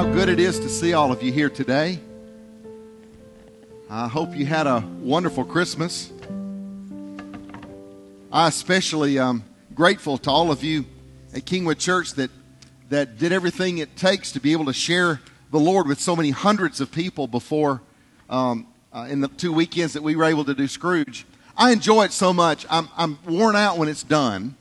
how 0.00 0.10
good 0.14 0.30
it 0.30 0.40
is 0.40 0.58
to 0.58 0.68
see 0.70 0.94
all 0.94 1.12
of 1.12 1.22
you 1.22 1.30
here 1.30 1.50
today. 1.50 2.00
I 3.90 4.08
hope 4.08 4.34
you 4.34 4.46
had 4.46 4.66
a 4.66 4.82
wonderful 5.02 5.44
Christmas. 5.44 6.10
I 8.32 8.48
especially 8.48 9.18
am 9.18 9.44
grateful 9.74 10.16
to 10.16 10.30
all 10.30 10.50
of 10.50 10.64
you 10.64 10.86
at 11.34 11.44
Kingwood 11.44 11.78
Church 11.78 12.14
that, 12.14 12.30
that 12.88 13.18
did 13.18 13.30
everything 13.30 13.76
it 13.76 13.94
takes 13.94 14.32
to 14.32 14.40
be 14.40 14.52
able 14.52 14.64
to 14.64 14.72
share 14.72 15.20
the 15.50 15.60
Lord 15.60 15.86
with 15.86 16.00
so 16.00 16.16
many 16.16 16.30
hundreds 16.30 16.80
of 16.80 16.90
people 16.90 17.26
before 17.26 17.82
um, 18.30 18.68
uh, 18.94 19.06
in 19.10 19.20
the 19.20 19.28
two 19.28 19.52
weekends 19.52 19.92
that 19.92 20.02
we 20.02 20.16
were 20.16 20.24
able 20.24 20.46
to 20.46 20.54
do 20.54 20.66
Scrooge. 20.66 21.26
I 21.58 21.72
enjoy 21.72 22.04
it 22.04 22.12
so 22.12 22.32
much. 22.32 22.64
I'm, 22.70 22.88
I'm 22.96 23.18
worn 23.26 23.54
out 23.54 23.76
when 23.76 23.90
it's 23.90 24.02
done. 24.02 24.56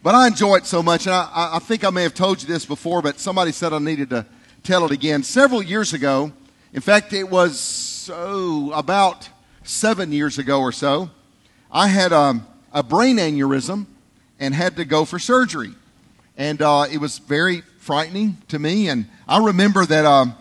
But 0.00 0.14
I 0.14 0.28
enjoy 0.28 0.58
it 0.58 0.66
so 0.66 0.80
much, 0.80 1.06
and 1.06 1.14
I, 1.16 1.54
I 1.54 1.58
think 1.58 1.82
I 1.82 1.90
may 1.90 2.04
have 2.04 2.14
told 2.14 2.40
you 2.40 2.46
this 2.46 2.64
before, 2.64 3.02
but 3.02 3.18
somebody 3.18 3.50
said 3.50 3.72
I 3.72 3.80
needed 3.80 4.10
to 4.10 4.26
tell 4.64 4.86
it 4.86 4.90
again. 4.90 5.22
Several 5.22 5.62
years 5.62 5.92
ago, 5.92 6.32
in 6.72 6.80
fact, 6.80 7.12
it 7.12 7.24
was 7.24 8.10
oh, 8.12 8.72
about 8.72 9.28
seven 9.62 10.10
years 10.10 10.38
ago 10.38 10.60
or 10.60 10.72
so, 10.72 11.10
I 11.70 11.88
had 11.88 12.14
um, 12.14 12.46
a 12.72 12.82
brain 12.82 13.18
aneurysm 13.18 13.84
and 14.40 14.54
had 14.54 14.76
to 14.76 14.86
go 14.86 15.04
for 15.04 15.18
surgery. 15.18 15.74
And 16.38 16.62
uh, 16.62 16.86
it 16.90 16.96
was 16.96 17.18
very 17.18 17.60
frightening 17.78 18.38
to 18.48 18.58
me. 18.58 18.88
And 18.88 19.06
I 19.28 19.44
remember 19.44 19.84
that 19.84 20.06
um, 20.06 20.34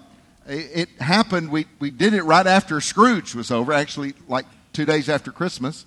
it, 0.48 0.90
it, 0.90 1.02
happened, 1.02 1.52
we, 1.52 1.66
we 1.80 1.92
did 1.92 2.14
it 2.14 2.24
right 2.24 2.48
after 2.48 2.80
Scrooge 2.80 3.36
was 3.36 3.52
over, 3.52 3.74
actually, 3.74 4.14
like 4.30 4.46
two 4.72 4.86
days 4.86 5.10
after 5.10 5.34
Christmas. 5.34 5.86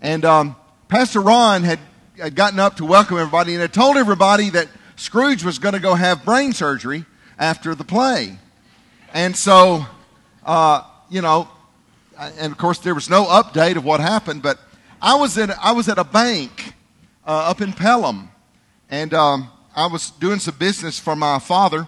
And 0.00 0.24
um, 0.24 0.56
Pastor 0.88 1.20
Ron 1.20 1.62
had 1.62 1.78
had 2.18 2.34
gotten 2.34 2.58
up 2.58 2.78
to 2.78 2.86
welcome 2.86 3.18
everybody 3.18 3.52
and 3.52 3.60
had 3.60 3.74
told 3.74 3.98
everybody 3.98 4.48
that 4.48 4.68
Scrooge 4.96 5.44
was 5.44 5.58
going 5.58 5.74
to 5.74 5.80
go 5.80 5.94
have 5.94 6.24
brain 6.24 6.54
surgery 6.54 7.04
after 7.38 7.74
the 7.74 7.84
play. 7.84 8.38
And 9.12 9.36
so, 9.36 9.86
uh, 10.44 10.82
you 11.10 11.22
know, 11.22 11.48
and 12.18 12.52
of 12.52 12.58
course 12.58 12.78
there 12.78 12.94
was 12.94 13.10
no 13.10 13.24
update 13.24 13.76
of 13.76 13.84
what 13.84 14.00
happened, 14.00 14.42
but 14.42 14.58
I 15.00 15.14
was 15.16 15.36
in, 15.36 15.50
I 15.62 15.72
was 15.72 15.88
at 15.88 15.98
a 15.98 16.04
bank 16.04 16.74
uh, 17.26 17.50
up 17.50 17.60
in 17.60 17.72
Pelham, 17.72 18.30
and 18.90 19.12
um, 19.12 19.50
I 19.74 19.86
was 19.86 20.10
doing 20.10 20.38
some 20.38 20.56
business 20.58 20.98
for 20.98 21.14
my 21.14 21.38
father, 21.38 21.86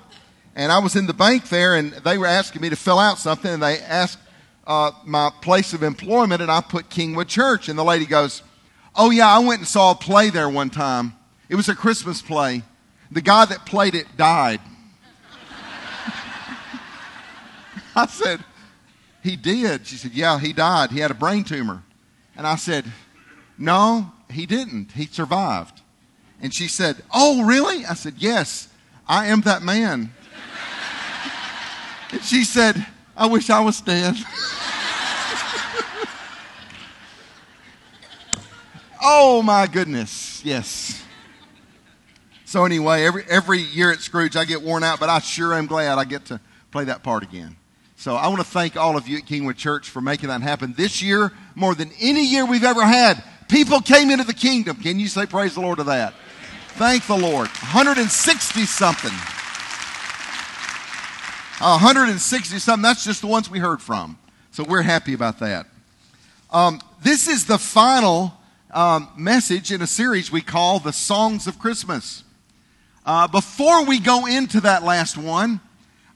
and 0.55 0.71
I 0.71 0.79
was 0.79 0.97
in 0.97 1.07
the 1.07 1.15
bank 1.15 1.49
there, 1.49 1.77
and 1.77 1.93
they 1.93 2.19
were 2.19 2.27
asking 2.27 2.63
me 2.63 2.69
to 2.69 2.77
fill 2.77 2.99
out 2.99 3.19
something, 3.19 3.51
and 3.51 3.63
they 3.63 3.79
asked 3.79 4.19
uh, 4.67 4.91
my 5.07 5.31
place 5.41 5.73
of 5.73 5.83
employment, 5.83 6.43
and 6.43 6.51
I 6.51 6.61
put 6.61 6.91
Kingwood 6.91 7.29
Church, 7.29 7.69
and 7.69 7.79
the 7.79 7.85
lady 7.85 8.05
goes, 8.05 8.43
Oh, 8.95 9.11
yeah, 9.11 9.29
I 9.29 9.39
went 9.39 9.61
and 9.61 9.69
saw 9.69 9.93
a 9.93 9.95
play 9.95 10.29
there 10.29 10.49
one 10.49 10.71
time. 10.71 11.15
It 11.49 11.55
was 11.55 11.69
a 11.69 11.75
Christmas 11.75 12.21
play. 12.21 12.63
The 13.11 13.21
guy 13.23 13.45
that 13.45 13.65
played 13.65 13.95
it 13.95 14.17
died. 14.17 14.61
I 17.99 18.07
said, 18.07 18.45
He 19.23 19.35
did. 19.35 19.87
She 19.87 19.97
said, 19.97 20.13
Yeah, 20.13 20.39
he 20.39 20.53
died. 20.53 20.91
He 20.93 21.01
had 21.01 21.11
a 21.11 21.15
brain 21.15 21.43
tumor. 21.43 21.83
And 22.37 22.47
I 22.47 22.55
said, 22.55 22.85
No, 23.59 24.13
he 24.31 24.47
didn't. 24.47 24.93
He 24.93 25.07
survived. 25.07 25.81
And 26.41 26.55
she 26.55 26.69
said, 26.69 27.03
Oh, 27.13 27.45
really? 27.45 27.85
I 27.85 27.95
said, 27.95 28.15
Yes, 28.19 28.69
I 29.09 29.27
am 29.27 29.41
that 29.43 29.63
man. 29.63 30.13
and 32.13 32.23
she 32.23 32.45
said, 32.45 32.87
I 33.17 33.27
wish 33.27 33.51
I 33.51 33.61
was 33.61 33.81
dead. 33.81 34.15
Oh 39.01 39.43
my 39.43 39.67
goodness, 39.69 40.45
yes. 40.45 41.03
So 42.45 42.65
anyway, 42.65 43.05
every 43.05 43.25
every 43.29 43.61
year 43.61 43.93
at 43.93 44.01
Scrooge 44.01 44.37
I 44.37 44.45
get 44.45 44.61
worn 44.61 44.83
out, 44.83 44.99
but 44.99 45.09
I 45.09 45.21
sure 45.21 45.55
am 45.55 45.67
glad 45.67 45.99
I 45.99 46.05
get 46.05 46.25
to 46.27 46.41
play 46.73 46.85
that 46.85 47.03
part 47.05 47.23
again. 47.23 47.57
So 47.99 48.15
I 48.15 48.29
want 48.29 48.39
to 48.39 48.45
thank 48.45 48.77
all 48.77 48.97
of 48.97 49.09
you 49.09 49.19
at 49.19 49.25
Kingwood 49.25 49.57
Church 49.57 49.89
for 49.89 50.01
making 50.01 50.29
that 50.29 50.41
happen 50.41 50.73
this 50.77 51.03
year, 51.03 51.33
more 51.57 51.75
than 51.75 51.91
any 51.99 52.25
year 52.25 52.47
we've 52.47 52.63
ever 52.63 52.85
had. 52.85 53.21
People 53.49 53.81
came 53.81 54.13
into 54.13 54.23
the 54.23 54.33
kingdom. 54.33 54.77
Can 54.77 55.01
you 55.01 55.09
say 55.09 55.27
praise 55.27 55.55
the 55.55 55.61
Lord 55.61 55.79
to 55.79 55.85
that? 55.85 56.15
Thank 56.75 57.09
the 57.09 57.19
Lord. 57.19 57.49
160 57.49 58.67
something. 58.67 59.11
160 61.59 62.59
something. 62.61 62.83
That's 62.83 63.05
just 63.05 63.21
the 63.21 63.27
ones 63.27 63.51
we 63.51 63.59
heard 63.59 63.83
from. 63.83 64.17
So 64.53 64.63
we're 64.63 64.83
happy 64.83 65.13
about 65.13 65.41
that. 65.41 65.67
Um, 66.53 66.81
this 67.03 67.27
is 67.27 67.47
the 67.47 67.59
final 67.59 68.33
um, 68.71 69.09
message 69.17 69.73
in 69.73 69.83
a 69.83 69.89
series 69.89 70.31
we 70.31 70.41
call 70.41 70.79
the 70.79 70.93
Songs 70.93 71.49
of 71.49 71.59
Christmas. 71.59 72.23
Uh, 73.05 73.27
before 73.27 73.85
we 73.85 73.99
go 73.99 74.27
into 74.27 74.61
that 74.61 74.85
last 74.85 75.19
one, 75.19 75.61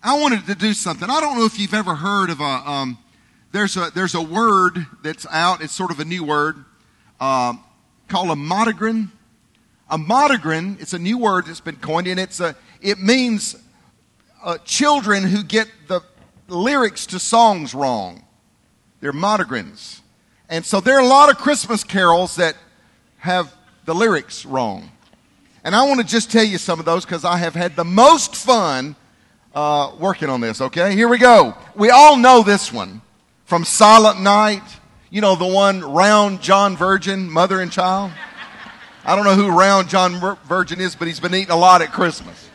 I 0.04 0.18
wanted 0.18 0.46
to 0.46 0.56
do 0.56 0.74
something. 0.74 1.08
I 1.08 1.20
don't 1.20 1.38
know 1.38 1.44
if 1.44 1.60
you've 1.60 1.74
ever 1.74 1.94
heard 1.94 2.30
of 2.30 2.40
a 2.40 2.44
um, 2.44 2.98
there's 3.52 3.76
a 3.76 3.92
there's 3.94 4.16
a 4.16 4.22
word 4.22 4.84
that's 5.04 5.26
out. 5.30 5.62
It's 5.62 5.72
sort 5.72 5.92
of 5.92 6.00
a 6.00 6.04
new 6.04 6.24
word 6.24 6.56
uh, 7.20 7.54
called 8.08 8.30
a 8.30 8.34
motogram. 8.34 9.10
A 9.88 9.98
motogram. 9.98 10.80
It's 10.80 10.92
a 10.92 10.98
new 10.98 11.18
word 11.18 11.46
that's 11.46 11.60
been 11.60 11.76
coined, 11.76 12.08
and 12.08 12.18
it's 12.18 12.40
a 12.40 12.56
it 12.80 12.98
means 12.98 13.54
uh, 14.42 14.58
children 14.64 15.22
who 15.22 15.44
get 15.44 15.68
the 15.86 16.00
lyrics 16.48 17.06
to 17.06 17.20
songs 17.20 17.72
wrong. 17.72 18.24
They're 19.00 19.12
monograms. 19.12 20.00
And 20.48 20.66
so 20.66 20.80
there 20.80 20.96
are 20.96 21.02
a 21.02 21.06
lot 21.06 21.30
of 21.30 21.38
Christmas 21.38 21.84
carols 21.84 22.36
that 22.36 22.56
have 23.18 23.54
the 23.84 23.94
lyrics 23.94 24.44
wrong. 24.44 24.90
And 25.62 25.76
I 25.76 25.86
want 25.86 26.00
to 26.00 26.06
just 26.06 26.32
tell 26.32 26.44
you 26.44 26.58
some 26.58 26.80
of 26.80 26.84
those 26.84 27.04
because 27.04 27.24
I 27.24 27.36
have 27.36 27.54
had 27.54 27.76
the 27.76 27.84
most 27.84 28.34
fun 28.34 28.96
uh, 29.54 29.92
working 29.98 30.28
on 30.28 30.40
this, 30.40 30.60
okay? 30.60 30.94
Here 30.94 31.08
we 31.08 31.18
go. 31.18 31.54
We 31.74 31.90
all 31.90 32.16
know 32.16 32.42
this 32.42 32.72
one 32.72 33.02
from 33.44 33.64
Silent 33.64 34.20
Night. 34.20 34.62
You 35.10 35.20
know, 35.20 35.34
the 35.36 35.46
one 35.46 35.80
Round 35.82 36.40
John 36.40 36.76
Virgin, 36.76 37.30
mother 37.30 37.60
and 37.60 37.70
child. 37.70 38.12
I 39.04 39.16
don't 39.16 39.24
know 39.24 39.34
who 39.34 39.48
Round 39.48 39.88
John 39.88 40.36
Virgin 40.44 40.80
is, 40.80 40.94
but 40.94 41.08
he's 41.08 41.20
been 41.20 41.34
eating 41.34 41.50
a 41.50 41.56
lot 41.56 41.82
at 41.82 41.92
Christmas. 41.92 42.48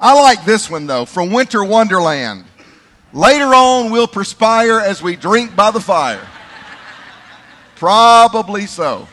I 0.00 0.14
like 0.20 0.44
this 0.44 0.70
one, 0.70 0.86
though, 0.86 1.04
from 1.04 1.30
Winter 1.30 1.62
Wonderland. 1.62 2.44
Later 3.12 3.54
on, 3.54 3.90
we'll 3.90 4.08
perspire 4.08 4.80
as 4.80 5.02
we 5.02 5.16
drink 5.16 5.54
by 5.54 5.70
the 5.70 5.80
fire. 5.80 6.26
Probably 7.76 8.66
so. 8.66 9.06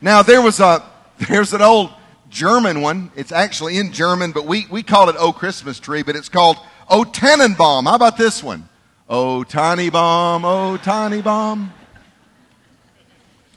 Now 0.00 0.22
there 0.22 0.40
was 0.40 0.60
a 0.60 0.82
there's 1.28 1.52
an 1.52 1.62
old 1.62 1.90
German 2.36 2.82
one. 2.82 3.10
It's 3.16 3.32
actually 3.32 3.78
in 3.78 3.92
German, 3.92 4.32
but 4.32 4.44
we, 4.44 4.66
we 4.70 4.82
call 4.82 5.08
it 5.08 5.16
Oh 5.18 5.32
Christmas 5.32 5.80
Tree, 5.80 6.02
but 6.02 6.16
it's 6.16 6.28
called 6.28 6.58
Oh 6.86 7.02
Tannenbaum. 7.02 7.86
How 7.86 7.94
about 7.94 8.18
this 8.18 8.42
one? 8.42 8.68
Oh 9.08 9.42
tiny 9.42 9.88
bomb, 9.88 10.44
oh 10.44 10.76
tiny 10.76 11.22
bomb. 11.22 11.72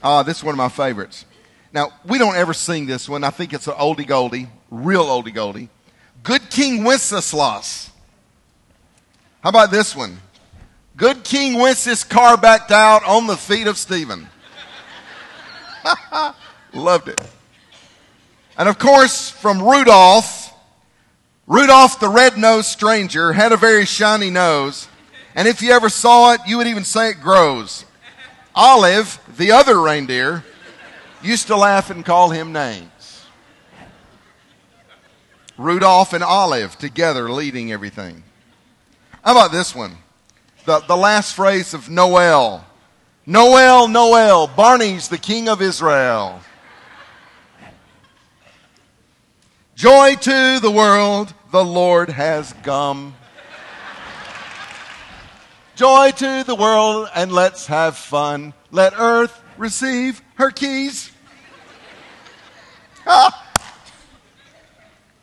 Ah, 0.02 0.22
this 0.22 0.38
is 0.38 0.44
one 0.44 0.54
of 0.54 0.56
my 0.56 0.70
favorites. 0.70 1.26
Now, 1.74 1.92
we 2.06 2.16
don't 2.16 2.36
ever 2.36 2.54
sing 2.54 2.86
this 2.86 3.06
one. 3.06 3.22
I 3.22 3.28
think 3.28 3.52
it's 3.52 3.66
an 3.66 3.74
oldie 3.74 4.06
goldie, 4.06 4.48
real 4.70 5.04
oldie 5.04 5.34
goldie. 5.34 5.68
Good 6.22 6.48
King 6.48 6.82
Wenceslas. 6.82 7.90
How 9.42 9.50
about 9.50 9.70
this 9.70 9.94
one? 9.94 10.16
Good 10.96 11.22
King 11.22 11.58
Wenceslas 11.58 12.02
car 12.02 12.38
backed 12.38 12.70
out 12.70 13.06
on 13.06 13.26
the 13.26 13.36
feet 13.36 13.66
of 13.66 13.76
Stephen. 13.76 14.26
Loved 16.72 17.08
it. 17.08 17.20
And 18.60 18.68
of 18.68 18.78
course, 18.78 19.30
from 19.30 19.62
Rudolph, 19.62 20.52
Rudolph 21.46 21.98
the 21.98 22.10
red-nosed 22.10 22.66
stranger 22.66 23.32
had 23.32 23.52
a 23.52 23.56
very 23.56 23.86
shiny 23.86 24.28
nose. 24.28 24.86
And 25.34 25.48
if 25.48 25.62
you 25.62 25.72
ever 25.72 25.88
saw 25.88 26.34
it, 26.34 26.42
you 26.46 26.58
would 26.58 26.66
even 26.66 26.84
say 26.84 27.08
it 27.08 27.22
grows. 27.22 27.86
Olive, 28.54 29.18
the 29.38 29.52
other 29.52 29.80
reindeer, 29.80 30.44
used 31.22 31.46
to 31.46 31.56
laugh 31.56 31.88
and 31.88 32.04
call 32.04 32.28
him 32.28 32.52
names. 32.52 33.24
Rudolph 35.56 36.12
and 36.12 36.22
Olive 36.22 36.76
together 36.76 37.30
leading 37.30 37.72
everything. 37.72 38.22
How 39.24 39.32
about 39.32 39.52
this 39.52 39.74
one? 39.74 39.96
the, 40.66 40.80
the 40.80 40.96
last 40.96 41.34
phrase 41.34 41.72
of 41.72 41.88
Noel. 41.88 42.66
Noel, 43.24 43.88
Noel, 43.88 44.46
Barney's 44.48 45.08
the 45.08 45.16
king 45.16 45.48
of 45.48 45.62
Israel. 45.62 46.40
Joy 49.80 50.14
to 50.16 50.60
the 50.60 50.70
world, 50.70 51.32
the 51.52 51.64
Lord 51.64 52.10
has 52.10 52.52
come. 52.62 53.14
Joy 55.74 56.10
to 56.16 56.44
the 56.44 56.54
world, 56.54 57.08
and 57.14 57.32
let's 57.32 57.66
have 57.68 57.96
fun. 57.96 58.52
Let 58.70 58.92
earth 58.98 59.42
receive 59.56 60.20
her 60.34 60.50
keys. 60.50 61.10
Ah. 63.06 63.50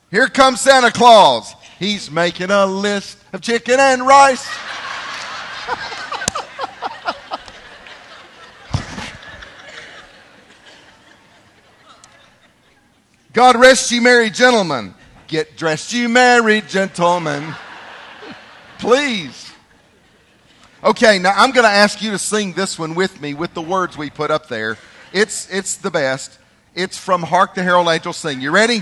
Here 0.10 0.28
comes 0.28 0.60
Santa 0.60 0.92
Claus. 0.92 1.54
He's 1.78 2.10
making 2.10 2.50
a 2.50 2.66
list 2.66 3.20
of 3.34 3.42
chicken 3.42 3.80
and 3.80 4.08
rice. 4.08 4.50
God 13.38 13.56
rest 13.56 13.92
you, 13.92 14.02
merry 14.02 14.32
gentlemen. 14.32 14.96
Get 15.28 15.58
dressed, 15.58 15.94
you 15.94 16.10
married 16.10 16.68
gentlemen. 16.68 17.54
Please. 18.80 19.54
Okay, 20.84 21.20
now 21.20 21.34
I'm 21.36 21.52
going 21.52 21.64
to 21.64 21.70
ask 21.70 22.02
you 22.02 22.10
to 22.10 22.18
sing 22.18 22.54
this 22.54 22.80
one 22.80 22.96
with 22.96 23.22
me 23.22 23.36
with 23.36 23.54
the 23.54 23.62
words 23.62 23.96
we 23.96 24.10
put 24.10 24.32
up 24.32 24.48
there. 24.48 24.76
It's, 25.14 25.48
it's 25.52 25.76
the 25.76 25.92
best. 25.92 26.40
It's 26.74 26.98
from 26.98 27.22
Hark 27.22 27.54
the 27.54 27.62
Herald 27.62 27.90
Angels 27.90 28.18
Sing. 28.18 28.42
You 28.42 28.50
ready? 28.50 28.82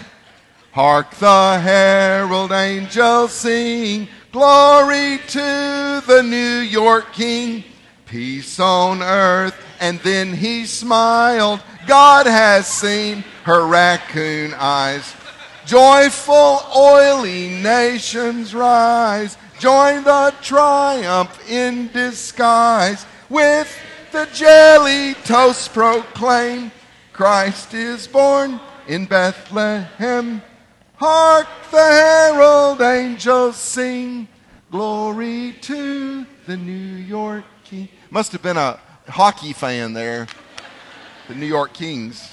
Hark 0.72 1.14
the 1.16 1.60
herald 1.60 2.54
angels 2.54 3.34
sing, 3.34 4.08
glory 4.32 5.20
to 5.28 6.02
the 6.08 6.24
New 6.26 6.60
York 6.60 7.12
King, 7.12 7.66
peace 8.06 8.58
on 8.62 9.04
earth. 9.04 9.65
And 9.80 10.00
then 10.00 10.34
he 10.34 10.66
smiled, 10.66 11.62
God 11.88 12.26
has 12.26 12.68
seen 12.68 13.24
her 13.44 13.66
raccoon 13.68 14.54
eyes. 14.56 15.14
Joyful, 15.66 16.62
oily 16.76 17.50
nations 17.50 18.54
rise, 18.54 19.38
join 19.60 20.04
the 20.04 20.34
triumph 20.42 21.50
in 21.50 21.88
disguise. 21.92 23.06
With 23.30 23.76
the 24.12 24.28
jelly 24.34 25.16
toast 25.24 25.74
proclaim, 25.74 26.72
Christ 27.14 27.74
is 27.74 28.08
born 28.08 28.60
in 28.88 29.06
Bethlehem. 29.06 30.42
Hark 30.96 31.48
the 31.72 31.78
herald 31.78 32.82
angels 32.82 33.58
sing, 33.58 34.28
glory 34.72 35.56
to 35.62 36.26
the 36.46 36.58
New 36.58 36.72
York 36.72 37.44
King. 37.64 37.90
Must 38.10 38.32
have 38.32 38.42
been 38.42 38.58
a 38.58 38.80
hockey 39.08 39.54
fan 39.54 39.94
there, 39.94 40.28
the 41.28 41.36
New 41.36 41.46
York 41.46 41.74
Kings. 41.74 42.32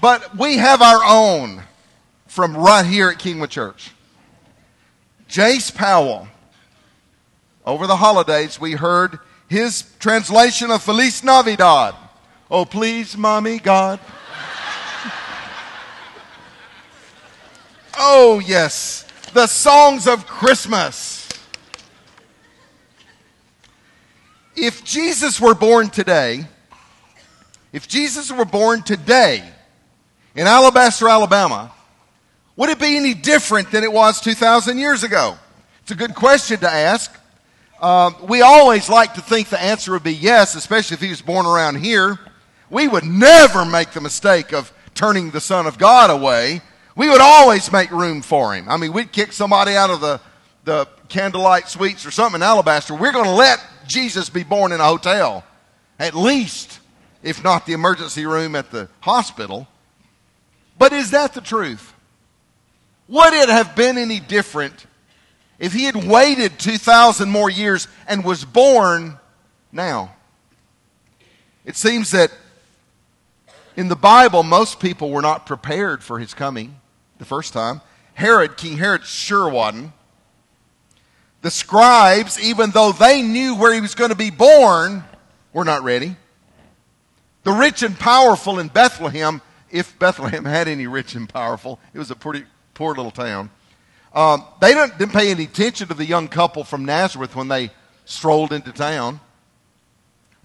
But 0.00 0.36
we 0.36 0.58
have 0.58 0.82
our 0.82 1.02
own 1.04 1.62
from 2.26 2.56
right 2.56 2.84
here 2.84 3.08
at 3.08 3.18
Kingwood 3.18 3.50
Church. 3.50 3.92
Jace 5.28 5.74
Powell. 5.74 6.28
Over 7.64 7.86
the 7.86 7.96
holidays, 7.96 8.60
we 8.60 8.72
heard 8.72 9.18
his 9.48 9.84
translation 9.98 10.70
of 10.70 10.82
Feliz 10.82 11.22
Navidad. 11.22 11.94
Oh, 12.50 12.64
please, 12.64 13.16
mommy, 13.16 13.58
God. 13.58 14.00
Oh, 18.00 18.38
yes, 18.38 19.04
the 19.32 19.48
songs 19.48 20.06
of 20.06 20.24
Christmas. 20.24 21.17
If 24.60 24.84
Jesus 24.84 25.40
were 25.40 25.54
born 25.54 25.88
today, 25.88 26.44
if 27.72 27.86
Jesus 27.86 28.32
were 28.32 28.44
born 28.44 28.82
today 28.82 29.42
in 30.34 30.46
Alabaster, 30.46 31.08
Alabama, 31.08 31.72
would 32.56 32.68
it 32.68 32.78
be 32.78 32.96
any 32.96 33.14
different 33.14 33.70
than 33.70 33.84
it 33.84 33.92
was 33.92 34.20
2,000 34.20 34.78
years 34.78 35.04
ago? 35.04 35.36
It's 35.82 35.90
a 35.92 35.94
good 35.94 36.14
question 36.14 36.58
to 36.60 36.68
ask. 36.68 37.14
Uh, 37.80 38.10
we 38.28 38.42
always 38.42 38.88
like 38.88 39.14
to 39.14 39.20
think 39.20 39.48
the 39.48 39.62
answer 39.62 39.92
would 39.92 40.02
be 40.02 40.14
yes, 40.14 40.54
especially 40.54 40.96
if 40.96 41.00
he 41.00 41.10
was 41.10 41.22
born 41.22 41.46
around 41.46 41.76
here. 41.76 42.18
We 42.68 42.88
would 42.88 43.04
never 43.04 43.64
make 43.64 43.92
the 43.92 44.00
mistake 44.00 44.52
of 44.52 44.72
turning 44.94 45.30
the 45.30 45.40
Son 45.40 45.66
of 45.66 45.78
God 45.78 46.10
away 46.10 46.62
we 46.98 47.08
would 47.08 47.20
always 47.20 47.70
make 47.70 47.92
room 47.92 48.22
for 48.22 48.56
him. 48.56 48.68
I 48.68 48.76
mean, 48.76 48.92
we'd 48.92 49.12
kick 49.12 49.32
somebody 49.32 49.76
out 49.76 49.88
of 49.88 50.00
the, 50.00 50.20
the 50.64 50.88
candlelight 51.08 51.68
suites 51.68 52.04
or 52.04 52.10
something 52.10 52.40
in 52.40 52.42
Alabaster. 52.42 52.92
We're 52.92 53.12
going 53.12 53.24
to 53.24 53.30
let 53.30 53.64
Jesus 53.88 54.30
be 54.30 54.44
born 54.44 54.72
in 54.72 54.80
a 54.80 54.84
hotel, 54.84 55.44
at 55.98 56.14
least, 56.14 56.78
if 57.22 57.42
not 57.42 57.66
the 57.66 57.72
emergency 57.72 58.26
room 58.26 58.54
at 58.54 58.70
the 58.70 58.88
hospital. 59.00 59.66
But 60.78 60.92
is 60.92 61.10
that 61.10 61.34
the 61.34 61.40
truth? 61.40 61.92
Would 63.08 63.32
it 63.32 63.48
have 63.48 63.74
been 63.74 63.98
any 63.98 64.20
different 64.20 64.86
if 65.58 65.72
he 65.72 65.84
had 65.84 65.96
waited 65.96 66.58
2,000 66.58 67.28
more 67.28 67.50
years 67.50 67.88
and 68.06 68.22
was 68.22 68.44
born 68.44 69.18
now? 69.72 70.14
It 71.64 71.74
seems 71.74 72.12
that 72.12 72.30
in 73.76 73.88
the 73.88 73.96
Bible, 73.96 74.42
most 74.42 74.80
people 74.80 75.10
were 75.10 75.22
not 75.22 75.46
prepared 75.46 76.02
for 76.02 76.18
his 76.18 76.34
coming 76.34 76.80
the 77.18 77.24
first 77.24 77.52
time. 77.52 77.80
Herod, 78.14 78.56
King 78.56 78.76
Herod, 78.76 79.04
sure 79.04 79.48
wasn't. 79.48 79.92
The 81.42 81.50
scribes, 81.50 82.40
even 82.40 82.70
though 82.70 82.92
they 82.92 83.22
knew 83.22 83.54
where 83.54 83.72
he 83.72 83.80
was 83.80 83.94
going 83.94 84.10
to 84.10 84.16
be 84.16 84.30
born, 84.30 85.04
were 85.52 85.64
not 85.64 85.82
ready. 85.82 86.16
The 87.44 87.52
rich 87.52 87.82
and 87.82 87.98
powerful 87.98 88.58
in 88.58 88.68
Bethlehem, 88.68 89.40
if 89.70 89.98
Bethlehem 89.98 90.44
had 90.44 90.66
any 90.68 90.86
rich 90.86 91.14
and 91.14 91.28
powerful, 91.28 91.78
it 91.94 91.98
was 91.98 92.10
a 92.10 92.16
pretty 92.16 92.44
poor 92.74 92.94
little 92.94 93.12
town. 93.12 93.50
Um, 94.12 94.44
they 94.60 94.74
didn't, 94.74 94.98
didn't 94.98 95.12
pay 95.12 95.30
any 95.30 95.44
attention 95.44 95.88
to 95.88 95.94
the 95.94 96.04
young 96.04 96.28
couple 96.28 96.64
from 96.64 96.84
Nazareth 96.84 97.36
when 97.36 97.48
they 97.48 97.70
strolled 98.04 98.52
into 98.52 98.72
town. 98.72 99.20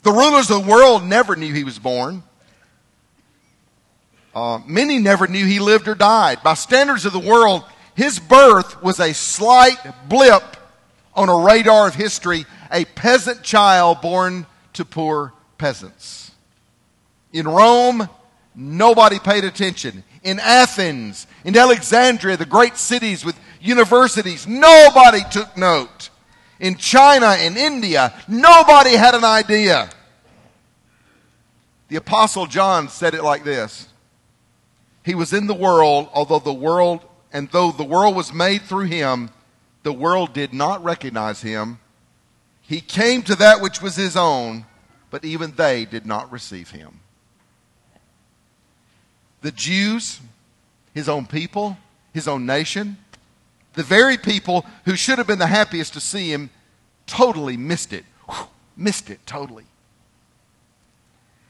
The 0.04 0.12
rulers 0.12 0.51
of 0.51 0.63
the 0.63 0.72
world 0.72 1.04
never 1.04 1.36
knew 1.36 1.54
he 1.54 1.63
was 1.63 1.80
born. 1.80 2.24
Uh, 4.36 4.60
many 4.66 5.00
never 5.00 5.28
knew 5.28 5.46
he 5.46 5.60
lived 5.60 5.88
or 5.88 5.96
died. 5.96 6.44
By 6.44 6.56
standards 6.56 7.06
of 7.06 7.13
the 7.13 7.19
world, 7.19 7.63
his 7.96 8.19
birth 8.19 8.81
was 8.81 9.00
a 9.00 9.13
slight 9.13 9.78
blip 10.10 10.44
on 11.15 11.30
a 11.30 11.38
radar 11.38 11.88
of 11.88 11.95
history, 11.95 12.45
a 12.71 12.86
peasant 12.86 13.44
child 13.44 14.01
born 14.01 14.45
to 14.74 14.86
poor 14.86 15.33
peasants. 15.57 16.31
In 17.31 17.48
Rome, 17.48 18.10
nobody 18.56 19.19
paid 19.19 19.44
attention. 19.44 20.04
In 20.24 20.39
Athens, 20.39 21.27
in 21.44 21.57
Alexandria, 21.57 22.38
the 22.38 22.45
great 22.45 22.77
cities 22.77 23.25
with 23.25 23.39
universities, 23.62 24.48
nobody 24.48 25.21
took 25.31 25.56
note. 25.57 26.10
In 26.60 26.75
China 26.75 27.27
and 27.27 27.57
India, 27.57 28.13
nobody 28.27 28.92
had 28.92 29.15
an 29.15 29.25
idea. 29.25 29.89
The 31.89 31.98
Apostle 31.98 32.45
John 32.45 32.89
said 32.89 33.13
it 33.13 33.24
like 33.24 33.44
this 33.44 33.88
he 35.04 35.15
was 35.15 35.33
in 35.33 35.48
the 35.48 35.54
world, 35.54 36.10
although 36.13 36.39
the 36.39 36.54
world, 36.54 37.01
and 37.31 37.50
though 37.50 37.71
the 37.71 37.83
world 37.83 38.15
was 38.15 38.33
made 38.33 38.62
through 38.62 38.86
him, 38.86 39.30
the 39.83 39.94
world 39.94 40.33
did 40.33 40.53
not 40.53 40.83
recognize 40.83 41.41
him. 41.41 41.80
He 42.62 42.81
came 42.81 43.21
to 43.24 43.35
that 43.35 43.62
which 43.62 43.81
was 43.81 43.95
his 43.95 44.15
own, 44.15 44.65
but 45.12 45.25
even 45.25 45.53
they 45.56 45.85
did 45.85 46.06
not 46.06 46.31
receive 46.31 46.72
him. 46.72 47.01
The 49.41 49.51
Jews, 49.51 50.22
his 50.93 51.10
own 51.10 51.25
people, 51.25 51.77
his 52.13 52.27
own 52.27 52.46
nation, 52.46 52.98
the 53.74 53.84
very 53.84 54.17
people 54.17 54.65
who 54.86 54.96
should 54.96 55.17
have 55.17 55.27
been 55.27 55.39
the 55.39 55.48
happiest 55.48 55.93
to 55.93 56.00
see 56.00 56.31
him, 56.31 56.50
totally 57.05 57.58
missed 57.58 57.91
it. 57.91 58.05
Whew, 58.29 58.48
missed 58.77 59.10
it 59.10 59.19
totally. 59.25 59.65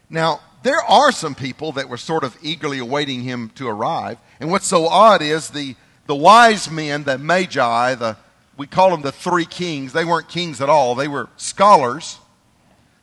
Now, 0.10 0.42
there 0.64 0.82
are 0.82 1.12
some 1.12 1.36
people 1.36 1.74
that 1.74 1.90
were 1.90 1.98
sort 1.98 2.24
of 2.24 2.38
eagerly 2.42 2.80
awaiting 2.80 3.22
him 3.22 3.52
to 3.56 3.68
arrive. 3.68 4.18
And 4.40 4.50
what's 4.50 4.66
so 4.66 4.88
odd 4.88 5.22
is 5.22 5.50
the, 5.50 5.76
the 6.08 6.16
wise 6.16 6.72
men, 6.72 7.04
the 7.04 7.18
magi, 7.18 7.96
the, 7.96 8.18
we 8.58 8.68
call 8.68 8.92
them 8.92 9.02
the 9.02 9.12
three 9.12 9.46
kings. 9.46 9.94
They 9.94 10.06
weren't 10.06 10.30
kings 10.30 10.62
at 10.62 10.70
all, 10.70 10.96
they 10.96 11.08
were 11.08 11.30
scholars. 11.38 12.18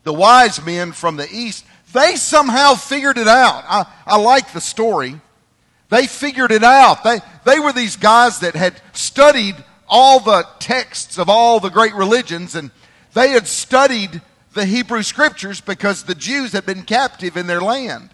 The 0.02 0.12
wise 0.14 0.64
men 0.64 0.92
from 0.92 1.16
the 1.16 1.28
east, 1.30 1.66
they 1.92 2.16
somehow 2.16 2.74
figured 2.74 3.18
it 3.18 3.28
out. 3.28 3.64
I, 3.68 3.86
I 4.06 4.16
like 4.16 4.52
the 4.52 4.60
story. 4.60 5.20
They 5.90 6.06
figured 6.06 6.52
it 6.52 6.62
out. 6.62 7.04
They, 7.04 7.18
they 7.44 7.60
were 7.60 7.72
these 7.72 7.96
guys 7.96 8.40
that 8.40 8.54
had 8.54 8.80
studied 8.92 9.56
all 9.88 10.20
the 10.20 10.46
texts 10.58 11.18
of 11.18 11.28
all 11.28 11.60
the 11.60 11.68
great 11.68 11.94
religions, 11.94 12.54
and 12.54 12.70
they 13.12 13.30
had 13.30 13.46
studied 13.46 14.22
the 14.54 14.64
Hebrew 14.64 15.02
scriptures 15.02 15.60
because 15.60 16.04
the 16.04 16.14
Jews 16.14 16.52
had 16.52 16.64
been 16.64 16.82
captive 16.82 17.36
in 17.36 17.46
their 17.46 17.60
land. 17.60 18.10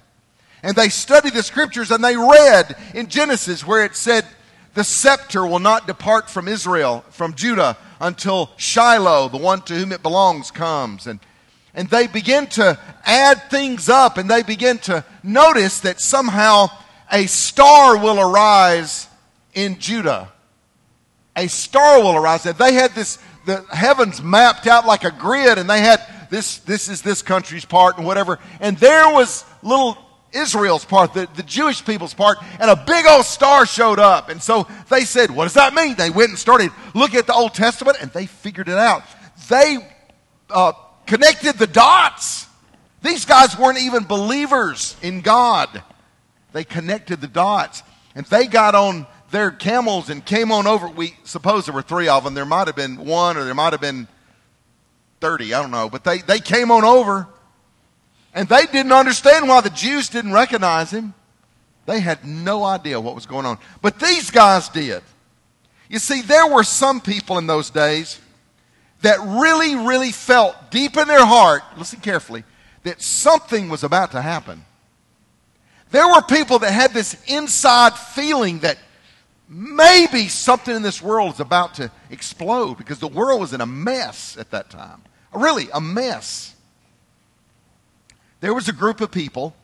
And 0.62 0.75
they 0.75 0.88
studied 0.88 1.35
the 1.35 1.43
scriptures 1.43 1.90
and 1.90 2.02
they 2.02 2.16
read 2.16 2.76
in 2.95 3.09
Genesis 3.09 3.66
where 3.66 3.85
it 3.85 3.95
said, 3.95 4.26
The 4.76 4.85
scepter 4.85 5.47
will 5.47 5.59
not 5.59 5.87
depart 5.87 6.28
from 6.28 6.49
Israel, 6.49 7.02
from 7.09 7.33
Judah, 7.33 7.78
until 7.99 8.50
Shiloh, 8.59 9.30
the 9.30 9.38
one 9.38 9.62
to 9.62 9.75
whom 9.75 9.90
it 9.90 10.02
belongs, 10.02 10.50
comes. 10.50 11.06
And, 11.06 11.18
and 11.73 11.88
they 11.88 12.06
begin 12.06 12.47
to 12.49 12.78
add 13.06 13.49
things 13.49 13.88
up 13.88 14.18
and 14.18 14.30
they 14.30 14.42
begin 14.42 14.76
to 14.80 15.02
notice 15.23 15.80
that 15.80 15.99
somehow 15.99 16.68
a 17.11 17.25
star 17.25 17.97
will 17.97 18.21
arise 18.21 19.09
in 19.54 19.78
Judah. 19.78 20.30
A 21.37 21.47
star 21.47 22.02
will 22.02 22.14
arise. 22.14 22.45
And 22.45 22.59
they 22.59 22.75
had 22.75 22.90
this, 22.95 23.18
the 23.47 23.64
heavens 23.73 24.21
mapped 24.21 24.66
out 24.66 24.87
like 24.87 25.04
a 25.04 25.11
grid 25.11 25.56
and 25.56 25.71
they 25.71 25.80
had 25.80 26.02
this, 26.28 26.59
this 26.59 26.90
is 26.90 27.00
this 27.00 27.23
country's 27.23 27.64
part 27.64 27.97
and 27.97 28.06
whatever. 28.06 28.38
And 28.61 28.76
there 28.76 29.09
was 29.09 29.42
little 29.62 29.97
Israel's 30.37 30.85
part, 30.85 31.14
the, 31.14 31.28
the 31.35 31.43
Jewish 31.43 31.85
people's 31.85 32.14
part, 32.14 32.38
and 32.61 32.71
a 32.71 32.76
big 32.76 33.07
old 33.07 33.25
star 33.25 33.66
showed 33.66 33.99
up. 33.99 34.28
And 34.28 34.43
so 34.43 34.66
they 34.88 35.05
said, 35.05 35.31
What 35.31 35.45
does 35.45 35.55
that 35.55 35.75
mean? 35.75 35.97
They 35.97 36.11
went 36.11 36.31
and 36.31 36.38
started 36.38 36.71
looking 36.95 37.19
at 37.19 37.26
the 37.26 37.35
Old 37.35 37.55
Testament 37.55 37.99
and 38.00 38.11
they 38.12 38.26
figured 38.26 38.69
it 38.69 38.78
out. 38.78 39.02
They 39.49 39.78
uh, 40.50 40.73
connected 41.07 41.59
the 41.59 41.66
dots. 41.66 42.47
These 43.02 43.25
guys 43.25 43.59
weren't 43.59 43.78
even 43.78 44.05
believers 44.05 44.97
in 45.02 45.21
God. 45.21 45.83
They 46.52 46.64
connected 46.64 47.21
the 47.21 47.28
dots 47.28 47.83
and 48.14 48.26
they 48.26 48.47
got 48.47 48.75
on 48.75 49.07
their 49.31 49.50
camels 49.50 50.09
and 50.09 50.25
came 50.25 50.52
on 50.52 50.66
over. 50.66 50.88
We 50.88 51.16
suppose 51.25 51.66
there 51.66 51.75
were 51.75 51.83
three 51.83 52.09
of 52.09 52.25
them. 52.25 52.35
There 52.35 52.47
might 52.47 52.66
have 52.66 52.76
been 52.76 52.97
one 52.97 53.37
or 53.37 53.45
there 53.45 53.55
might 53.55 53.73
have 53.73 53.81
been 53.81 54.09
30. 55.21 55.55
I 55.55 55.62
don't 55.62 55.71
know. 55.71 55.88
But 55.88 56.05
they, 56.05 56.19
they 56.19 56.40
came 56.40 56.71
on 56.71 56.85
over 56.85 57.28
and 58.37 58.47
they 58.50 58.66
didn't 58.66 58.93
understand 58.93 59.49
why 59.49 59.62
the 59.62 59.71
Jews 59.71 60.11
didn't 60.11 60.33
recognize 60.33 60.90
him. 60.90 61.14
They 61.87 62.00
had 62.00 62.23
no 62.26 62.64
idea 62.64 63.00
what 63.00 63.14
was 63.14 63.25
going 63.25 63.47
on. 63.47 63.59
But 63.81 63.99
these 63.99 64.31
guys 64.31 64.69
did. 64.69 65.02
You 65.88 65.99
see, 65.99 66.21
there 66.21 66.47
were 66.47 66.62
some 66.62 67.00
people 67.00 67.38
in 67.38 67.47
those 67.47 67.71
days 67.71 68.21
that 69.00 69.19
really, 69.21 69.75
really 69.75 70.12
felt 70.12 70.71
deep 70.71 70.99
in 70.99 71.09
their 71.09 71.25
heart, 71.25 71.62
listen 71.78 72.00
carefully, 72.00 72.45
that 72.83 73.00
something 73.00 73.71
was 73.71 73.85
about 73.85 74.12
to 74.12 74.21
happen. 74.21 74.66
There 75.90 76.07
were 76.07 76.21
people 76.21 76.59
that 76.59 76.73
had 76.73 76.93
this 76.93 77.16
inside 77.28 77.95
feeling 77.95 78.59
that 78.59 78.76
maybe 79.49 80.28
something 80.28 80.76
in 80.76 80.83
this 80.83 81.00
world 81.00 81.35
is 81.35 81.40
about 81.40 81.75
to 81.75 81.90
explode 82.11 82.76
because 82.76 82.99
the 82.99 83.09
world 83.09 83.40
was 83.40 83.55
in 83.55 83.62
a 83.62 83.66
mess 83.66 84.37
at 84.37 84.50
that 84.50 84.69
time. 84.69 85.00
Really, 85.33 85.69
a 85.73 85.81
mess. 85.81 86.56
There 88.40 88.52
was 88.52 88.69
a 88.69 88.73
group 88.73 89.00
of 89.00 89.11
people. 89.11 89.57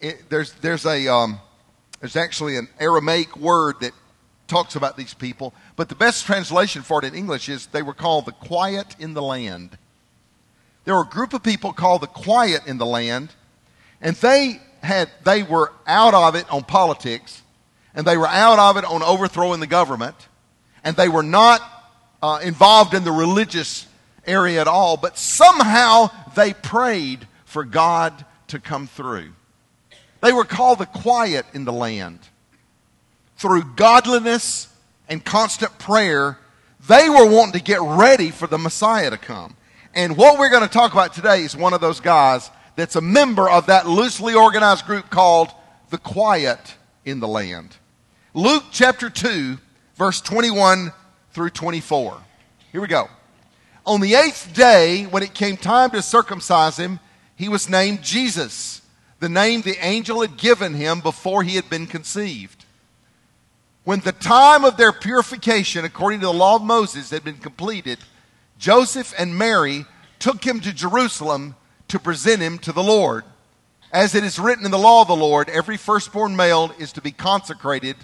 It, 0.00 0.28
there's, 0.28 0.52
there's, 0.54 0.84
a, 0.84 1.08
um, 1.08 1.40
there's 2.00 2.16
actually 2.16 2.56
an 2.56 2.68
Aramaic 2.78 3.36
word 3.36 3.76
that 3.80 3.92
talks 4.48 4.74
about 4.74 4.96
these 4.96 5.14
people, 5.14 5.54
but 5.76 5.88
the 5.88 5.94
best 5.94 6.26
translation 6.26 6.82
for 6.82 6.98
it 6.98 7.04
in 7.04 7.14
English 7.14 7.48
is 7.48 7.66
they 7.66 7.82
were 7.82 7.94
called 7.94 8.26
the 8.26 8.32
quiet 8.32 8.96
in 8.98 9.14
the 9.14 9.22
land. 9.22 9.78
There 10.84 10.94
were 10.94 11.02
a 11.02 11.08
group 11.08 11.34
of 11.34 11.42
people 11.42 11.72
called 11.72 12.02
the 12.02 12.08
quiet 12.08 12.66
in 12.66 12.78
the 12.78 12.86
land, 12.86 13.30
and 14.00 14.16
they 14.16 14.60
had 14.82 15.08
they 15.24 15.42
were 15.42 15.72
out 15.86 16.14
of 16.14 16.34
it 16.34 16.50
on 16.50 16.64
politics, 16.64 17.42
and 17.94 18.06
they 18.06 18.16
were 18.16 18.26
out 18.26 18.58
of 18.58 18.76
it 18.76 18.84
on 18.84 19.02
overthrowing 19.02 19.60
the 19.60 19.66
government, 19.68 20.16
and 20.82 20.96
they 20.96 21.08
were 21.08 21.22
not 21.22 21.60
uh, 22.22 22.40
involved 22.42 22.94
in 22.94 23.04
the 23.04 23.12
religious 23.12 23.86
area 24.26 24.60
at 24.60 24.66
all, 24.66 24.96
but 24.96 25.16
somehow 25.16 26.10
they 26.34 26.54
prayed 26.54 27.26
for 27.50 27.64
God 27.64 28.24
to 28.48 28.58
come 28.58 28.86
through. 28.86 29.32
They 30.20 30.32
were 30.32 30.44
called 30.44 30.78
the 30.78 30.86
quiet 30.86 31.46
in 31.52 31.64
the 31.64 31.72
land 31.72 32.18
through 33.40 33.64
godliness 33.74 34.68
and 35.08 35.24
constant 35.24 35.78
prayer, 35.78 36.38
they 36.86 37.08
were 37.08 37.24
wanting 37.24 37.54
to 37.54 37.62
get 37.62 37.80
ready 37.80 38.30
for 38.30 38.46
the 38.46 38.58
Messiah 38.58 39.08
to 39.08 39.16
come. 39.16 39.56
And 39.94 40.14
what 40.14 40.38
we're 40.38 40.50
going 40.50 40.62
to 40.62 40.68
talk 40.68 40.92
about 40.92 41.14
today 41.14 41.42
is 41.42 41.56
one 41.56 41.72
of 41.72 41.80
those 41.80 42.00
guys 42.00 42.50
that's 42.76 42.96
a 42.96 43.00
member 43.00 43.48
of 43.48 43.66
that 43.66 43.88
loosely 43.88 44.34
organized 44.34 44.84
group 44.84 45.08
called 45.08 45.48
the 45.88 45.96
Quiet 45.96 46.76
in 47.06 47.18
the 47.18 47.26
Land. 47.26 47.74
Luke 48.34 48.64
chapter 48.70 49.08
2, 49.08 49.56
verse 49.96 50.20
21 50.20 50.92
through 51.32 51.50
24. 51.50 52.20
Here 52.72 52.80
we 52.82 52.88
go. 52.88 53.08
On 53.86 54.02
the 54.02 54.16
eighth 54.16 54.52
day, 54.54 55.04
when 55.04 55.22
it 55.22 55.32
came 55.32 55.56
time 55.56 55.90
to 55.92 56.02
circumcise 56.02 56.76
him, 56.76 57.00
he 57.40 57.48
was 57.48 57.70
named 57.70 58.02
Jesus, 58.02 58.82
the 59.18 59.30
name 59.30 59.62
the 59.62 59.82
angel 59.82 60.20
had 60.20 60.36
given 60.36 60.74
him 60.74 61.00
before 61.00 61.42
he 61.42 61.56
had 61.56 61.70
been 61.70 61.86
conceived. 61.86 62.66
When 63.82 64.00
the 64.00 64.12
time 64.12 64.62
of 64.62 64.76
their 64.76 64.92
purification, 64.92 65.86
according 65.86 66.20
to 66.20 66.26
the 66.26 66.34
law 66.34 66.56
of 66.56 66.62
Moses, 66.62 67.08
had 67.08 67.24
been 67.24 67.38
completed, 67.38 67.98
Joseph 68.58 69.14
and 69.18 69.38
Mary 69.38 69.86
took 70.18 70.44
him 70.44 70.60
to 70.60 70.70
Jerusalem 70.70 71.56
to 71.88 71.98
present 71.98 72.42
him 72.42 72.58
to 72.58 72.72
the 72.72 72.82
Lord. 72.82 73.24
As 73.90 74.14
it 74.14 74.22
is 74.22 74.38
written 74.38 74.66
in 74.66 74.70
the 74.70 74.76
law 74.76 75.00
of 75.00 75.08
the 75.08 75.16
Lord, 75.16 75.48
every 75.48 75.78
firstborn 75.78 76.36
male 76.36 76.74
is 76.78 76.92
to 76.92 77.00
be 77.00 77.10
consecrated 77.10 77.96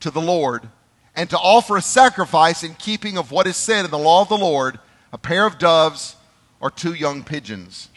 to 0.00 0.10
the 0.10 0.22
Lord 0.22 0.66
and 1.14 1.28
to 1.28 1.38
offer 1.38 1.76
a 1.76 1.82
sacrifice 1.82 2.64
in 2.64 2.76
keeping 2.76 3.18
of 3.18 3.30
what 3.30 3.46
is 3.46 3.58
said 3.58 3.84
in 3.84 3.90
the 3.90 3.98
law 3.98 4.22
of 4.22 4.30
the 4.30 4.38
Lord 4.38 4.78
a 5.12 5.18
pair 5.18 5.44
of 5.44 5.58
doves 5.58 6.16
or 6.60 6.70
two 6.70 6.94
young 6.94 7.22
pigeons. 7.22 7.89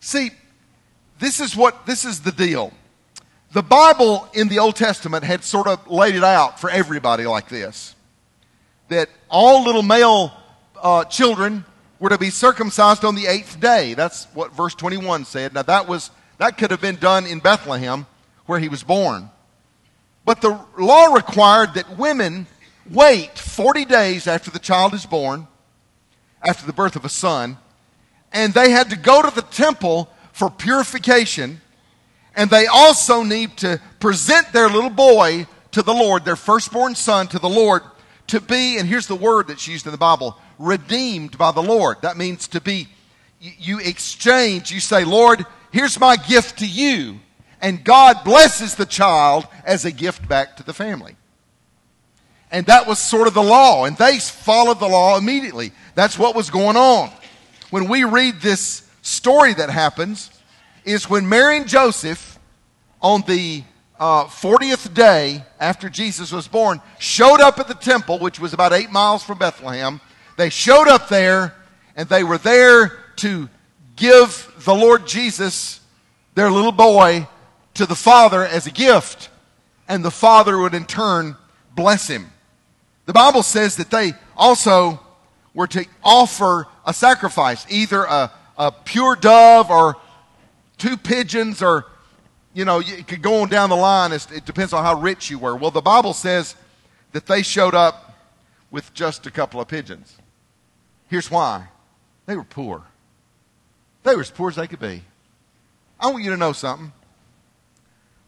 See, 0.00 0.30
this 1.18 1.40
is 1.40 1.54
what 1.54 1.86
this 1.86 2.04
is 2.04 2.20
the 2.20 2.32
deal. 2.32 2.72
The 3.52 3.62
Bible 3.62 4.28
in 4.32 4.48
the 4.48 4.58
Old 4.58 4.76
Testament 4.76 5.24
had 5.24 5.44
sort 5.44 5.66
of 5.66 5.86
laid 5.88 6.14
it 6.14 6.24
out 6.24 6.60
for 6.60 6.70
everybody 6.70 7.26
like 7.26 7.48
this 7.48 7.94
that 8.90 9.08
all 9.28 9.64
little 9.64 9.82
male 9.82 10.32
uh, 10.82 11.04
children 11.04 11.64
were 12.00 12.10
to 12.10 12.18
be 12.18 12.30
circumcised 12.30 13.04
on 13.04 13.14
the 13.14 13.26
eighth 13.26 13.60
day. 13.60 13.94
That's 13.94 14.24
what 14.34 14.52
verse 14.52 14.74
21 14.74 15.24
said. 15.24 15.54
Now, 15.54 15.62
that, 15.62 15.88
was, 15.88 16.10
that 16.38 16.58
could 16.58 16.70
have 16.70 16.80
been 16.80 16.96
done 16.96 17.26
in 17.26 17.38
Bethlehem 17.38 18.06
where 18.46 18.58
he 18.58 18.68
was 18.68 18.82
born. 18.82 19.30
But 20.24 20.40
the 20.40 20.58
law 20.76 21.14
required 21.14 21.74
that 21.74 21.98
women 21.98 22.46
wait 22.90 23.38
40 23.38 23.84
days 23.84 24.26
after 24.26 24.50
the 24.50 24.58
child 24.58 24.92
is 24.92 25.06
born, 25.06 25.46
after 26.42 26.66
the 26.66 26.72
birth 26.72 26.96
of 26.96 27.04
a 27.04 27.08
son, 27.08 27.58
and 28.32 28.54
they 28.54 28.70
had 28.70 28.90
to 28.90 28.96
go 28.96 29.22
to 29.22 29.34
the 29.34 29.42
temple 29.42 30.08
for 30.32 30.50
purification 30.50 31.60
and 32.36 32.48
they 32.50 32.66
also 32.66 33.22
need 33.22 33.56
to 33.58 33.80
present 33.98 34.52
their 34.52 34.68
little 34.68 34.90
boy 34.90 35.46
to 35.72 35.82
the 35.82 35.92
Lord, 35.92 36.24
their 36.24 36.36
firstborn 36.36 36.94
son 36.94 37.28
to 37.28 37.38
the 37.38 37.48
Lord, 37.48 37.82
to 38.28 38.40
be, 38.40 38.78
and 38.78 38.88
here's 38.88 39.06
the 39.06 39.16
word 39.16 39.48
that's 39.48 39.66
used 39.66 39.86
in 39.86 39.92
the 39.92 39.98
Bible, 39.98 40.38
redeemed 40.58 41.36
by 41.36 41.52
the 41.52 41.62
Lord. 41.62 41.98
That 42.02 42.16
means 42.16 42.48
to 42.48 42.60
be, 42.60 42.88
you 43.40 43.78
exchange, 43.80 44.70
you 44.70 44.80
say, 44.80 45.04
Lord, 45.04 45.44
here's 45.72 45.98
my 45.98 46.16
gift 46.16 46.60
to 46.60 46.66
you. 46.66 47.20
And 47.60 47.84
God 47.84 48.24
blesses 48.24 48.74
the 48.74 48.86
child 48.86 49.46
as 49.64 49.84
a 49.84 49.90
gift 49.90 50.26
back 50.28 50.56
to 50.56 50.62
the 50.62 50.72
family. 50.72 51.16
And 52.50 52.66
that 52.66 52.86
was 52.86 52.98
sort 52.98 53.28
of 53.28 53.34
the 53.34 53.42
law, 53.42 53.84
and 53.84 53.96
they 53.96 54.18
followed 54.18 54.80
the 54.80 54.88
law 54.88 55.18
immediately. 55.18 55.72
That's 55.94 56.18
what 56.18 56.34
was 56.34 56.50
going 56.50 56.76
on. 56.76 57.10
When 57.70 57.88
we 57.88 58.04
read 58.04 58.40
this 58.40 58.88
story 59.02 59.54
that 59.54 59.70
happens, 59.70 60.30
is 60.84 61.08
when 61.08 61.28
Mary 61.28 61.56
and 61.56 61.68
Joseph, 61.68 62.38
on 63.00 63.22
the 63.22 63.62
uh, 63.98 64.24
40th 64.24 64.92
day 64.92 65.44
after 65.58 65.88
Jesus 65.88 66.32
was 66.32 66.48
born, 66.48 66.80
showed 66.98 67.40
up 67.40 67.58
at 67.58 67.68
the 67.68 67.74
temple, 67.74 68.18
which 68.18 68.40
was 68.40 68.52
about 68.52 68.72
eight 68.72 68.90
miles 68.90 69.22
from 69.22 69.38
Bethlehem. 69.38 70.00
They 70.36 70.48
showed 70.50 70.88
up 70.88 71.08
there, 71.08 71.54
and 71.96 72.08
they 72.08 72.24
were 72.24 72.38
there 72.38 72.98
to 73.16 73.48
give 73.96 74.52
the 74.64 74.74
Lord 74.74 75.06
Jesus, 75.06 75.80
their 76.34 76.50
little 76.50 76.72
boy, 76.72 77.28
to 77.74 77.86
the 77.86 77.94
Father 77.94 78.44
as 78.44 78.66
a 78.66 78.70
gift. 78.70 79.28
And 79.86 80.04
the 80.04 80.10
Father 80.10 80.58
would 80.58 80.74
in 80.74 80.86
turn 80.86 81.36
bless 81.76 82.08
him. 82.08 82.32
The 83.06 83.12
Bible 83.12 83.42
says 83.42 83.76
that 83.76 83.90
they 83.90 84.12
also 84.36 85.00
were 85.54 85.66
to 85.68 85.84
offer 86.02 86.66
a 86.86 86.94
sacrifice, 86.94 87.66
either 87.68 88.04
a, 88.04 88.32
a 88.56 88.72
pure 88.72 89.16
dove 89.16 89.70
or 89.70 89.96
two 90.78 90.96
pigeons 90.96 91.62
or, 91.62 91.86
you 92.54 92.64
know, 92.64 92.78
you 92.78 93.02
could 93.04 93.22
go 93.22 93.42
on 93.42 93.48
down 93.48 93.70
the 93.70 93.76
line. 93.76 94.12
it 94.12 94.44
depends 94.44 94.72
on 94.72 94.84
how 94.84 95.00
rich 95.00 95.30
you 95.30 95.38
were. 95.38 95.56
Well, 95.56 95.70
the 95.70 95.80
Bible 95.80 96.12
says 96.12 96.54
that 97.12 97.26
they 97.26 97.42
showed 97.42 97.74
up 97.74 98.18
with 98.70 98.92
just 98.94 99.26
a 99.26 99.30
couple 99.30 99.60
of 99.60 99.68
pigeons. 99.68 100.16
Here's 101.08 101.30
why 101.30 101.68
they 102.26 102.36
were 102.36 102.44
poor. 102.44 102.84
They 104.04 104.14
were 104.14 104.22
as 104.22 104.30
poor 104.30 104.50
as 104.50 104.56
they 104.56 104.66
could 104.66 104.80
be. 104.80 105.02
I 105.98 106.10
want 106.10 106.24
you 106.24 106.30
to 106.30 106.36
know 106.36 106.52
something. 106.52 106.92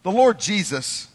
The 0.02 0.10
Lord 0.10 0.38
Jesus 0.40 1.08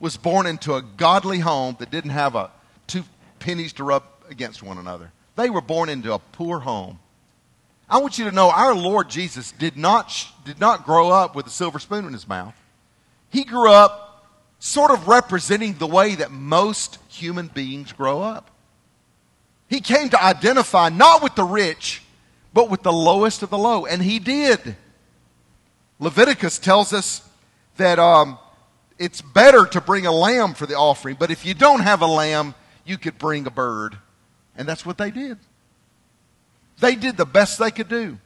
was 0.00 0.16
born 0.16 0.46
into 0.46 0.74
a 0.74 0.82
godly 0.82 1.40
home 1.40 1.76
that 1.80 1.90
didn't 1.90 2.12
have 2.12 2.34
a, 2.34 2.50
two 2.86 3.02
pennies 3.40 3.72
to 3.74 3.84
rub 3.84 4.04
against 4.30 4.62
one 4.62 4.78
another. 4.78 5.12
They 5.38 5.50
were 5.50 5.60
born 5.60 5.88
into 5.88 6.12
a 6.12 6.18
poor 6.18 6.58
home. 6.58 6.98
I 7.88 7.98
want 7.98 8.18
you 8.18 8.24
to 8.24 8.34
know 8.34 8.50
our 8.50 8.74
Lord 8.74 9.08
Jesus 9.08 9.52
did 9.52 9.76
not, 9.76 10.12
did 10.44 10.58
not 10.58 10.84
grow 10.84 11.10
up 11.10 11.36
with 11.36 11.46
a 11.46 11.50
silver 11.50 11.78
spoon 11.78 12.06
in 12.06 12.12
his 12.12 12.26
mouth. 12.26 12.56
He 13.30 13.44
grew 13.44 13.70
up 13.70 14.26
sort 14.58 14.90
of 14.90 15.06
representing 15.06 15.74
the 15.74 15.86
way 15.86 16.16
that 16.16 16.32
most 16.32 16.98
human 17.08 17.46
beings 17.46 17.92
grow 17.92 18.20
up. 18.20 18.50
He 19.68 19.80
came 19.80 20.08
to 20.08 20.20
identify 20.20 20.88
not 20.88 21.22
with 21.22 21.36
the 21.36 21.44
rich, 21.44 22.02
but 22.52 22.68
with 22.68 22.82
the 22.82 22.92
lowest 22.92 23.44
of 23.44 23.50
the 23.50 23.58
low. 23.58 23.86
And 23.86 24.02
he 24.02 24.18
did. 24.18 24.74
Leviticus 26.00 26.58
tells 26.58 26.92
us 26.92 27.22
that 27.76 28.00
um, 28.00 28.40
it's 28.98 29.20
better 29.20 29.66
to 29.66 29.80
bring 29.80 30.04
a 30.04 30.12
lamb 30.12 30.54
for 30.54 30.66
the 30.66 30.74
offering, 30.74 31.14
but 31.16 31.30
if 31.30 31.46
you 31.46 31.54
don't 31.54 31.82
have 31.82 32.02
a 32.02 32.06
lamb, 32.06 32.56
you 32.84 32.98
could 32.98 33.18
bring 33.18 33.46
a 33.46 33.52
bird. 33.52 33.98
And 34.58 34.68
that's 34.68 34.84
what 34.84 34.98
they 34.98 35.10
did. 35.10 35.38
They 36.80 36.96
did 36.96 37.16
the 37.16 37.24
best 37.24 37.58
they 37.58 37.70
could 37.70 37.88
do. 37.88 38.18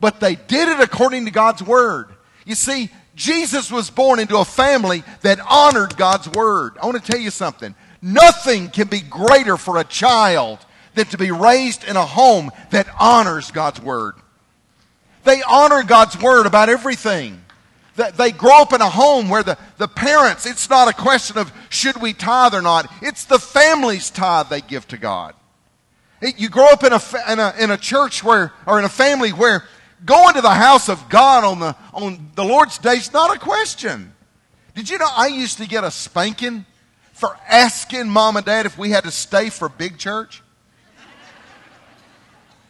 But 0.00 0.20
they 0.20 0.34
did 0.34 0.68
it 0.68 0.80
according 0.80 1.24
to 1.24 1.30
God's 1.30 1.62
word. 1.62 2.08
You 2.44 2.54
see, 2.54 2.90
Jesus 3.14 3.70
was 3.70 3.90
born 3.90 4.18
into 4.18 4.38
a 4.38 4.44
family 4.44 5.04
that 5.22 5.40
honored 5.40 5.96
God's 5.96 6.28
word. 6.28 6.76
I 6.80 6.86
want 6.86 7.02
to 7.02 7.12
tell 7.12 7.20
you 7.20 7.30
something. 7.30 7.74
Nothing 8.02 8.68
can 8.68 8.88
be 8.88 9.00
greater 9.00 9.56
for 9.56 9.78
a 9.78 9.84
child 9.84 10.58
than 10.94 11.06
to 11.06 11.18
be 11.18 11.30
raised 11.30 11.84
in 11.84 11.96
a 11.96 12.06
home 12.06 12.50
that 12.70 12.88
honors 12.98 13.50
God's 13.50 13.80
word. 13.80 14.14
They 15.24 15.42
honor 15.42 15.82
God's 15.82 16.20
word 16.20 16.46
about 16.46 16.68
everything. 16.68 17.44
They 18.16 18.32
grow 18.32 18.62
up 18.62 18.72
in 18.72 18.80
a 18.80 18.88
home 18.88 19.28
where 19.28 19.42
the, 19.42 19.58
the 19.76 19.88
parents, 19.88 20.46
it's 20.46 20.70
not 20.70 20.88
a 20.88 20.94
question 20.94 21.36
of 21.36 21.52
should 21.68 22.00
we 22.00 22.14
tithe 22.14 22.54
or 22.54 22.62
not. 22.62 22.90
It's 23.02 23.26
the 23.26 23.38
family's 23.38 24.10
tithe 24.10 24.48
they 24.48 24.62
give 24.62 24.88
to 24.88 24.96
God. 24.96 25.34
You 26.20 26.50
grow 26.50 26.66
up 26.66 26.84
in 26.84 26.92
a, 26.92 27.00
in, 27.32 27.38
a, 27.38 27.54
in 27.58 27.70
a 27.70 27.76
church 27.78 28.22
where, 28.22 28.52
or 28.66 28.78
in 28.78 28.84
a 28.84 28.90
family 28.90 29.30
where 29.30 29.64
going 30.04 30.34
to 30.34 30.42
the 30.42 30.50
house 30.50 30.88
of 30.88 31.08
God 31.08 31.44
on 31.44 31.60
the, 31.60 31.76
on 31.94 32.30
the 32.34 32.44
Lord's 32.44 32.78
day 32.78 32.94
is 32.94 33.12
not 33.12 33.34
a 33.34 33.38
question. 33.38 34.12
Did 34.74 34.90
you 34.90 34.98
know 34.98 35.08
I 35.10 35.28
used 35.28 35.58
to 35.58 35.66
get 35.66 35.82
a 35.82 35.90
spanking 35.90 36.66
for 37.12 37.36
asking 37.48 38.08
mom 38.08 38.36
and 38.36 38.44
dad 38.44 38.66
if 38.66 38.78
we 38.78 38.90
had 38.90 39.04
to 39.04 39.10
stay 39.10 39.50
for 39.50 39.68
big 39.68 39.98
church? 39.98 40.42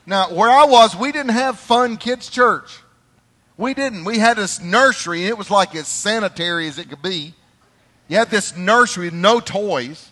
Now, 0.06 0.32
where 0.32 0.50
I 0.50 0.64
was, 0.64 0.96
we 0.96 1.12
didn't 1.12 1.32
have 1.32 1.58
fun 1.58 1.96
kids' 1.96 2.28
church. 2.30 2.80
We 3.56 3.74
didn't. 3.74 4.04
We 4.04 4.18
had 4.18 4.38
this 4.38 4.60
nursery, 4.60 5.20
and 5.20 5.28
it 5.28 5.38
was 5.38 5.50
like 5.50 5.74
as 5.74 5.86
sanitary 5.86 6.66
as 6.66 6.78
it 6.78 6.88
could 6.88 7.02
be. 7.02 7.34
You 8.08 8.16
had 8.16 8.30
this 8.30 8.56
nursery 8.56 9.06
with 9.06 9.14
no 9.14 9.38
toys. 9.38 10.10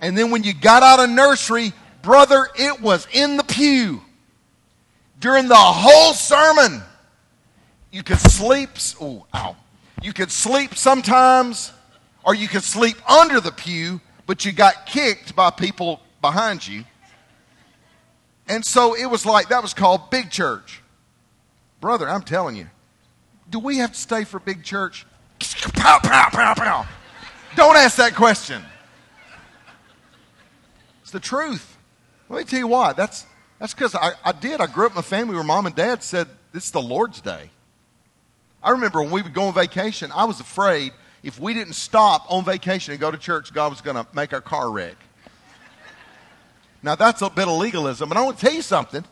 And 0.00 0.16
then 0.16 0.30
when 0.30 0.44
you 0.44 0.54
got 0.54 0.82
out 0.82 1.00
of 1.00 1.10
nursery, 1.10 1.72
brother, 2.02 2.48
it 2.56 2.80
was 2.80 3.06
in 3.12 3.36
the 3.36 3.44
pew 3.44 4.00
during 5.20 5.48
the 5.48 5.54
whole 5.56 6.14
sermon. 6.14 6.82
You 7.90 8.02
could 8.02 8.18
sleep. 8.18 8.70
Oh, 9.00 9.26
ow. 9.34 9.56
You 10.02 10.12
could 10.12 10.30
sleep 10.30 10.74
sometimes, 10.74 11.72
or 12.24 12.34
you 12.34 12.48
could 12.48 12.62
sleep 12.62 12.96
under 13.10 13.40
the 13.40 13.50
pew, 13.50 14.00
but 14.26 14.44
you 14.44 14.52
got 14.52 14.86
kicked 14.86 15.34
by 15.34 15.50
people 15.50 16.00
behind 16.20 16.66
you. 16.66 16.84
And 18.46 18.64
so 18.64 18.94
it 18.94 19.06
was 19.06 19.26
like 19.26 19.48
that 19.48 19.62
was 19.62 19.74
called 19.74 20.10
big 20.10 20.30
church. 20.30 20.82
Brother, 21.80 22.08
I'm 22.08 22.22
telling 22.22 22.56
you, 22.56 22.68
do 23.50 23.58
we 23.58 23.78
have 23.78 23.92
to 23.92 23.98
stay 23.98 24.24
for 24.24 24.38
big 24.38 24.62
church? 24.62 25.06
Pow, 25.74 25.98
pow, 26.02 26.28
pow, 26.30 26.54
pow. 26.54 26.86
Don't 27.56 27.76
ask 27.76 27.96
that 27.96 28.14
question. 28.14 28.62
It's 31.02 31.10
the 31.10 31.20
truth. 31.20 31.77
Let 32.28 32.38
me 32.38 32.44
tell 32.44 32.58
you 32.58 32.66
why. 32.66 32.92
That's 32.92 33.26
that's 33.58 33.74
because 33.74 33.94
I, 33.94 34.12
I 34.24 34.32
did. 34.32 34.60
I 34.60 34.66
grew 34.66 34.86
up 34.86 34.92
in 34.92 34.98
a 34.98 35.02
family 35.02 35.34
where 35.34 35.44
mom 35.44 35.66
and 35.66 35.74
dad 35.74 36.02
said, 36.02 36.28
This 36.52 36.66
is 36.66 36.70
the 36.70 36.82
Lord's 36.82 37.20
day. 37.20 37.50
I 38.62 38.70
remember 38.70 39.02
when 39.02 39.10
we 39.10 39.22
would 39.22 39.34
go 39.34 39.44
on 39.44 39.54
vacation, 39.54 40.10
I 40.14 40.24
was 40.24 40.40
afraid 40.40 40.92
if 41.22 41.40
we 41.40 41.54
didn't 41.54 41.74
stop 41.74 42.30
on 42.30 42.44
vacation 42.44 42.92
and 42.92 43.00
go 43.00 43.10
to 43.10 43.18
church, 43.18 43.52
God 43.52 43.70
was 43.70 43.80
going 43.80 43.96
to 43.96 44.06
make 44.12 44.32
our 44.32 44.40
car 44.40 44.70
wreck. 44.70 44.96
Now, 46.82 46.94
that's 46.94 47.22
a 47.22 47.30
bit 47.30 47.48
of 47.48 47.58
legalism, 47.58 48.10
and 48.10 48.18
I 48.18 48.22
want 48.22 48.38
to 48.38 48.44
tell 48.46 48.54
you 48.54 48.62
something. 48.62 49.04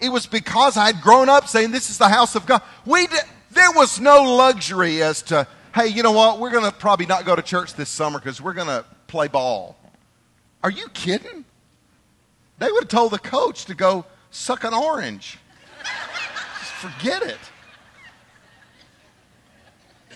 It 0.00 0.08
was 0.08 0.26
because 0.26 0.78
I 0.78 0.86
had 0.86 1.02
grown 1.02 1.28
up 1.28 1.46
saying, 1.46 1.72
This 1.72 1.90
is 1.90 1.98
the 1.98 2.08
house 2.08 2.34
of 2.34 2.46
God. 2.46 2.62
We 2.86 3.06
there 3.50 3.70
was 3.72 4.00
no 4.00 4.22
luxury 4.22 5.02
as 5.02 5.22
to, 5.22 5.46
hey, 5.74 5.88
you 5.88 6.02
know 6.02 6.12
what? 6.12 6.38
We're 6.38 6.50
going 6.50 6.64
to 6.64 6.72
probably 6.72 7.06
not 7.06 7.26
go 7.26 7.34
to 7.34 7.42
church 7.42 7.74
this 7.74 7.88
summer 7.88 8.18
because 8.18 8.40
we're 8.40 8.54
going 8.54 8.68
to 8.68 8.84
play 9.08 9.28
ball. 9.28 9.76
Are 10.62 10.70
you 10.70 10.88
kidding? 10.90 11.44
They 12.60 12.70
would 12.70 12.84
have 12.84 12.88
told 12.88 13.12
the 13.12 13.18
coach 13.18 13.64
to 13.64 13.74
go 13.74 14.04
suck 14.30 14.64
an 14.64 14.74
orange. 14.74 15.38
Just 16.58 16.72
forget 16.72 17.22
it. 17.22 17.38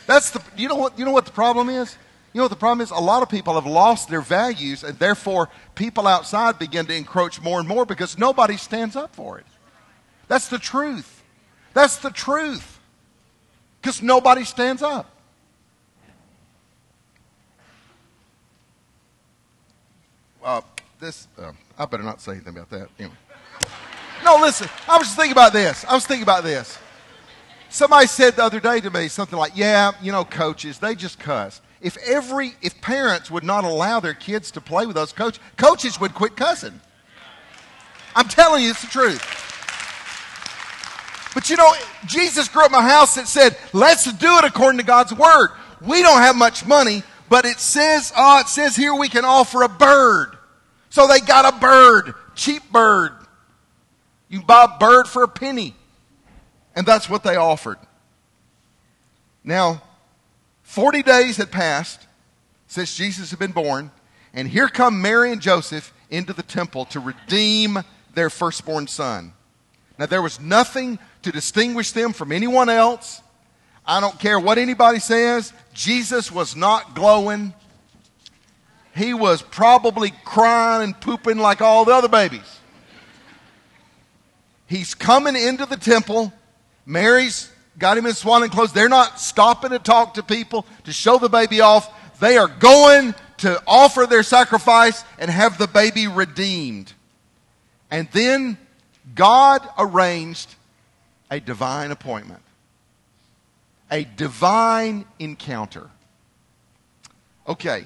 That's 0.07 0.31
the 0.31 0.43
you 0.55 0.69
know 0.69 0.77
what 0.77 0.99
you 0.99 1.07
know 1.07 1.11
what 1.11 1.25
the 1.25 1.33
problem 1.33 1.71
is? 1.71 1.97
You 2.35 2.39
know 2.39 2.45
what 2.45 2.51
the 2.51 2.57
problem 2.57 2.83
is? 2.83 2.91
A 2.91 2.97
lot 2.97 3.23
of 3.23 3.31
people 3.31 3.55
have 3.55 3.65
lost 3.65 4.11
their 4.11 4.21
values 4.21 4.85
and 4.85 4.99
therefore 4.99 5.49
people 5.75 6.07
outside 6.07 6.59
begin 6.59 6.85
to 6.87 6.95
encroach 6.95 7.41
more 7.41 7.61
and 7.61 7.67
more 7.67 7.87
because 7.87 8.19
nobody 8.19 8.59
stands 8.59 8.95
up 8.95 9.17
for 9.17 9.39
it. 9.39 9.47
That's 10.29 10.49
the 10.49 10.59
truth. 10.59 11.23
That's 11.73 11.97
the 11.97 12.11
truth. 12.11 12.79
Because 13.81 14.03
nobody 14.03 14.45
stands 14.45 14.83
up. 14.83 15.11
Uh, 20.45 20.61
this, 21.01 21.27
uh, 21.39 21.53
I 21.79 21.87
better 21.87 22.03
not 22.03 22.21
say 22.21 22.33
anything 22.33 22.57
about 22.57 22.71
that. 22.71 22.89
Anyway. 22.99 23.15
No, 24.25 24.37
listen, 24.37 24.69
I 24.89 24.97
was 24.97 25.09
just 25.09 25.17
thinking 25.17 25.33
about 25.33 25.53
this. 25.53 25.85
I 25.85 25.95
was 25.95 26.07
thinking 26.07 26.23
about 26.23 26.45
this. 26.45 26.79
Somebody 27.69 28.07
said 28.07 28.37
the 28.37 28.45
other 28.45 28.61
day 28.61 28.81
to 28.81 28.91
me 28.91 29.09
something 29.09 29.39
like, 29.39 29.53
yeah, 29.57 29.93
you 30.01 30.13
know, 30.13 30.25
coaches, 30.25 30.79
they 30.79 30.95
just 30.95 31.19
cuss. 31.19 31.61
If 31.81 31.97
every, 31.99 32.55
if 32.63 32.81
parents 32.81 33.31
would 33.31 33.45
not 33.45 33.65
allow 33.65 34.01
their 34.01 34.15
kids 34.15 34.51
to 34.53 34.61
play 34.61 34.87
with 34.87 34.95
those 34.95 35.13
coaches, 35.13 35.43
coaches 35.57 36.01
would 36.01 36.15
quit 36.15 36.37
cussing. 36.37 36.81
I'm 38.17 38.29
telling 38.29 38.63
you, 38.63 38.71
it's 38.71 38.81
the 38.81 38.87
truth. 38.87 39.21
But 41.35 41.51
you 41.51 41.57
know, 41.57 41.75
Jesus 42.07 42.49
grew 42.49 42.65
up 42.65 42.71
in 42.71 42.77
a 42.77 42.81
house 42.81 43.17
that 43.17 43.27
said, 43.27 43.59
let's 43.73 44.05
do 44.05 44.39
it 44.39 44.45
according 44.45 44.79
to 44.79 44.85
God's 44.87 45.13
word. 45.13 45.49
We 45.81 46.01
don't 46.01 46.23
have 46.23 46.37
much 46.37 46.65
money, 46.65 47.03
but 47.29 47.45
it 47.45 47.59
says, 47.59 48.13
oh, 48.17 48.39
it 48.39 48.49
says 48.49 48.77
here 48.77 48.95
we 48.95 49.09
can 49.09 49.25
offer 49.25 49.63
a 49.63 49.69
bird. 49.69 50.34
So 50.95 51.09
they 51.09 51.19
got 51.19 51.53
a 51.53 51.59
bird, 51.59 52.15
cheap 52.37 52.71
bird. 52.71 53.11
You 54.29 54.43
buy 54.43 54.67
a 54.73 54.79
bird 54.79 55.09
for 55.09 55.25
a 55.25 55.29
penny. 55.29 55.75
And 56.77 56.87
that's 56.87 57.11
what 57.11 57.25
they 57.25 57.35
offered. 57.35 57.79
Now, 59.43 59.83
40 60.63 61.03
days 61.03 61.37
had 61.37 61.51
passed 61.51 62.07
since 62.69 62.95
Jesus 62.95 63.31
had 63.31 63.41
been 63.41 63.51
born, 63.51 63.91
and 64.35 64.47
here 64.47 64.69
come 64.69 65.03
Mary 65.03 65.33
and 65.33 65.41
Joseph 65.41 65.93
into 66.11 66.33
the 66.33 66.45
temple 66.45 66.85
to 66.85 67.01
redeem 67.01 67.81
their 68.15 68.31
firstborn 68.31 68.87
son. 68.87 69.33
Now, 69.99 70.07
there 70.07 70.23
was 70.23 70.39
nothing 70.39 71.01
to 71.23 71.33
distinguish 71.33 71.91
them 71.91 72.13
from 72.13 72.31
anyone 72.31 72.69
else. 72.69 73.21
I 73.85 73.99
don't 73.99 74.21
care 74.21 74.39
what 74.39 74.59
anybody 74.59 75.01
says. 75.01 75.53
Jesus 75.73 76.31
was 76.31 76.55
not 76.55 76.95
glowing 76.95 77.53
he 78.95 79.13
was 79.13 79.43
probably 79.43 80.13
crying 80.25 80.85
and 80.85 81.01
pooping 81.01 81.39
like 81.39 81.61
all 81.61 81.85
the 81.85 81.93
other 81.93 82.09
babies. 82.09 82.61
He's 84.67 84.95
coming 84.95 85.37
into 85.37 85.67
the 85.67 85.77
temple. 85.77 86.33
Mary's 86.87 87.51
got 87.79 87.99
him 87.99 88.07
in 88.07 88.15
swaddling 88.15 88.51
clothes. 88.51 88.73
They're 88.73 88.89
not 88.89 89.21
stopping 89.21 89.71
to 89.71 89.79
talk 89.79 90.15
to 90.15 90.23
people 90.23 90.65
to 90.85 90.93
show 90.93 91.19
the 91.19 91.29
baby 91.29 91.61
off. 91.61 91.93
They 92.21 92.39
are 92.39 92.49
going 92.49 93.15
to 93.39 93.61
offer 93.67 94.07
their 94.07 94.23
sacrifice 94.23 95.05
and 95.19 95.31
have 95.31 95.59
the 95.59 95.67
baby 95.67 96.07
redeemed. 96.07 96.93
And 97.91 98.09
then 98.13 98.57
God 99.15 99.69
arranged 99.77 100.55
a 101.31 101.41
divine 101.41 101.91
appointment, 101.91 102.43
a 103.91 104.05
divine 104.05 105.05
encounter. 105.19 105.91
Okay, 107.47 107.85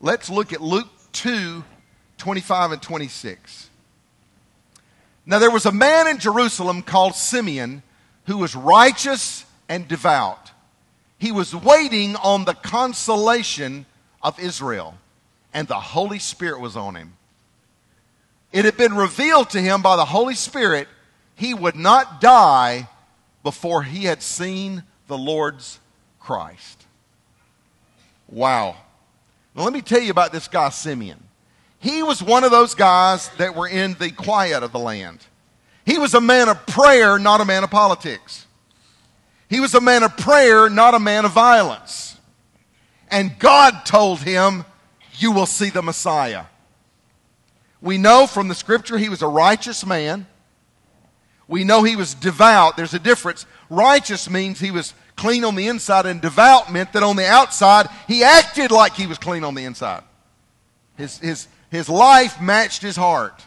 Let's 0.00 0.30
look 0.30 0.52
at 0.52 0.60
Luke 0.60 0.88
2 1.12 1.64
25 2.18 2.72
and 2.72 2.82
26. 2.82 3.70
Now, 5.24 5.38
there 5.38 5.50
was 5.50 5.64
a 5.64 5.72
man 5.72 6.06
in 6.06 6.18
Jerusalem 6.18 6.82
called 6.82 7.14
Simeon 7.14 7.82
who 8.26 8.38
was 8.38 8.54
righteous 8.54 9.44
and 9.68 9.88
devout. 9.88 10.50
He 11.18 11.32
was 11.32 11.54
waiting 11.54 12.16
on 12.16 12.44
the 12.44 12.54
consolation 12.54 13.86
of 14.22 14.38
Israel, 14.38 14.96
and 15.54 15.68
the 15.68 15.80
Holy 15.80 16.18
Spirit 16.18 16.60
was 16.60 16.76
on 16.76 16.94
him. 16.94 17.14
It 18.52 18.64
had 18.64 18.76
been 18.76 18.94
revealed 18.94 19.50
to 19.50 19.60
him 19.60 19.82
by 19.82 19.96
the 19.96 20.04
Holy 20.04 20.34
Spirit 20.34 20.88
he 21.34 21.54
would 21.54 21.76
not 21.76 22.20
die 22.20 22.88
before 23.42 23.82
he 23.82 24.04
had 24.04 24.22
seen 24.22 24.82
the 25.06 25.16
Lord's 25.16 25.78
Christ. 26.18 26.84
Wow. 28.28 28.76
Now, 29.54 29.64
let 29.64 29.72
me 29.72 29.82
tell 29.82 30.00
you 30.00 30.10
about 30.10 30.32
this 30.32 30.48
guy, 30.48 30.68
Simeon. 30.70 31.22
He 31.78 32.02
was 32.02 32.22
one 32.22 32.44
of 32.44 32.50
those 32.50 32.74
guys 32.74 33.28
that 33.38 33.54
were 33.54 33.66
in 33.66 33.94
the 33.94 34.10
quiet 34.10 34.62
of 34.62 34.72
the 34.72 34.78
land. 34.78 35.20
He 35.84 35.98
was 35.98 36.14
a 36.14 36.20
man 36.20 36.48
of 36.48 36.66
prayer, 36.66 37.18
not 37.18 37.40
a 37.40 37.44
man 37.44 37.64
of 37.64 37.70
politics. 37.70 38.46
He 39.48 39.60
was 39.60 39.74
a 39.74 39.80
man 39.80 40.02
of 40.02 40.16
prayer, 40.16 40.70
not 40.70 40.94
a 40.94 41.00
man 41.00 41.24
of 41.24 41.32
violence. 41.32 42.16
And 43.10 43.36
God 43.38 43.84
told 43.84 44.20
him, 44.20 44.64
You 45.14 45.32
will 45.32 45.46
see 45.46 45.70
the 45.70 45.82
Messiah. 45.82 46.44
We 47.82 47.98
know 47.98 48.26
from 48.26 48.48
the 48.48 48.54
scripture 48.54 48.98
he 48.98 49.08
was 49.08 49.22
a 49.22 49.26
righteous 49.26 49.84
man. 49.84 50.26
We 51.48 51.64
know 51.64 51.82
he 51.82 51.96
was 51.96 52.14
devout. 52.14 52.76
There's 52.76 52.94
a 52.94 53.00
difference. 53.00 53.46
Righteous 53.68 54.30
means 54.30 54.60
he 54.60 54.70
was 54.70 54.94
clean 55.20 55.44
on 55.44 55.54
the 55.54 55.68
inside, 55.68 56.06
and 56.06 56.20
devout 56.20 56.72
meant 56.72 56.94
that 56.94 57.02
on 57.02 57.14
the 57.14 57.26
outside, 57.26 57.86
he 58.08 58.24
acted 58.24 58.70
like 58.70 58.94
he 58.94 59.06
was 59.06 59.18
clean 59.18 59.44
on 59.44 59.54
the 59.54 59.64
inside. 59.64 60.02
His, 60.96 61.18
his, 61.18 61.48
his 61.70 61.90
life 61.90 62.40
matched 62.40 62.80
his 62.80 62.96
heart. 62.96 63.46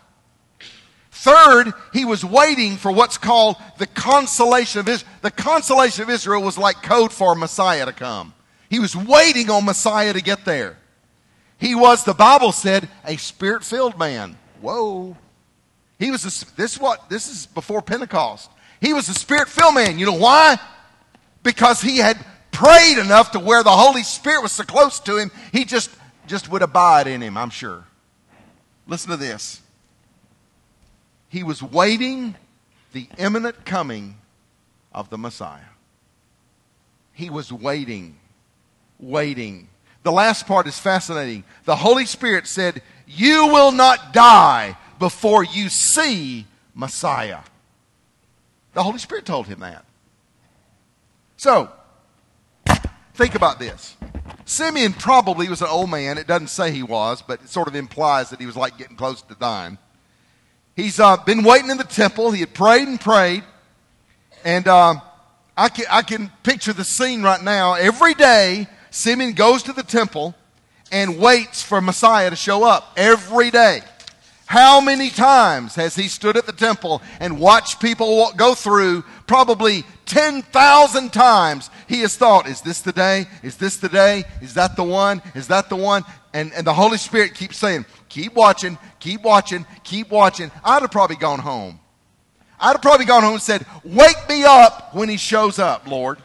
Third, 1.09 1.73
he 1.91 2.05
was 2.05 2.23
waiting 2.23 2.77
for 2.77 2.91
what's 2.91 3.17
called 3.17 3.55
the 3.79 3.87
consolation 3.87 4.81
of 4.81 4.87
Israel. 4.87 5.11
The 5.23 5.31
consolation 5.31 6.03
of 6.03 6.09
Israel 6.11 6.43
was 6.43 6.59
like 6.59 6.83
code 6.83 7.11
for 7.11 7.33
Messiah 7.33 7.85
to 7.85 7.93
come. 7.93 8.33
He 8.69 8.79
was 8.79 8.95
waiting 8.95 9.49
on 9.49 9.65
Messiah 9.65 10.13
to 10.13 10.21
get 10.21 10.45
there. 10.45 10.77
He 11.57 11.73
was, 11.73 12.03
the 12.03 12.13
Bible 12.13 12.51
said, 12.51 12.87
a 13.05 13.17
spirit 13.17 13.63
filled 13.63 13.97
man. 13.97 14.37
Whoa. 14.61 15.17
He 15.97 16.11
was 16.11 16.23
a, 16.25 16.55
this 16.55 16.79
what 16.79 17.09
this 17.09 17.27
is 17.31 17.47
before 17.47 17.81
Pentecost. 17.81 18.51
He 18.79 18.93
was 18.93 19.09
a 19.09 19.13
spirit 19.13 19.47
filled 19.47 19.75
man. 19.75 19.97
You 19.97 20.05
know 20.05 20.17
why? 20.17 20.59
Because 21.43 21.81
he 21.81 21.97
had 21.97 22.17
prayed 22.51 22.97
enough 22.97 23.31
to 23.31 23.39
where 23.39 23.63
the 23.63 23.69
Holy 23.69 24.03
Spirit 24.03 24.41
was 24.41 24.51
so 24.51 24.63
close 24.63 24.99
to 25.01 25.17
him, 25.17 25.31
he 25.51 25.65
just, 25.65 25.89
just 26.27 26.49
would 26.49 26.61
abide 26.61 27.07
in 27.07 27.21
him, 27.21 27.37
I'm 27.37 27.49
sure. 27.49 27.85
Listen 28.87 29.11
to 29.11 29.17
this. 29.17 29.61
He 31.29 31.43
was 31.43 31.61
waiting 31.61 32.35
the 32.93 33.07
imminent 33.17 33.65
coming 33.65 34.17
of 34.93 35.09
the 35.09 35.17
Messiah. 35.17 35.61
He 37.13 37.29
was 37.29 37.51
waiting, 37.51 38.17
waiting. 38.99 39.67
The 40.03 40.11
last 40.11 40.47
part 40.47 40.67
is 40.67 40.77
fascinating. 40.79 41.43
The 41.65 41.75
Holy 41.75 42.05
Spirit 42.05 42.47
said, 42.47 42.81
You 43.07 43.47
will 43.47 43.71
not 43.71 44.13
die 44.13 44.77
before 44.99 45.43
you 45.43 45.69
see 45.69 46.45
Messiah. 46.75 47.39
The 48.73 48.83
Holy 48.83 48.99
Spirit 48.99 49.25
told 49.25 49.47
him 49.47 49.59
that. 49.59 49.85
So, 51.43 51.69
think 53.15 53.35
about 53.35 53.59
this. 53.59 53.97
Simeon 54.45 54.93
probably 54.93 55.49
was 55.49 55.61
an 55.61 55.67
old 55.67 55.89
man. 55.89 56.17
It 56.17 56.25
doesn't 56.25 56.47
say 56.47 56.71
he 56.71 56.83
was, 56.83 57.21
but 57.21 57.41
it 57.41 57.49
sort 57.49 57.67
of 57.67 57.75
implies 57.75 58.29
that 58.29 58.39
he 58.39 58.45
was 58.45 58.55
like 58.55 58.77
getting 58.77 58.95
close 58.95 59.21
to 59.23 59.35
dying. 59.35 59.77
He's 60.73 61.01
uh, 61.01 61.17
been 61.17 61.43
waiting 61.43 61.69
in 61.69 61.75
the 61.75 61.83
temple. 61.83 62.31
He 62.31 62.39
had 62.39 62.53
prayed 62.53 62.87
and 62.87 62.97
prayed. 62.97 63.43
And 64.45 64.69
uh, 64.69 65.01
I, 65.57 65.67
can, 65.67 65.83
I 65.91 66.01
can 66.01 66.31
picture 66.43 66.71
the 66.71 66.85
scene 66.85 67.23
right 67.23 67.43
now. 67.43 67.73
Every 67.73 68.13
day, 68.13 68.67
Simeon 68.89 69.33
goes 69.33 69.63
to 69.63 69.73
the 69.73 69.83
temple 69.83 70.35
and 70.93 71.19
waits 71.19 71.61
for 71.61 71.81
Messiah 71.81 72.29
to 72.29 72.37
show 72.37 72.63
up. 72.63 72.93
Every 72.95 73.51
day. 73.51 73.81
How 74.53 74.79
many 74.79 75.09
times 75.09 75.73
has 75.77 75.95
he 75.95 76.07
stood 76.07 76.37
at 76.37 76.45
the 76.45 76.51
temple 76.51 77.01
and 77.19 77.39
watched 77.39 77.81
people 77.81 78.31
go 78.37 78.53
through? 78.53 79.03
Probably 79.25 79.83
10,000 80.05 81.11
times 81.11 81.71
he 81.87 82.01
has 82.01 82.15
thought, 82.15 82.47
is 82.47 82.61
this 82.61 82.81
the 82.81 82.91
day? 82.91 83.25
Is 83.41 83.57
this 83.57 83.77
the 83.77 83.89
day? 83.89 84.25
Is 84.43 84.53
that 84.53 84.75
the 84.75 84.83
one? 84.83 85.23
Is 85.33 85.47
that 85.47 85.69
the 85.69 85.75
one? 85.75 86.03
And, 86.35 86.53
and 86.53 86.67
the 86.67 86.73
Holy 86.75 86.99
Spirit 86.99 87.33
keeps 87.33 87.57
saying, 87.57 87.87
keep 88.09 88.35
watching, 88.35 88.77
keep 88.99 89.23
watching, 89.23 89.65
keep 89.83 90.11
watching. 90.11 90.51
I'd 90.63 90.83
have 90.83 90.91
probably 90.91 91.15
gone 91.15 91.39
home. 91.39 91.79
I'd 92.59 92.73
have 92.73 92.81
probably 92.83 93.07
gone 93.07 93.23
home 93.23 93.33
and 93.33 93.41
said, 93.41 93.65
wake 93.83 94.29
me 94.29 94.43
up 94.43 94.93
when 94.93 95.09
he 95.09 95.17
shows 95.17 95.57
up, 95.57 95.87
Lord. 95.87 96.19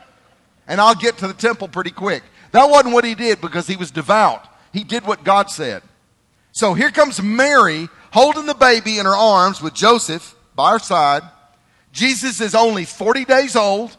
And 0.66 0.82
I'll 0.82 0.94
get 0.94 1.16
to 1.16 1.28
the 1.28 1.32
temple 1.32 1.68
pretty 1.68 1.92
quick. 1.92 2.22
That 2.52 2.68
wasn't 2.68 2.92
what 2.92 3.06
he 3.06 3.14
did 3.14 3.40
because 3.40 3.66
he 3.66 3.76
was 3.76 3.90
devout. 3.90 4.46
He 4.74 4.84
did 4.84 5.06
what 5.06 5.24
God 5.24 5.48
said. 5.48 5.82
So 6.52 6.74
here 6.74 6.90
comes 6.90 7.22
Mary 7.22 7.88
holding 8.12 8.46
the 8.46 8.54
baby 8.54 8.98
in 8.98 9.06
her 9.06 9.16
arms 9.16 9.60
with 9.60 9.74
Joseph 9.74 10.34
by 10.54 10.72
her 10.72 10.78
side. 10.78 11.22
Jesus 11.92 12.40
is 12.40 12.54
only 12.54 12.84
40 12.84 13.24
days 13.24 13.56
old. 13.56 13.96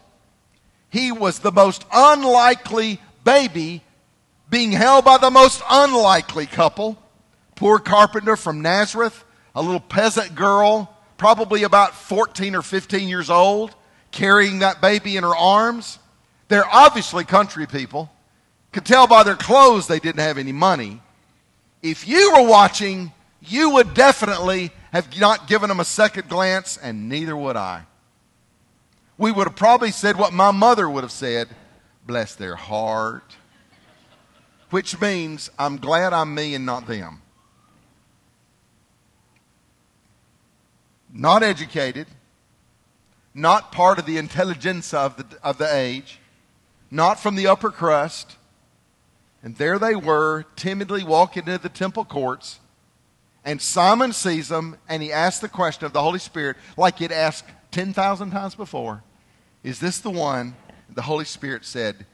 He 0.89 1.12
was 1.12 1.39
the 1.39 1.52
most 1.52 1.86
unlikely 1.91 3.00
baby 3.24 3.84
being 4.50 4.72
held 4.72 5.06
by 5.06 5.17
the 5.17 5.30
most 5.30 5.62
unlikely 5.69 6.48
couple. 6.48 6.98
Poor 7.56 7.78
carpenter 7.78 8.36
from 8.36 8.62
Nazareth, 8.62 9.24
a 9.54 9.62
little 9.62 9.80
peasant 9.80 10.36
girl, 10.36 10.95
probably 11.17 11.63
about 11.63 11.93
14 11.93 12.56
or 12.56 12.62
15 12.62 13.08
years 13.08 13.30
old, 13.30 13.76
carrying 14.12 14.60
that 14.60 14.82
baby 14.82 15.17
in 15.17 15.24
her 15.24 15.36
arms. 15.36 16.00
They're 16.48 16.67
obviously 16.67 17.26
country 17.26 17.67
people. 17.67 18.10
Could 18.72 18.86
tell 18.86 19.08
by 19.08 19.24
their 19.24 19.36
clothes 19.36 19.88
they 19.88 20.00
didn't 20.00 20.22
have 20.22 20.38
any 20.38 20.52
money. 20.52 21.02
If 21.82 22.08
you 22.08 22.34
were 22.34 22.48
watching, 22.48 23.12
you 23.41 23.71
would 23.71 23.93
definitely 23.93 24.71
have 24.91 25.17
not 25.19 25.47
given 25.47 25.69
them 25.69 25.80
a 25.80 25.86
second 25.86 26.28
glance, 26.30 26.78
and 26.78 27.08
neither 27.08 27.36
would 27.36 27.56
I. 27.56 27.84
We 29.17 29.32
would 29.32 29.47
have 29.47 29.56
probably 29.56 29.91
said 29.91 30.17
what 30.17 30.34
my 30.34 30.52
mother 30.52 30.89
would 30.89 31.04
have 31.04 31.12
said 31.12 31.49
bless 32.06 32.34
their 32.36 32.56
heart. 32.56 33.36
Which 34.71 34.99
means, 34.99 35.49
I'm 35.60 35.78
glad 35.78 36.13
I'm 36.13 36.34
me 36.34 36.56
and 36.56 36.65
not 36.65 36.88
them. 36.88 37.21
Not 41.12 41.43
educated, 41.43 42.08
not 43.34 43.71
part 43.71 43.99
of 43.99 44.06
the 44.06 44.17
intelligentsia 44.17 44.99
of 44.99 45.17
the, 45.17 45.25
of 45.43 45.58
the 45.58 45.73
age, 45.73 46.19
not 46.91 47.19
from 47.19 47.36
the 47.36 47.47
upper 47.47 47.71
crust. 47.71 48.38
And 49.41 49.56
there 49.56 49.80
they 49.80 49.95
were, 49.95 50.45
timidly 50.56 51.04
walking 51.04 51.47
into 51.47 51.58
the 51.58 51.69
temple 51.69 52.06
courts 52.06 52.60
and 53.45 53.62
Simeon 53.62 54.13
sees 54.13 54.49
them 54.49 54.78
and 54.88 55.02
he 55.02 55.12
asks 55.12 55.39
the 55.39 55.49
question 55.49 55.86
of 55.86 55.93
the 55.93 56.02
Holy 56.02 56.19
Spirit, 56.19 56.58
like 56.78 56.99
he'd 56.99 57.12
asked 57.12 57.45
10,000 57.71 58.32
times 58.32 58.56
before 58.56 59.04
Is 59.63 59.80
this 59.80 59.99
the 59.99 60.10
one? 60.10 60.56
The 60.93 61.02
Holy 61.02 61.25
Spirit 61.25 61.65
said, 61.65 62.06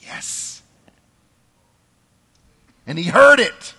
Yes. 0.00 0.62
And 2.86 2.98
he 2.98 3.04
heard 3.04 3.40
it. 3.40 3.74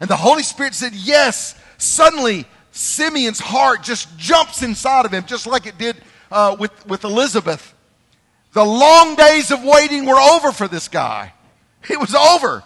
And 0.00 0.08
the 0.08 0.16
Holy 0.16 0.42
Spirit 0.42 0.74
said, 0.74 0.94
Yes. 0.94 1.54
Suddenly, 1.78 2.46
Simeon's 2.72 3.40
heart 3.40 3.82
just 3.82 4.16
jumps 4.16 4.62
inside 4.62 5.06
of 5.06 5.12
him, 5.12 5.24
just 5.26 5.46
like 5.46 5.66
it 5.66 5.78
did 5.78 5.96
uh, 6.30 6.56
with, 6.58 6.86
with 6.86 7.04
Elizabeth. 7.04 7.74
The 8.52 8.64
long 8.64 9.14
days 9.14 9.50
of 9.50 9.62
waiting 9.64 10.06
were 10.06 10.20
over 10.20 10.52
for 10.52 10.68
this 10.68 10.88
guy. 10.88 11.32
It 11.88 11.98
was 11.98 12.14
over. 12.14 12.62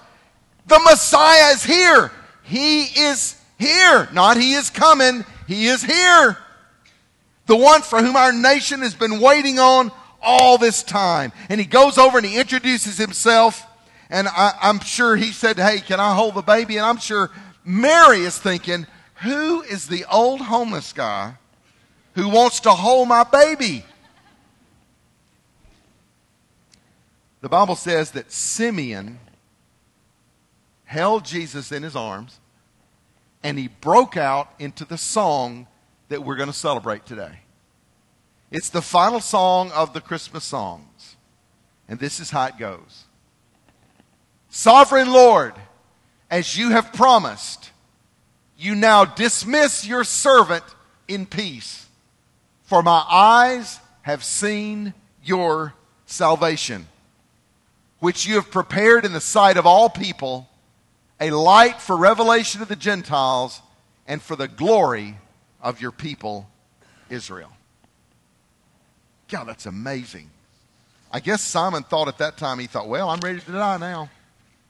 The 0.66 0.80
Messiah 0.80 1.52
is 1.52 1.62
here. 1.62 2.10
He 2.44 2.84
is 2.84 3.40
here. 3.58 4.08
Not 4.12 4.36
he 4.36 4.54
is 4.54 4.70
coming. 4.70 5.24
He 5.46 5.66
is 5.66 5.82
here. 5.82 6.38
The 7.46 7.56
one 7.56 7.82
for 7.82 8.00
whom 8.02 8.16
our 8.16 8.32
nation 8.32 8.80
has 8.80 8.94
been 8.94 9.20
waiting 9.20 9.58
on 9.58 9.90
all 10.22 10.56
this 10.58 10.82
time. 10.82 11.32
And 11.48 11.60
he 11.60 11.66
goes 11.66 11.98
over 11.98 12.18
and 12.18 12.26
he 12.26 12.38
introduces 12.38 12.96
himself. 12.96 13.66
And 14.08 14.28
I, 14.28 14.54
am 14.62 14.80
sure 14.80 15.16
he 15.16 15.32
said, 15.32 15.58
Hey, 15.58 15.80
can 15.80 16.00
I 16.00 16.14
hold 16.14 16.34
the 16.34 16.42
baby? 16.42 16.76
And 16.76 16.86
I'm 16.86 16.98
sure 16.98 17.30
Mary 17.64 18.20
is 18.20 18.38
thinking, 18.38 18.86
Who 19.22 19.62
is 19.62 19.88
the 19.88 20.04
old 20.10 20.40
homeless 20.40 20.92
guy 20.92 21.34
who 22.14 22.28
wants 22.28 22.60
to 22.60 22.70
hold 22.70 23.08
my 23.08 23.24
baby? 23.24 23.84
The 27.40 27.48
Bible 27.48 27.76
says 27.76 28.12
that 28.12 28.32
Simeon 28.32 29.18
held 30.84 31.24
Jesus 31.24 31.72
in 31.72 31.82
his 31.82 31.96
arms, 31.96 32.38
and 33.42 33.58
he 33.58 33.68
broke 33.68 34.16
out 34.16 34.52
into 34.58 34.84
the 34.84 34.98
song 34.98 35.66
that 36.08 36.24
we're 36.24 36.36
going 36.36 36.50
to 36.50 36.52
celebrate 36.52 37.06
today. 37.06 37.40
It's 38.50 38.70
the 38.70 38.82
final 38.82 39.20
song 39.20 39.72
of 39.72 39.92
the 39.92 40.00
Christmas 40.00 40.44
songs. 40.44 41.16
And 41.88 41.98
this 41.98 42.20
is 42.20 42.30
how 42.30 42.46
it 42.46 42.58
goes 42.58 43.04
Sovereign 44.48 45.12
Lord, 45.12 45.54
as 46.30 46.56
you 46.56 46.70
have 46.70 46.92
promised, 46.92 47.70
you 48.56 48.74
now 48.74 49.04
dismiss 49.04 49.86
your 49.86 50.04
servant 50.04 50.64
in 51.08 51.26
peace, 51.26 51.86
for 52.62 52.82
my 52.82 53.04
eyes 53.10 53.80
have 54.02 54.22
seen 54.22 54.94
your 55.24 55.74
salvation, 56.06 56.86
which 57.98 58.26
you 58.26 58.36
have 58.36 58.50
prepared 58.50 59.04
in 59.04 59.12
the 59.12 59.20
sight 59.20 59.56
of 59.56 59.66
all 59.66 59.90
people 59.90 60.48
a 61.24 61.36
light 61.36 61.80
for 61.80 61.96
revelation 61.96 62.62
of 62.62 62.68
the 62.68 62.76
Gentiles 62.76 63.62
and 64.06 64.20
for 64.20 64.36
the 64.36 64.48
glory 64.48 65.16
of 65.60 65.80
your 65.80 65.92
people, 65.92 66.48
Israel. 67.08 67.50
God, 69.28 69.44
that's 69.44 69.66
amazing. 69.66 70.30
I 71.10 71.20
guess 71.20 71.42
Simeon 71.42 71.84
thought 71.84 72.08
at 72.08 72.18
that 72.18 72.36
time, 72.36 72.58
he 72.58 72.66
thought, 72.66 72.88
well, 72.88 73.08
I'm 73.08 73.20
ready 73.20 73.40
to 73.40 73.52
die 73.52 73.78
now. 73.78 74.10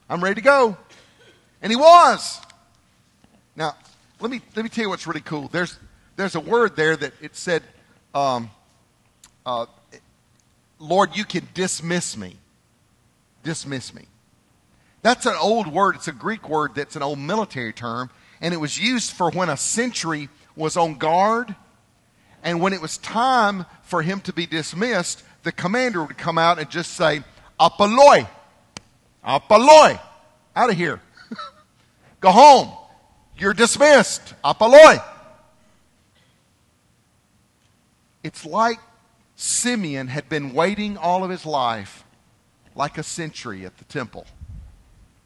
I'm 0.09 0.23
ready 0.23 0.37
to 0.37 0.40
go. 0.43 0.77
And 1.62 1.73
he 1.73 1.77
was. 1.77 2.40
Now, 3.57 3.75
let 4.21 4.31
me, 4.31 4.40
let 4.55 4.62
me 4.62 4.69
tell 4.69 4.85
you 4.85 4.90
what's 4.90 5.07
really 5.07 5.21
cool. 5.21 5.49
There's, 5.49 5.79
there's 6.17 6.35
a 6.35 6.40
word 6.40 6.77
there 6.77 6.97
that 6.97 7.12
it 7.21 7.35
said, 7.35 7.62
um, 8.14 8.51
uh, 9.47 9.67
Lord, 10.79 11.17
you 11.17 11.25
can 11.25 11.49
dismiss 11.55 12.17
me. 12.17 12.37
Dismiss 13.43 13.95
me. 13.95 14.07
That's 15.05 15.27
an 15.27 15.37
old 15.38 15.67
word. 15.67 15.97
It's 15.97 16.09
a 16.09 16.12
Greek 16.12 16.49
word 16.49 16.75
that's 16.75 16.97
an 16.97 17.03
old 17.03 17.19
military 17.19 17.75
term. 17.75 18.09
And 18.40 18.55
it 18.55 18.57
was 18.57 18.81
used 18.81 19.12
for 19.12 19.31
when 19.31 19.51
a 19.51 19.57
sentry 19.57 20.31
was 20.57 20.79
on 20.79 20.95
guard. 20.95 21.55
And 22.43 22.59
when 22.62 22.73
it 22.73 22.81
was 22.81 22.97
time 22.97 23.67
for 23.83 24.01
him 24.01 24.21
to 24.23 24.33
be 24.33 24.47
dismissed, 24.47 25.23
the 25.43 25.53
commander 25.53 26.03
would 26.03 26.17
come 26.17 26.38
out 26.38 26.59
and 26.59 26.71
just 26.71 26.95
say, 26.95 27.23
Apoloi, 27.61 28.27
Apoloi, 29.23 30.01
out 30.57 30.71
of 30.71 30.77
here. 30.77 31.03
Go 32.23 32.31
home. 32.31 32.71
You're 33.37 33.53
dismissed. 33.53 34.33
Apoloi. 34.43 35.05
It's 38.23 38.47
like 38.47 38.79
Simeon 39.37 40.07
had 40.07 40.31
been 40.31 40.55
waiting 40.55 40.97
all 40.97 41.25
of 41.25 41.29
his 41.29 41.45
life 41.45 42.05
like 42.75 42.97
a 42.97 43.03
sentry 43.03 43.67
at 43.67 43.77
the 43.77 43.85
temple. 43.85 44.25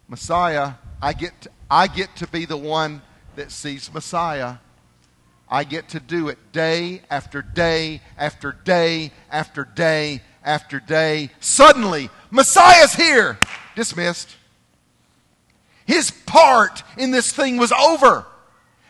Messiah, 0.09 0.73
I 1.03 1.13
get, 1.13 1.41
to, 1.43 1.51
I 1.71 1.87
get 1.87 2.17
to 2.17 2.27
be 2.27 2.47
the 2.47 2.57
one 2.57 3.03
that 3.37 3.51
sees 3.51 3.93
Messiah. 3.93 4.57
I 5.51 5.65
get 5.65 5.91
to 5.91 6.01
do 6.01 6.29
it 6.29 6.39
day 6.53 7.03
after 7.11 7.43
day 7.43 8.01
after 8.17 8.53
day 8.53 9.13
after 9.31 9.65
day 9.65 10.21
after 10.45 10.81
day. 10.81 11.31
Suddenly, 11.41 12.11
Messiah's 12.31 12.95
here. 12.95 13.39
Dismissed. 13.75 14.37
His 15.87 16.11
part 16.11 16.83
in 16.99 17.13
this 17.13 17.33
thing 17.33 17.57
was 17.57 17.73
over. 17.73 18.27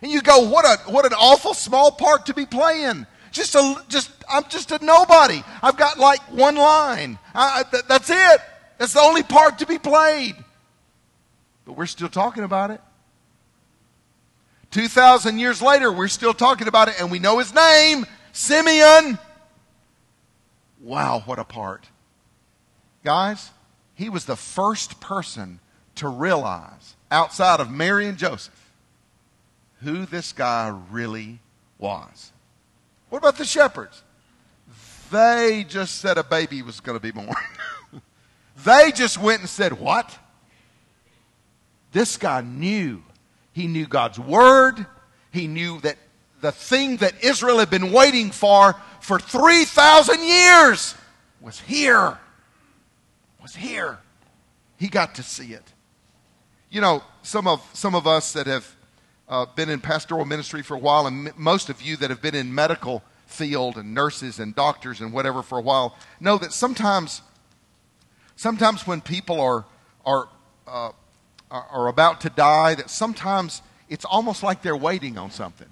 And 0.03 0.11
you 0.11 0.21
go, 0.21 0.49
what 0.49 0.65
a 0.65 0.91
what 0.91 1.07
an 1.07 1.13
awful 1.13 1.55
small 1.55 1.93
part 1.93 2.27
to 2.27 2.35
be 2.35 2.47
playing. 2.47 3.07
Just 3.31 3.55
a 3.55 3.85
just 3.89 4.11
I'm 4.29 4.45
just 4.49 4.73
a 4.73 4.85
nobody. 4.85 5.43
I've 5.63 5.77
got 5.77 5.99
like 5.99 6.21
one 6.33 6.57
line. 6.57 7.19
I, 7.35 7.65
th- 7.71 7.85
that's 7.89 8.11
it. 8.11 8.41
That's 8.79 8.95
the 8.95 9.01
only 9.01 9.23
part 9.23 9.59
to 9.59 9.67
be 9.67 9.79
played. 9.79 10.35
But 11.69 11.77
we're 11.77 11.85
still 11.85 12.09
talking 12.09 12.45
about 12.45 12.71
it. 12.71 12.81
2,000 14.71 15.39
years 15.39 15.61
later, 15.61 15.93
we're 15.93 16.09
still 16.09 16.33
talking 16.33 16.67
about 16.67 16.89
it, 16.89 16.95
and 16.99 17.11
we 17.11 17.19
know 17.19 17.41
his 17.41 17.53
name 17.53 18.07
Simeon. 18.33 19.19
Wow, 20.81 21.21
what 21.27 21.39
a 21.39 21.45
part. 21.45 21.85
Guys, 23.05 23.51
he 23.95 24.09
was 24.09 24.25
the 24.25 24.35
first 24.35 24.99
person 25.03 25.61
to 25.97 26.09
realize, 26.09 26.97
outside 27.11 27.61
of 27.61 27.71
Mary 27.71 28.07
and 28.07 28.17
Joseph, 28.17 28.73
who 29.83 30.07
this 30.07 30.33
guy 30.33 30.75
really 30.91 31.39
was. 31.77 32.33
What 33.11 33.19
about 33.19 33.37
the 33.37 33.45
shepherds? 33.45 34.03
They 35.13 35.67
just 35.69 35.97
said 35.97 36.17
a 36.17 36.25
baby 36.25 36.63
was 36.63 36.81
going 36.81 36.97
to 36.97 37.03
be 37.03 37.11
born. 37.11 37.29
they 38.65 38.91
just 38.91 39.19
went 39.19 39.41
and 39.41 39.51
said, 39.51 39.75
What? 39.75 40.19
This 41.93 42.17
guy 42.17 42.41
knew. 42.43 43.03
He 43.53 43.67
knew 43.67 43.87
God's 43.87 44.19
word. 44.19 44.87
He 45.33 45.47
knew 45.47 45.81
that 45.81 45.97
the 46.41 46.53
thing 46.53 46.99
that 46.99 47.25
Israel 47.25 47.59
had 47.59 47.71
been 47.71 47.93
waiting 47.93 48.31
for 48.31 48.77
for 49.01 49.19
3,000 49.19 50.23
years 50.23 50.95
was 51.41 51.61
here. 51.61 52.19
Was 53.43 53.55
here. 53.55 53.99
He 54.77 54.89
got 54.89 55.15
to 55.17 55.23
see 55.23 55.53
it. 55.53 55.73
You 56.71 56.81
know, 56.81 57.03
some 57.23 57.47
of, 57.47 57.69
some 57.73 57.95
of 57.95 58.07
us 58.07 58.33
that 58.35 58.47
have 58.47 58.77
uh, 59.29 59.47
been 59.57 59.69
in 59.69 59.81
pastoral 59.81 60.25
ministry 60.25 60.63
for 60.63 60.75
a 60.75 60.79
while, 60.79 61.07
and 61.07 61.29
m- 61.29 61.35
most 61.37 61.69
of 61.69 61.83
you 61.83 61.97
that 61.97 62.11
have 62.11 62.23
been 62.23 62.35
in 62.35 62.55
medical 62.55 63.03
field 63.27 63.77
and 63.77 63.95
nurses 63.95 64.39
and 64.39 64.55
doctors 64.55 65.01
and 65.01 65.13
whatever 65.13 65.43
for 65.43 65.59
a 65.59 65.61
while, 65.61 65.97
know 66.21 66.39
that 66.39 66.53
sometimes, 66.53 67.23
sometimes 68.37 68.87
when 68.87 69.01
people 69.01 69.41
are, 69.41 69.65
are, 70.05 70.29
uh, 70.67 70.91
are 71.51 71.89
about 71.89 72.21
to 72.23 72.31
die, 72.31 72.75
that 72.75 72.91
sometimes 72.91 73.63
it's 73.89 74.05
almost 74.05 74.43
like 74.43 74.63
they're 74.63 74.77
waiting 74.77 75.19
on 75.19 75.31
something. 75.31 75.69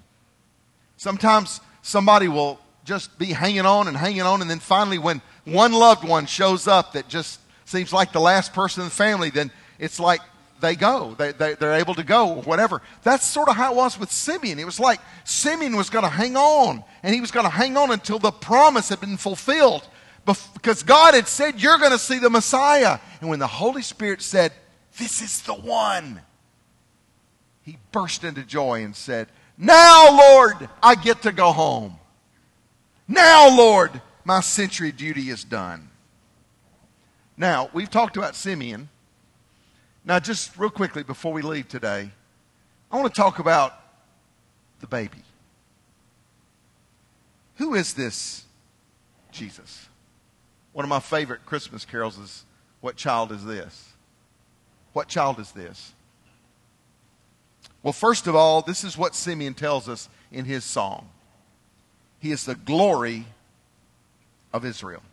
Sometimes 0.97 1.61
somebody 1.81 2.27
will 2.27 2.59
just 2.83 3.17
be 3.19 3.27
hanging 3.27 3.65
on 3.65 3.87
and 3.87 3.95
hanging 3.95 4.21
on, 4.21 4.41
and 4.41 4.49
then 4.49 4.59
finally, 4.59 4.97
when 4.97 5.21
one 5.45 5.73
loved 5.73 6.07
one 6.07 6.25
shows 6.25 6.67
up 6.67 6.93
that 6.93 7.07
just 7.07 7.39
seems 7.65 7.93
like 7.93 8.11
the 8.11 8.19
last 8.19 8.53
person 8.53 8.81
in 8.81 8.89
the 8.89 8.95
family, 8.95 9.29
then 9.29 9.51
it's 9.77 9.99
like 9.99 10.21
they 10.61 10.75
go. 10.75 11.15
They, 11.17 11.33
they, 11.33 11.53
they're 11.53 11.73
able 11.73 11.93
to 11.95 12.03
go, 12.03 12.35
or 12.35 12.41
whatever. 12.43 12.81
That's 13.03 13.25
sort 13.25 13.49
of 13.49 13.55
how 13.55 13.73
it 13.73 13.75
was 13.75 13.99
with 13.99 14.11
Simeon. 14.11 14.57
It 14.57 14.65
was 14.65 14.79
like 14.79 14.99
Simeon 15.25 15.75
was 15.75 15.89
going 15.89 16.03
to 16.03 16.09
hang 16.09 16.35
on, 16.35 16.83
and 17.03 17.13
he 17.13 17.21
was 17.21 17.31
going 17.31 17.45
to 17.45 17.51
hang 17.51 17.77
on 17.77 17.91
until 17.91 18.19
the 18.19 18.31
promise 18.31 18.89
had 18.89 18.99
been 18.99 19.17
fulfilled. 19.17 19.87
Because 20.53 20.83
God 20.83 21.13
had 21.13 21.27
said, 21.27 21.61
You're 21.61 21.77
going 21.77 21.91
to 21.91 21.99
see 21.99 22.19
the 22.19 22.29
Messiah. 22.29 22.99
And 23.21 23.29
when 23.29 23.39
the 23.39 23.47
Holy 23.47 23.81
Spirit 23.81 24.21
said, 24.21 24.51
This 24.97 25.21
is 25.21 25.41
the 25.41 25.53
one, 25.53 26.21
he 27.61 27.77
burst 27.91 28.23
into 28.23 28.43
joy 28.43 28.83
and 28.83 28.95
said, 28.95 29.27
Now, 29.57 30.17
Lord, 30.17 30.69
I 30.81 30.95
get 30.95 31.21
to 31.23 31.31
go 31.31 31.51
home. 31.51 31.97
Now, 33.07 33.55
Lord, 33.55 34.01
my 34.25 34.41
century 34.41 34.91
duty 34.91 35.29
is 35.29 35.43
done. 35.43 35.89
Now, 37.37 37.69
we've 37.73 37.89
talked 37.89 38.17
about 38.17 38.35
Simeon. 38.35 38.89
Now, 40.03 40.19
just 40.19 40.57
real 40.57 40.69
quickly 40.69 41.03
before 41.03 41.31
we 41.31 41.41
leave 41.41 41.67
today, 41.67 42.09
I 42.91 42.95
want 42.97 43.13
to 43.13 43.21
talk 43.21 43.39
about 43.39 43.73
the 44.79 44.87
baby. 44.87 45.21
Who 47.57 47.75
is 47.75 47.93
this 47.93 48.45
Jesus? 49.31 49.87
One 50.73 50.85
of 50.85 50.89
my 50.89 50.99
favorite 50.99 51.45
Christmas 51.45 51.85
carols 51.85 52.17
is 52.17 52.45
What 52.81 52.95
Child 52.95 53.31
is 53.31 53.43
This? 53.43 53.86
What 54.97 55.09
child 55.09 55.37
is 55.37 55.51
this? 55.51 55.93
Well, 57.83 57.93
first 57.93 58.25
of 58.25 58.35
all, 58.35 58.63
this 58.63 58.83
is 58.83 58.97
what 58.97 59.13
Simeon 59.13 59.53
tells 59.53 59.87
us 59.87 60.09
in 60.31 60.45
his 60.45 60.63
song. 60.63 61.07
He 62.17 62.31
is 62.31 62.45
the 62.45 62.55
glory 62.55 63.27
of 64.51 64.65
Israel. 64.65 65.03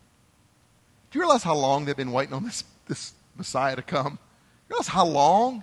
Do 1.11 1.19
you 1.19 1.23
realize 1.23 1.43
how 1.43 1.55
long 1.55 1.85
they've 1.85 1.95
been 1.95 2.13
waiting 2.13 2.33
on 2.33 2.45
this, 2.45 2.65
this 2.89 3.13
Messiah 3.37 3.77
to 3.77 3.83
come? 3.83 4.19
You 4.71 4.77
realize 4.77 4.89
how 4.89 5.05
long? 5.05 5.63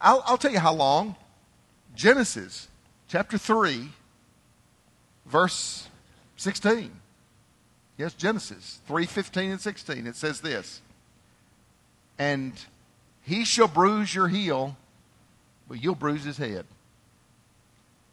I'll, 0.00 0.22
I'll 0.24 0.38
tell 0.38 0.52
you 0.52 0.60
how 0.60 0.72
long. 0.72 1.14
Genesis 1.94 2.68
chapter 3.08 3.36
3, 3.36 3.90
verse 5.26 5.86
16. 6.38 6.90
Yes, 7.98 8.14
Genesis 8.14 8.78
3:15 8.88 9.50
and 9.50 9.60
16. 9.60 10.06
It 10.06 10.16
says 10.16 10.40
this 10.40 10.80
And 12.18 12.54
he 13.28 13.44
shall 13.44 13.68
bruise 13.68 14.14
your 14.14 14.26
heel, 14.28 14.74
but 15.68 15.82
you'll 15.82 15.94
bruise 15.94 16.24
his 16.24 16.38
head. 16.38 16.64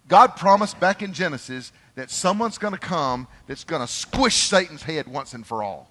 God 0.10 0.36
promised 0.36 0.78
back 0.80 1.02
in 1.02 1.14
Genesis 1.14 1.72
that 1.96 2.12
someone's 2.12 2.58
going 2.58 2.74
to 2.74 2.80
come 2.80 3.28
that's 3.48 3.64
going 3.64 3.82
to 3.82 3.88
squish 3.88 4.36
Satan's 4.36 4.84
head 4.84 5.08
once 5.08 5.34
and 5.34 5.48
for 5.48 5.64
all, 5.64 5.90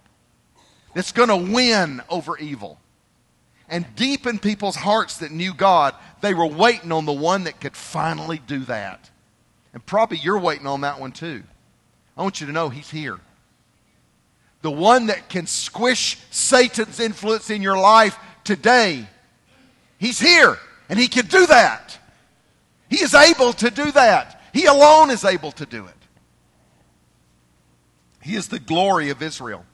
that's 0.93 1.11
going 1.11 1.31
to 1.31 1.53
win 1.53 2.03
over 2.11 2.37
evil. 2.37 2.79
And 3.67 3.87
deep 3.97 4.27
in 4.27 4.39
people's 4.39 4.77
hearts 4.77 5.17
that 5.19 5.33
knew 5.33 5.55
God, 5.55 5.95
they 6.21 6.35
were 6.35 6.47
waiting 6.47 6.93
on 6.93 7.07
the 7.07 7.13
one 7.13 7.45
that 7.45 7.63
could 7.63 7.75
finally 7.75 8.43
do 8.47 8.61
that. 8.67 9.11
And 9.73 9.85
probably 9.85 10.19
you're 10.19 10.39
waiting 10.39 10.67
on 10.67 10.83
that 10.83 11.01
one 11.01 11.13
too. 11.13 11.43
I 12.15 12.23
want 12.23 12.43
you 12.43 12.47
to 12.47 12.53
know 12.53 12.69
He's 12.69 12.91
here. 12.91 13.19
The 14.61 14.71
one 14.71 15.07
that 15.07 15.31
can 15.31 15.47
squish 15.47 16.19
Satan's 16.31 17.01
influence 17.01 17.49
in 17.49 17.63
your 17.63 17.79
life 17.79 18.19
today, 18.45 19.09
He's 19.99 20.21
here. 20.21 20.59
And 20.89 20.99
He 20.99 21.09
can 21.09 21.27
do 21.27 21.47
that. 21.47 21.99
He 22.89 23.03
is 23.03 23.15
able 23.15 23.53
to 23.55 23.71
do 23.71 23.91
that. 23.93 24.41
He 24.53 24.67
alone 24.67 25.11
is 25.11 25.25
able 25.25 25.53
to 25.53 25.67
do 25.67 25.87
it. 25.87 25.95
He 28.23 28.37
is 28.37 28.49
the 28.49 28.61
glory 28.61 29.11
of 29.11 29.23
Israel. 29.23 29.65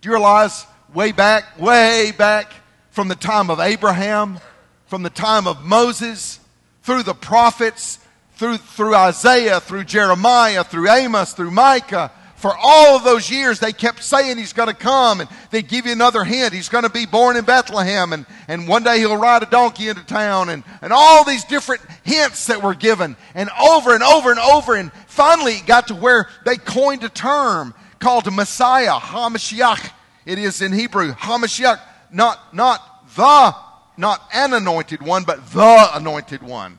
Do 0.00 0.08
you 0.08 0.14
realize 0.14 0.66
way 0.92 1.12
back, 1.12 1.58
way 1.58 2.12
back, 2.16 2.52
from 2.90 3.08
the 3.08 3.14
time 3.14 3.50
of 3.50 3.60
Abraham, 3.60 4.40
from 4.86 5.02
the 5.02 5.10
time 5.10 5.46
of 5.46 5.64
Moses, 5.64 6.40
through 6.82 7.04
the 7.04 7.14
prophets, 7.14 7.98
through, 8.34 8.56
through 8.56 8.94
Isaiah, 8.94 9.60
through 9.60 9.84
Jeremiah, 9.84 10.64
through 10.64 10.90
Amos, 10.90 11.32
through 11.32 11.52
Micah. 11.52 12.10
For 12.40 12.56
all 12.58 12.96
of 12.96 13.04
those 13.04 13.30
years, 13.30 13.60
they 13.60 13.74
kept 13.74 14.02
saying 14.02 14.38
he's 14.38 14.54
going 14.54 14.70
to 14.70 14.74
come, 14.74 15.20
and 15.20 15.28
they'd 15.50 15.68
give 15.68 15.84
you 15.84 15.92
another 15.92 16.24
hint. 16.24 16.54
He's 16.54 16.70
going 16.70 16.84
to 16.84 16.90
be 16.90 17.04
born 17.04 17.36
in 17.36 17.44
Bethlehem, 17.44 18.14
and, 18.14 18.24
and 18.48 18.66
one 18.66 18.82
day 18.82 18.98
he'll 18.98 19.14
ride 19.14 19.42
a 19.42 19.46
donkey 19.46 19.88
into 19.88 20.02
town, 20.06 20.48
and, 20.48 20.64
and 20.80 20.90
all 20.90 21.22
these 21.22 21.44
different 21.44 21.82
hints 22.02 22.46
that 22.46 22.62
were 22.62 22.74
given, 22.74 23.14
and 23.34 23.50
over 23.62 23.92
and 23.94 24.02
over 24.02 24.30
and 24.30 24.40
over. 24.40 24.74
And 24.74 24.90
finally, 25.06 25.56
it 25.56 25.66
got 25.66 25.88
to 25.88 25.94
where 25.94 26.30
they 26.46 26.56
coined 26.56 27.04
a 27.04 27.10
term 27.10 27.74
called 27.98 28.24
Messiah, 28.32 28.92
HaMashiach. 28.92 29.90
It 30.24 30.38
is 30.38 30.62
in 30.62 30.72
Hebrew, 30.72 31.12
HaMashiach, 31.12 31.78
not, 32.10 32.54
not 32.54 33.06
the, 33.16 33.54
not 33.98 34.26
an 34.32 34.54
anointed 34.54 35.02
one, 35.02 35.24
but 35.24 35.46
the 35.50 35.90
anointed 35.92 36.42
one. 36.42 36.78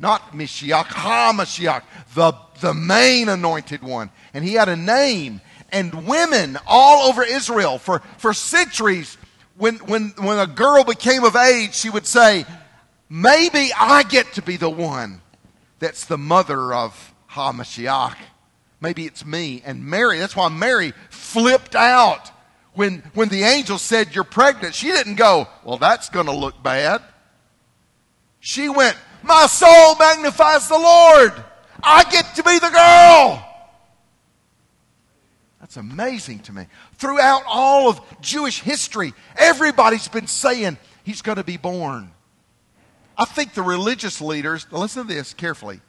Not 0.00 0.32
Mashiach, 0.32 0.86
HaMashiach, 0.86 1.82
the, 2.16 2.32
the 2.60 2.74
main 2.74 3.28
anointed 3.28 3.82
one. 3.82 4.10
And 4.34 4.44
he 4.44 4.54
had 4.54 4.68
a 4.68 4.76
name. 4.76 5.40
And 5.70 6.06
women 6.06 6.58
all 6.66 7.08
over 7.08 7.24
Israel 7.24 7.78
for, 7.78 8.00
for 8.18 8.32
centuries, 8.32 9.16
when, 9.56 9.76
when, 9.78 10.14
when 10.18 10.38
a 10.38 10.46
girl 10.46 10.84
became 10.84 11.24
of 11.24 11.36
age, 11.36 11.74
she 11.74 11.90
would 11.90 12.06
say, 12.06 12.44
Maybe 13.08 13.70
I 13.78 14.02
get 14.02 14.32
to 14.32 14.42
be 14.42 14.56
the 14.56 14.70
one 14.70 15.20
that's 15.78 16.06
the 16.06 16.18
mother 16.18 16.74
of 16.74 17.14
HaMashiach. 17.30 18.16
Maybe 18.80 19.06
it's 19.06 19.24
me. 19.24 19.62
And 19.64 19.84
Mary, 19.84 20.18
that's 20.18 20.34
why 20.34 20.48
Mary 20.48 20.92
flipped 21.10 21.76
out 21.76 22.30
when, 22.74 23.02
when 23.14 23.28
the 23.28 23.42
angel 23.42 23.78
said, 23.78 24.14
You're 24.14 24.24
pregnant, 24.24 24.74
she 24.74 24.88
didn't 24.88 25.14
go, 25.14 25.48
Well, 25.64 25.78
that's 25.78 26.10
going 26.10 26.26
to 26.26 26.32
look 26.32 26.62
bad. 26.62 27.02
She 28.40 28.68
went, 28.68 28.96
My 29.22 29.46
soul 29.46 29.96
magnifies 29.96 30.68
the 30.68 30.78
Lord. 30.78 31.32
I 31.86 32.02
get 32.10 32.34
to 32.34 32.42
be 32.42 32.58
the 32.58 32.68
girl. 32.68 33.42
That's 35.60 35.76
amazing 35.76 36.40
to 36.40 36.52
me. 36.52 36.66
Throughout 36.94 37.42
all 37.46 37.88
of 37.88 38.00
Jewish 38.20 38.60
history, 38.60 39.14
everybody's 39.36 40.08
been 40.08 40.26
saying 40.26 40.78
he's 41.04 41.22
going 41.22 41.36
to 41.36 41.44
be 41.44 41.56
born. 41.56 42.10
I 43.16 43.24
think 43.24 43.54
the 43.54 43.62
religious 43.62 44.20
leaders, 44.20 44.66
listen 44.70 45.06
to 45.06 45.14
this 45.14 45.32
carefully. 45.32 45.80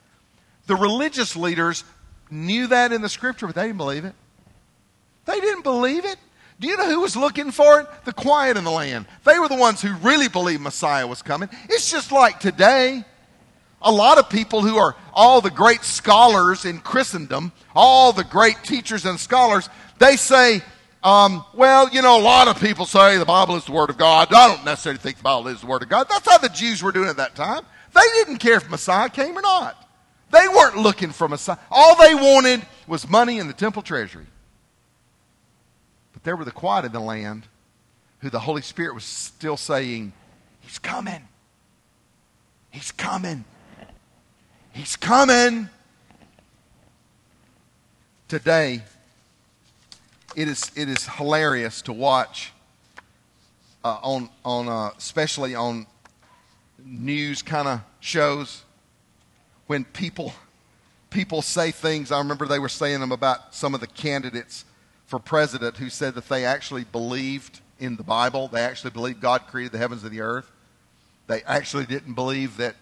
The 0.66 0.76
religious 0.76 1.36
leaders 1.36 1.84
knew 2.30 2.68
that 2.68 2.92
in 2.92 3.02
the 3.02 3.08
scripture, 3.08 3.46
but 3.46 3.56
they 3.56 3.66
didn't 3.66 3.78
believe 3.78 4.04
it. 4.04 4.14
They 5.24 5.40
didn't 5.40 5.62
believe 5.62 6.04
it. 6.04 6.16
Do 6.60 6.68
you 6.68 6.76
know 6.76 6.88
who 6.88 7.00
was 7.00 7.16
looking 7.16 7.50
for 7.50 7.80
it? 7.80 7.86
The 8.04 8.12
quiet 8.12 8.56
in 8.56 8.64
the 8.64 8.70
land. 8.70 9.06
They 9.24 9.38
were 9.38 9.48
the 9.48 9.56
ones 9.56 9.82
who 9.82 9.94
really 9.96 10.28
believed 10.28 10.62
Messiah 10.62 11.06
was 11.06 11.22
coming. 11.22 11.48
It's 11.68 11.90
just 11.90 12.12
like 12.12 12.40
today. 12.40 13.04
A 13.80 13.92
lot 13.92 14.18
of 14.18 14.28
people 14.28 14.62
who 14.62 14.76
are 14.76 14.96
all 15.12 15.40
the 15.40 15.50
great 15.50 15.84
scholars 15.84 16.64
in 16.64 16.80
Christendom, 16.80 17.52
all 17.74 18.12
the 18.12 18.24
great 18.24 18.56
teachers 18.64 19.06
and 19.06 19.18
scholars, 19.18 19.68
they 19.98 20.16
say, 20.16 20.62
um, 21.02 21.44
well, 21.54 21.88
you 21.88 22.02
know, 22.02 22.18
a 22.18 22.22
lot 22.22 22.48
of 22.48 22.60
people 22.60 22.84
say 22.84 23.18
the 23.18 23.24
Bible 23.24 23.54
is 23.56 23.64
the 23.64 23.72
Word 23.72 23.90
of 23.90 23.98
God. 23.98 24.32
I 24.32 24.48
don't 24.48 24.64
necessarily 24.64 24.98
think 24.98 25.18
the 25.18 25.22
Bible 25.22 25.48
is 25.48 25.60
the 25.60 25.66
Word 25.66 25.82
of 25.82 25.88
God. 25.88 26.08
That's 26.08 26.28
how 26.28 26.38
the 26.38 26.48
Jews 26.48 26.82
were 26.82 26.92
doing 26.92 27.08
at 27.08 27.16
that 27.18 27.36
time. 27.36 27.64
They 27.94 28.00
didn't 28.14 28.38
care 28.38 28.56
if 28.56 28.68
Messiah 28.68 29.08
came 29.08 29.38
or 29.38 29.42
not. 29.42 29.88
They 30.30 30.46
weren't 30.48 30.76
looking 30.76 31.10
for 31.10 31.28
Messiah. 31.28 31.56
All 31.70 31.96
they 31.96 32.14
wanted 32.14 32.66
was 32.86 33.08
money 33.08 33.38
in 33.38 33.46
the 33.46 33.52
temple 33.52 33.82
treasury. 33.82 34.26
But 36.12 36.24
there 36.24 36.36
were 36.36 36.44
the 36.44 36.50
quiet 36.50 36.84
in 36.84 36.92
the 36.92 37.00
land 37.00 37.46
who 38.18 38.28
the 38.28 38.40
Holy 38.40 38.62
Spirit 38.62 38.94
was 38.94 39.04
still 39.04 39.56
saying, 39.56 40.12
He's 40.60 40.78
coming. 40.78 41.28
He's 42.70 42.92
coming. 42.92 43.44
He's 44.78 44.94
coming. 44.94 45.68
Today, 48.28 48.82
it 50.36 50.46
is, 50.46 50.70
it 50.76 50.88
is 50.88 51.04
hilarious 51.04 51.82
to 51.82 51.92
watch 51.92 52.52
uh, 53.82 53.98
on, 54.04 54.30
on 54.44 54.68
uh, 54.68 54.90
especially 54.96 55.56
on 55.56 55.84
news 56.84 57.42
kind 57.42 57.66
of 57.66 57.80
shows 57.98 58.62
when 59.66 59.84
people 59.84 60.32
people 61.10 61.42
say 61.42 61.72
things. 61.72 62.12
I 62.12 62.18
remember 62.18 62.46
they 62.46 62.60
were 62.60 62.68
saying 62.68 63.00
them 63.00 63.10
about 63.10 63.56
some 63.56 63.74
of 63.74 63.80
the 63.80 63.88
candidates 63.88 64.64
for 65.06 65.18
president 65.18 65.78
who 65.78 65.90
said 65.90 66.14
that 66.14 66.28
they 66.28 66.44
actually 66.44 66.84
believed 66.84 67.62
in 67.80 67.96
the 67.96 68.04
Bible. 68.04 68.46
They 68.46 68.60
actually 68.60 68.92
believed 68.92 69.20
God 69.20 69.48
created 69.48 69.72
the 69.72 69.78
heavens 69.78 70.04
and 70.04 70.12
the 70.12 70.20
earth. 70.20 70.48
They 71.26 71.42
actually 71.42 71.86
didn't 71.86 72.14
believe 72.14 72.58
that, 72.58 72.76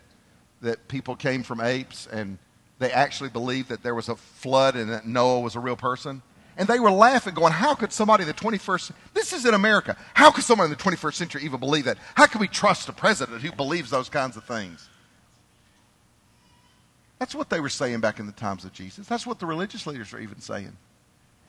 that 0.62 0.88
people 0.88 1.16
came 1.16 1.42
from 1.42 1.60
apes, 1.60 2.06
and 2.06 2.38
they 2.78 2.90
actually 2.90 3.30
believed 3.30 3.68
that 3.68 3.82
there 3.82 3.94
was 3.94 4.08
a 4.08 4.16
flood 4.16 4.76
and 4.76 4.90
that 4.90 5.06
Noah 5.06 5.40
was 5.40 5.56
a 5.56 5.60
real 5.60 5.76
person. 5.76 6.22
And 6.58 6.66
they 6.68 6.80
were 6.80 6.90
laughing, 6.90 7.34
going, 7.34 7.52
How 7.52 7.74
could 7.74 7.92
somebody 7.92 8.22
in 8.22 8.28
the 8.28 8.34
21st 8.34 8.92
this 9.12 9.32
is 9.32 9.44
in 9.44 9.54
America. 9.54 9.96
How 10.14 10.30
could 10.30 10.44
someone 10.44 10.66
in 10.66 10.70
the 10.70 10.82
21st 10.82 11.14
century 11.14 11.42
even 11.44 11.60
believe 11.60 11.84
that? 11.84 11.98
How 12.14 12.26
can 12.26 12.40
we 12.40 12.48
trust 12.48 12.88
a 12.88 12.92
president 12.92 13.42
who 13.42 13.52
believes 13.52 13.90
those 13.90 14.08
kinds 14.08 14.36
of 14.36 14.44
things? 14.44 14.88
That's 17.18 17.34
what 17.34 17.50
they 17.50 17.60
were 17.60 17.68
saying 17.68 18.00
back 18.00 18.20
in 18.20 18.26
the 18.26 18.32
times 18.32 18.64
of 18.64 18.72
Jesus. 18.72 19.06
That's 19.06 19.26
what 19.26 19.38
the 19.38 19.46
religious 19.46 19.86
leaders 19.86 20.12
were 20.12 20.20
even 20.20 20.40
saying. 20.40 20.76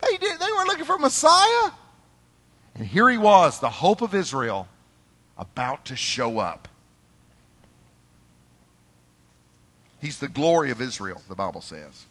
They, 0.02 0.18
did, 0.18 0.40
they 0.40 0.46
weren't 0.46 0.68
looking 0.68 0.86
for 0.86 0.96
a 0.96 1.00
Messiah. 1.00 1.72
And 2.76 2.86
here 2.86 3.10
he 3.10 3.18
was, 3.18 3.60
the 3.60 3.70
hope 3.70 4.02
of 4.02 4.14
Israel, 4.14 4.68
about 5.38 5.86
to 5.86 5.96
show 5.96 6.40
up. 6.40 6.68
He's 10.08 10.20
the 10.20 10.30
glory 10.30 10.72
of 10.72 10.80
Israel, 10.80 11.22
the 11.28 11.36
Bible 11.36 11.60
says. 11.60 12.06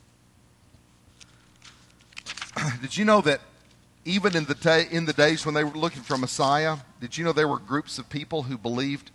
did 2.82 2.94
you 2.94 3.06
know 3.06 3.22
that 3.22 3.40
even 4.04 4.36
in 4.36 4.44
the, 4.44 4.86
in 4.90 5.06
the 5.06 5.14
days 5.14 5.46
when 5.46 5.54
they 5.54 5.64
were 5.64 5.70
looking 5.70 6.02
for 6.02 6.18
Messiah, 6.18 6.76
did 7.00 7.16
you 7.16 7.24
know 7.24 7.32
there 7.32 7.48
were 7.48 7.58
groups 7.58 7.96
of 7.96 8.10
people 8.10 8.42
who 8.42 8.58
believed? 8.58 9.12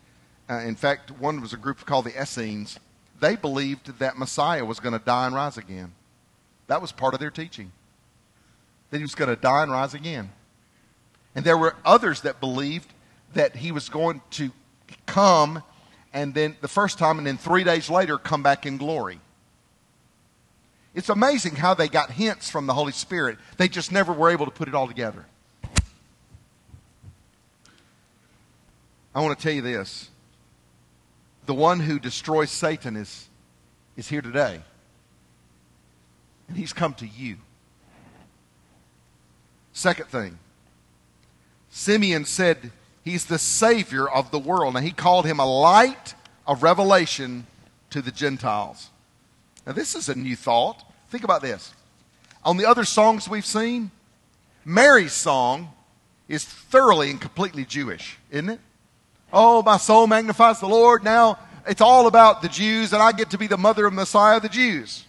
Uh, 0.49 0.61
in 0.61 0.73
fact, 0.73 1.11
one 1.11 1.41
was 1.41 1.53
a 1.53 1.57
group 1.57 1.85
called 1.85 2.05
the 2.05 2.19
Essenes. 2.19 2.79
They 3.19 3.35
believed 3.35 3.99
that 3.99 4.17
Messiah 4.17 4.65
was 4.65 4.79
going 4.79 4.97
to 4.97 5.05
die 5.05 5.27
and 5.27 5.35
rise 5.35 5.59
again. 5.59 5.93
That 6.65 6.81
was 6.81 6.91
part 6.91 7.13
of 7.13 7.19
their 7.19 7.29
teaching 7.29 7.71
that 8.89 8.97
he 8.97 9.03
was 9.03 9.13
going 9.13 9.29
to 9.29 9.39
die 9.39 9.61
and 9.61 9.71
rise 9.71 9.93
again. 9.93 10.31
And 11.35 11.45
there 11.45 11.55
were 11.55 11.75
others 11.85 12.21
that 12.21 12.39
believed 12.39 12.91
that 13.35 13.57
he 13.57 13.71
was 13.71 13.89
going 13.89 14.23
to 14.31 14.49
come 15.05 15.61
and 16.13 16.33
then 16.33 16.57
the 16.61 16.67
first 16.67 16.97
time 16.97 17.17
and 17.17 17.27
then 17.27 17.37
three 17.37 17.63
days 17.63 17.89
later 17.89 18.17
come 18.17 18.43
back 18.43 18.65
in 18.65 18.77
glory. 18.77 19.19
It's 20.93 21.09
amazing 21.09 21.55
how 21.55 21.73
they 21.73 21.87
got 21.87 22.11
hints 22.11 22.49
from 22.49 22.67
the 22.67 22.73
Holy 22.73 22.91
Spirit. 22.91 23.37
They 23.57 23.69
just 23.69 23.91
never 23.91 24.11
were 24.11 24.29
able 24.29 24.45
to 24.45 24.51
put 24.51 24.67
it 24.67 24.75
all 24.75 24.87
together. 24.87 25.25
I 29.15 29.21
want 29.21 29.37
to 29.37 29.41
tell 29.41 29.53
you 29.53 29.61
this. 29.61 30.09
The 31.45 31.53
one 31.53 31.79
who 31.79 31.99
destroys 31.99 32.51
Satan 32.51 32.95
is, 32.95 33.27
is 33.95 34.07
here 34.07 34.21
today. 34.21 34.61
And 36.47 36.57
he's 36.57 36.73
come 36.73 36.93
to 36.95 37.07
you. 37.07 37.37
Second 39.73 40.07
thing, 40.07 40.37
Simeon 41.69 42.25
said 42.25 42.71
he's 43.03 43.25
the 43.25 43.39
Savior 43.39 44.07
of 44.07 44.31
the 44.31 44.39
world. 44.39 44.73
Now, 44.73 44.79
he 44.79 44.91
called 44.91 45.25
him 45.25 45.39
a 45.39 45.45
light 45.45 46.15
of 46.45 46.63
revelation 46.63 47.47
to 47.91 48.01
the 48.01 48.11
Gentiles. 48.11 48.89
Now, 49.65 49.73
this 49.73 49.95
is 49.95 50.09
a 50.09 50.15
new 50.15 50.35
thought. 50.35 50.83
Think 51.09 51.23
about 51.23 51.41
this. 51.41 51.73
On 52.43 52.57
the 52.57 52.65
other 52.65 52.85
songs 52.85 53.29
we've 53.29 53.45
seen, 53.45 53.91
Mary's 54.65 55.13
song 55.13 55.69
is 56.27 56.45
thoroughly 56.45 57.11
and 57.11 57.21
completely 57.21 57.65
Jewish, 57.65 58.17
isn't 58.31 58.49
it? 58.49 58.59
Oh, 59.33 59.61
my 59.61 59.77
soul 59.77 60.07
magnifies 60.07 60.59
the 60.59 60.67
Lord. 60.67 61.03
Now 61.03 61.37
it's 61.67 61.81
all 61.81 62.07
about 62.07 62.41
the 62.41 62.49
Jews, 62.49 62.93
and 62.93 63.01
I 63.01 63.11
get 63.11 63.29
to 63.31 63.37
be 63.37 63.47
the 63.47 63.57
mother 63.57 63.85
of 63.85 63.93
Messiah 63.93 64.37
of 64.37 64.41
the 64.41 64.49
Jews. 64.49 65.05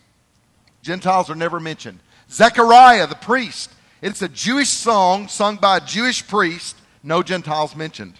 Gentiles 0.83 1.31
are 1.31 1.35
never 1.35 1.61
mentioned. 1.61 2.00
Zechariah, 2.31 3.07
the 3.07 3.14
priest, 3.14 3.72
it's 4.00 4.22
a 4.22 4.28
Jewish 4.28 4.68
song 4.68 5.28
sung 5.28 5.57
by 5.57 5.76
a 5.76 5.81
Jewish 5.81 6.26
priest, 6.26 6.76
no 7.03 7.23
Gentiles 7.23 7.75
mentioned. 7.77 8.15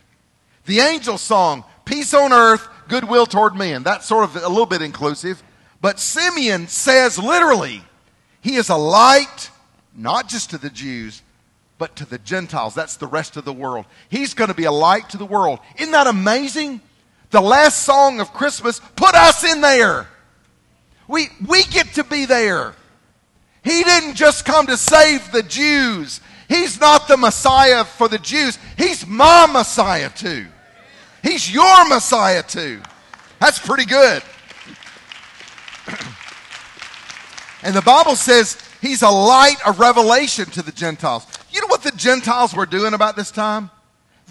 The 0.67 0.81
angel 0.81 1.19
song, 1.19 1.65
Peace 1.85 2.15
on 2.15 2.33
earth, 2.33 2.69
goodwill 2.89 3.27
toward 3.27 3.57
men. 3.57 3.83
That's 3.83 4.07
sort 4.07 4.25
of 4.25 4.37
a 4.37 4.49
little 4.49 4.67
bit 4.67 4.83
inclusive. 4.83 5.43
But 5.81 5.99
Simeon 5.99 6.69
says 6.69 7.19
literally, 7.19 7.83
he 8.41 8.57
is 8.57 8.69
a 8.69 8.77
light, 8.77 9.51
not 9.97 10.29
just 10.29 10.51
to 10.51 10.59
the 10.59 10.71
Jews, 10.71 11.23
but 11.79 11.97
to 11.97 12.07
the 12.07 12.19
Gentiles. 12.19 12.75
That's 12.75 12.97
the 12.97 13.07
rest 13.07 13.37
of 13.37 13.45
the 13.45 13.53
world. 13.53 13.87
He's 14.09 14.35
going 14.35 14.49
to 14.49 14.55
be 14.55 14.65
a 14.65 14.73
light 14.73 15.09
to 15.11 15.17
the 15.17 15.27
world. 15.27 15.59
Isn't 15.77 15.93
that 15.93 16.07
amazing? 16.07 16.81
The 17.31 17.41
last 17.41 17.83
song 17.83 18.21
of 18.21 18.33
Christmas 18.33 18.81
put 18.95 19.15
us 19.15 19.43
in 19.43 19.61
there. 19.61 20.07
We, 21.09 21.29
we 21.47 21.65
get 21.65 21.95
to 21.95 22.05
be 22.05 22.27
there. 22.27 22.75
He 23.65 23.83
didn't 23.83 24.15
just 24.15 24.45
come 24.45 24.67
to 24.67 24.77
save 24.77 25.33
the 25.33 25.43
Jews. 25.43 26.21
He's 26.53 26.79
not 26.79 27.09
the 27.09 27.17
Messiah 27.17 27.83
for 27.83 28.09
the 28.09 28.19
Jews. 28.19 28.59
He's 28.77 29.07
my 29.07 29.47
Messiah 29.51 30.11
too. 30.11 30.47
He's 31.23 31.51
your 31.51 31.89
Messiah 31.89 32.43
too. 32.43 32.83
That's 33.41 33.59
pretty 33.59 33.87
good. 33.87 34.23
and 37.63 37.75
the 37.75 37.81
Bible 37.81 38.17
says 38.17 38.59
he's 38.83 39.01
a 39.01 39.09
light 39.09 39.57
of 39.67 39.81
revelation 39.81 40.45
to 40.51 40.61
the 40.63 40.73
Gentiles. 40.73 41.27
You 41.51 41.63
know 41.63 41.69
what 41.69 41.83
the 41.83 41.93
Gentiles 41.93 42.55
were 42.55 42.67
doing 42.67 42.93
about 42.93 43.17
this 43.17 43.31
time? 43.31 43.71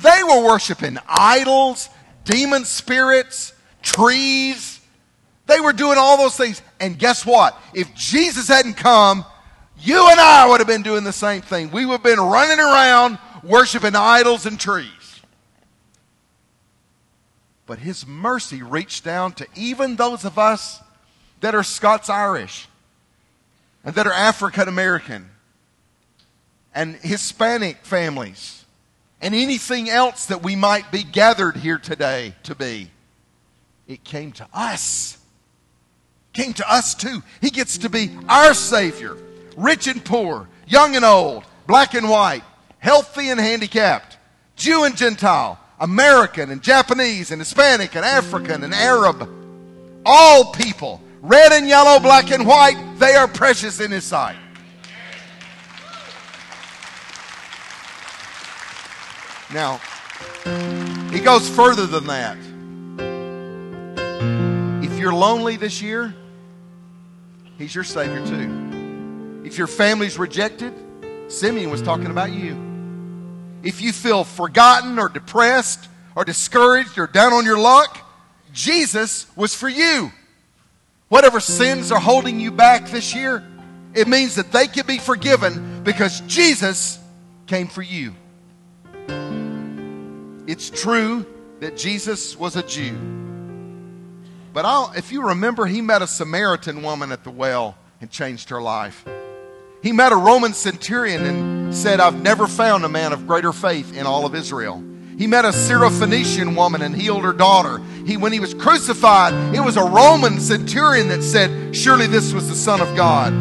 They 0.03 0.21
were 0.23 0.45
worshiping 0.45 0.99
idols, 1.07 1.89
demon 2.23 2.65
spirits, 2.65 3.53
trees, 3.81 4.79
they 5.47 5.59
were 5.59 5.73
doing 5.73 5.97
all 5.97 6.17
those 6.17 6.37
things. 6.37 6.61
And 6.79 6.97
guess 6.99 7.25
what? 7.25 7.59
If 7.73 7.93
Jesus 7.95 8.47
hadn't 8.47 8.75
come, 8.75 9.25
you 9.79 10.09
and 10.09 10.19
I 10.19 10.47
would 10.47 10.59
have 10.59 10.67
been 10.67 10.83
doing 10.83 11.03
the 11.03 11.13
same 11.13 11.41
thing. 11.41 11.71
We 11.71 11.85
would 11.85 11.93
have 11.93 12.03
been 12.03 12.19
running 12.19 12.59
around 12.59 13.17
worshiping 13.43 13.95
idols 13.95 14.45
and 14.45 14.59
trees. 14.59 14.87
But 17.65 17.79
his 17.79 18.05
mercy 18.05 18.61
reached 18.61 19.03
down 19.03 19.33
to 19.33 19.47
even 19.55 19.95
those 19.95 20.25
of 20.25 20.37
us 20.37 20.81
that 21.39 21.55
are 21.55 21.63
Scots 21.63 22.09
Irish 22.09 22.67
and 23.83 23.95
that 23.95 24.05
are 24.05 24.13
African 24.13 24.67
American 24.67 25.29
and 26.75 26.95
Hispanic 26.95 27.77
families 27.85 28.65
and 29.21 29.33
anything 29.33 29.89
else 29.89 30.25
that 30.27 30.43
we 30.43 30.55
might 30.55 30.91
be 30.91 31.03
gathered 31.03 31.57
here 31.57 31.77
today 31.77 32.35
to 32.43 32.55
be. 32.55 32.91
It 33.87 34.03
came 34.03 34.31
to 34.33 34.47
us 34.53 35.17
came 36.33 36.53
to 36.53 36.73
us 36.73 36.95
too. 36.95 37.21
He 37.41 37.49
gets 37.49 37.79
to 37.79 37.89
be 37.89 38.11
our 38.27 38.53
Savior, 38.53 39.17
rich 39.57 39.87
and 39.87 40.03
poor, 40.03 40.47
young 40.67 40.95
and 40.95 41.05
old, 41.05 41.43
black 41.67 41.93
and 41.93 42.09
white, 42.09 42.43
healthy 42.79 43.29
and 43.29 43.39
handicapped, 43.39 44.17
Jew 44.55 44.83
and 44.83 44.95
Gentile, 44.95 45.59
American 45.79 46.51
and 46.51 46.61
Japanese 46.61 47.31
and 47.31 47.41
Hispanic 47.41 47.95
and 47.95 48.05
African 48.05 48.63
and 48.63 48.73
Arab. 48.73 49.27
All 50.05 50.51
people, 50.51 51.01
red 51.21 51.51
and 51.51 51.67
yellow, 51.67 51.99
black 51.99 52.31
and 52.31 52.45
white, 52.45 52.95
they 52.99 53.15
are 53.15 53.27
precious 53.27 53.79
in 53.79 53.91
His 53.91 54.03
sight. 54.03 54.37
Now, 59.53 59.81
he 61.11 61.19
goes 61.19 61.49
further 61.49 61.85
than 61.85 62.07
that. 62.07 62.37
If 64.83 64.97
you're 64.97 65.13
lonely 65.13 65.57
this 65.57 65.81
year, 65.81 66.15
He's 67.57 67.75
your 67.75 67.83
Savior 67.83 68.25
too. 68.25 68.70
If 69.51 69.57
your 69.57 69.67
family's 69.67 70.17
rejected, 70.17 70.73
Simeon 71.27 71.71
was 71.71 71.81
talking 71.81 72.05
about 72.05 72.31
you. 72.31 72.55
if 73.63 73.81
you 73.81 73.91
feel 73.91 74.23
forgotten 74.23 74.97
or 74.97 75.09
depressed 75.09 75.89
or 76.15 76.23
discouraged 76.23 76.97
or 76.97 77.05
down 77.05 77.33
on 77.33 77.43
your 77.43 77.59
luck, 77.59 77.99
Jesus 78.53 79.27
was 79.35 79.53
for 79.53 79.67
you. 79.67 80.13
Whatever 81.09 81.41
sins 81.41 81.91
are 81.91 81.99
holding 81.99 82.39
you 82.39 82.49
back 82.49 82.87
this 82.91 83.13
year, 83.13 83.43
it 83.93 84.07
means 84.07 84.35
that 84.35 84.53
they 84.53 84.67
can 84.67 84.87
be 84.87 84.99
forgiven 84.99 85.83
because 85.83 86.21
Jesus 86.21 86.97
came 87.45 87.67
for 87.67 87.81
you. 87.81 88.15
It's 90.47 90.69
true 90.69 91.25
that 91.59 91.75
Jesus 91.75 92.39
was 92.39 92.55
a 92.55 92.63
Jew. 92.63 92.95
But 94.53 94.63
I'll, 94.63 94.93
if 94.95 95.11
you 95.11 95.27
remember, 95.27 95.65
he 95.65 95.81
met 95.81 96.01
a 96.01 96.07
Samaritan 96.07 96.83
woman 96.83 97.11
at 97.11 97.25
the 97.25 97.31
well 97.31 97.75
and 97.99 98.09
changed 98.09 98.47
her 98.51 98.61
life. 98.61 99.05
He 99.81 99.91
met 99.91 100.11
a 100.11 100.15
Roman 100.15 100.53
centurion 100.53 101.25
and 101.25 101.75
said, 101.75 101.99
I've 101.99 102.21
never 102.21 102.47
found 102.47 102.85
a 102.85 102.89
man 102.89 103.13
of 103.13 103.25
greater 103.25 103.51
faith 103.51 103.95
in 103.95 104.05
all 104.05 104.25
of 104.25 104.35
Israel. 104.35 104.83
He 105.17 105.27
met 105.27 105.45
a 105.45 105.49
Syrophoenician 105.49 106.55
woman 106.55 106.81
and 106.81 106.95
healed 106.95 107.23
her 107.23 107.33
daughter. 107.33 107.79
He, 108.05 108.17
when 108.17 108.31
he 108.31 108.39
was 108.39 108.53
crucified, 108.53 109.55
it 109.55 109.59
was 109.59 109.77
a 109.77 109.83
Roman 109.83 110.39
centurion 110.39 111.09
that 111.09 111.23
said, 111.23 111.75
Surely 111.75 112.07
this 112.07 112.33
was 112.33 112.47
the 112.47 112.55
Son 112.55 112.81
of 112.81 112.95
God. 112.95 113.33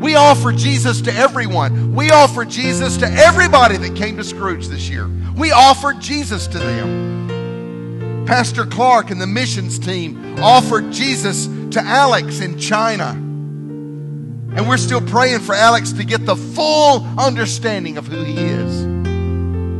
We 0.00 0.14
offer 0.14 0.52
Jesus 0.52 1.00
to 1.02 1.12
everyone. 1.12 1.94
We 1.94 2.10
offer 2.10 2.44
Jesus 2.44 2.96
to 2.98 3.06
everybody 3.06 3.76
that 3.78 3.96
came 3.96 4.16
to 4.16 4.24
Scrooge 4.24 4.68
this 4.68 4.88
year. 4.88 5.10
We 5.36 5.50
offered 5.50 6.00
Jesus 6.00 6.46
to 6.48 6.58
them. 6.58 8.24
Pastor 8.26 8.64
Clark 8.64 9.10
and 9.10 9.20
the 9.20 9.26
missions 9.26 9.78
team 9.78 10.38
offered 10.38 10.92
Jesus 10.92 11.46
to 11.70 11.80
Alex 11.80 12.40
in 12.40 12.58
China. 12.58 13.27
And 14.58 14.68
we're 14.68 14.76
still 14.76 15.00
praying 15.00 15.38
for 15.38 15.54
Alex 15.54 15.92
to 15.92 16.04
get 16.04 16.26
the 16.26 16.34
full 16.34 17.06
understanding 17.16 17.96
of 17.96 18.08
who 18.08 18.24
he 18.24 18.34
is. 18.34 18.82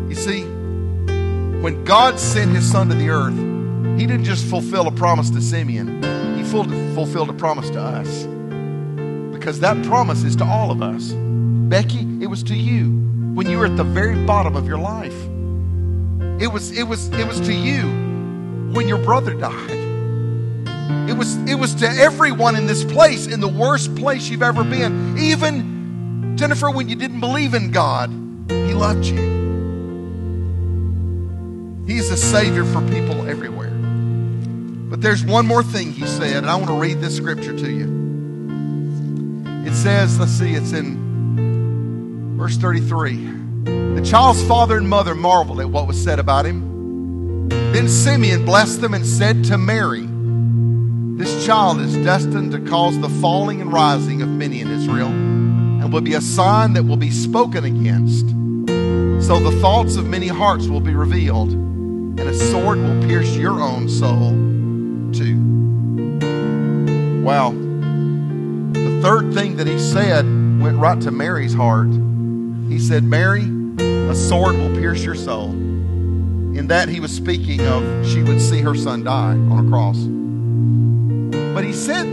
You 0.09 0.15
see, 0.15 0.45
when 0.45 1.83
God 1.85 2.21
sent 2.21 2.55
his 2.55 2.71
son 2.71 2.89
to 2.91 2.95
the 2.95 3.09
earth, 3.09 3.37
he 3.99 4.07
didn't 4.07 4.23
just 4.23 4.47
fulfill 4.47 4.87
a 4.87 4.93
promise 4.93 5.31
to 5.31 5.41
Simeon, 5.41 6.01
he 6.37 6.45
fulfilled 6.45 7.29
a 7.29 7.33
promise 7.33 7.69
to 7.71 7.81
us. 7.81 8.27
Because 9.33 9.59
that 9.59 9.85
promise 9.85 10.23
is 10.23 10.37
to 10.37 10.45
all 10.45 10.71
of 10.71 10.81
us. 10.81 11.13
Becky, 11.13 12.07
it 12.23 12.29
was 12.29 12.45
to 12.45 12.55
you 12.55 12.85
when 13.35 13.51
you 13.51 13.59
were 13.59 13.67
at 13.67 13.77
the 13.77 13.83
very 13.83 14.15
bottom 14.27 14.55
of 14.55 14.69
your 14.69 14.79
life. 14.79 15.21
It 16.41 16.53
was, 16.53 16.71
it 16.71 16.85
was, 16.85 17.09
it 17.09 17.27
was 17.27 17.41
to 17.41 17.53
you 17.53 17.83
when 18.73 18.87
your 18.87 18.99
brother 18.99 19.35
died. 19.35 19.88
It 20.89 21.17
was, 21.17 21.37
it 21.49 21.55
was 21.55 21.75
to 21.77 21.87
everyone 21.87 22.57
in 22.57 22.67
this 22.67 22.85
place, 22.85 23.27
in 23.27 23.41
the 23.41 23.49
worst 23.49 23.95
place 23.95 24.29
you've 24.29 24.43
ever 24.43 24.65
been. 24.65 25.19
Even, 25.19 26.37
Jennifer, 26.37 26.71
when 26.71 26.89
you 26.89 26.97
didn't 26.97 27.21
believe 27.21 27.55
in 27.55 27.71
God, 27.71 28.11
He 28.49 28.75
loved 28.75 29.05
you. 29.05 29.37
He's 31.87 32.11
a 32.11 32.17
Savior 32.17 32.65
for 32.65 32.81
people 32.89 33.29
everywhere. 33.29 33.71
But 33.71 35.03
there's 35.03 35.25
one 35.25 35.47
more 35.47 35.63
thing 35.63 35.93
He 35.93 36.07
said, 36.07 36.37
and 36.37 36.51
I 36.51 36.57
want 36.57 36.69
to 36.69 36.79
read 36.79 37.01
this 37.01 37.17
scripture 37.17 37.57
to 37.57 37.71
you. 37.71 37.99
It 39.67 39.75
says, 39.75 40.19
let's 40.19 40.33
see, 40.33 40.55
it's 40.55 40.73
in 40.73 42.37
verse 42.39 42.57
33. 42.57 43.17
The 43.97 44.03
child's 44.03 44.43
father 44.45 44.79
and 44.79 44.89
mother 44.89 45.15
marveled 45.15 45.61
at 45.61 45.69
what 45.69 45.87
was 45.87 46.03
said 46.03 46.19
about 46.19 46.47
him. 46.47 47.49
Then 47.49 47.87
Simeon 47.89 48.47
blessed 48.47 48.81
them 48.81 48.95
and 48.95 49.05
said 49.05 49.45
to 49.45 49.59
Mary, 49.59 50.08
This 51.19 51.45
child 51.45 51.81
is 51.81 51.97
destined 51.97 52.53
to 52.53 52.61
cause 52.61 52.97
the 53.01 53.09
falling 53.09 53.61
and 53.61 53.73
rising 53.73 54.23
of 54.23 54.29
many 54.29 54.61
in 54.61 54.71
Israel, 54.71 55.09
and 55.09 55.93
will 55.93 56.01
be 56.01 56.15
a 56.15 56.21
sign 56.21 56.75
that 56.75 56.85
will 56.85 56.97
be 56.97 57.11
spoken 57.11 57.65
against. 57.65 58.29
So 59.27 59.41
the 59.41 59.59
thoughts 59.61 59.97
of 59.97 60.07
many 60.07 60.29
hearts 60.29 60.69
will 60.69 60.79
be 60.81 60.95
revealed, 60.95 61.51
and 61.51 62.21
a 62.21 62.33
sword 62.33 62.79
will 62.79 63.03
pierce 63.03 63.35
your 63.35 63.61
own 63.61 63.89
soul 63.89 64.31
too. 65.13 65.41
Wow. 67.25 67.51
The 67.51 69.01
third 69.03 69.35
thing 69.35 69.57
that 69.57 69.67
he 69.67 69.77
said 69.77 70.25
went 70.61 70.79
right 70.79 71.01
to 71.01 71.11
Mary's 71.11 71.53
heart. 71.53 71.91
He 72.69 72.79
said, 72.79 73.03
Mary, 73.03 73.43
a 73.81 74.15
sword 74.15 74.57
will 74.57 74.73
pierce 74.77 75.03
your 75.03 75.17
soul. 75.17 75.51
In 75.51 76.69
that 76.69 76.89
he 76.89 77.01
was 77.01 77.11
speaking 77.11 77.67
of 77.67 78.07
she 78.07 78.23
would 78.23 78.41
see 78.41 78.61
her 78.61 78.77
son 78.77 79.03
die 79.03 79.33
on 79.33 79.67
a 79.67 79.69
cross. 79.69 79.99
But 81.59 81.65
he 81.65 81.73
said 81.73 82.07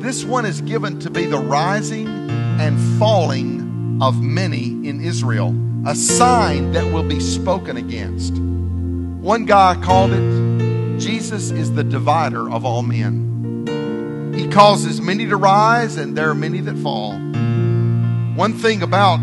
this 0.00 0.24
one 0.24 0.44
is 0.44 0.62
given 0.62 0.98
to 0.98 1.10
be 1.10 1.24
the 1.24 1.38
rising 1.38 2.08
and 2.08 2.98
falling 2.98 4.00
of 4.02 4.20
many 4.20 4.64
in 4.64 5.00
Israel, 5.00 5.54
a 5.86 5.94
sign 5.94 6.72
that 6.72 6.92
will 6.92 7.04
be 7.04 7.20
spoken 7.20 7.76
against. 7.76 8.32
One 8.32 9.44
guy 9.44 9.80
called 9.80 10.10
it 10.12 10.98
Jesus 10.98 11.52
is 11.52 11.72
the 11.72 11.84
divider 11.84 12.50
of 12.50 12.64
all 12.64 12.82
men. 12.82 14.34
He 14.34 14.48
causes 14.48 15.00
many 15.00 15.24
to 15.26 15.36
rise, 15.36 15.96
and 15.96 16.18
there 16.18 16.28
are 16.28 16.34
many 16.34 16.60
that 16.60 16.76
fall. 16.78 17.12
One 17.12 18.54
thing 18.54 18.82
about 18.82 19.20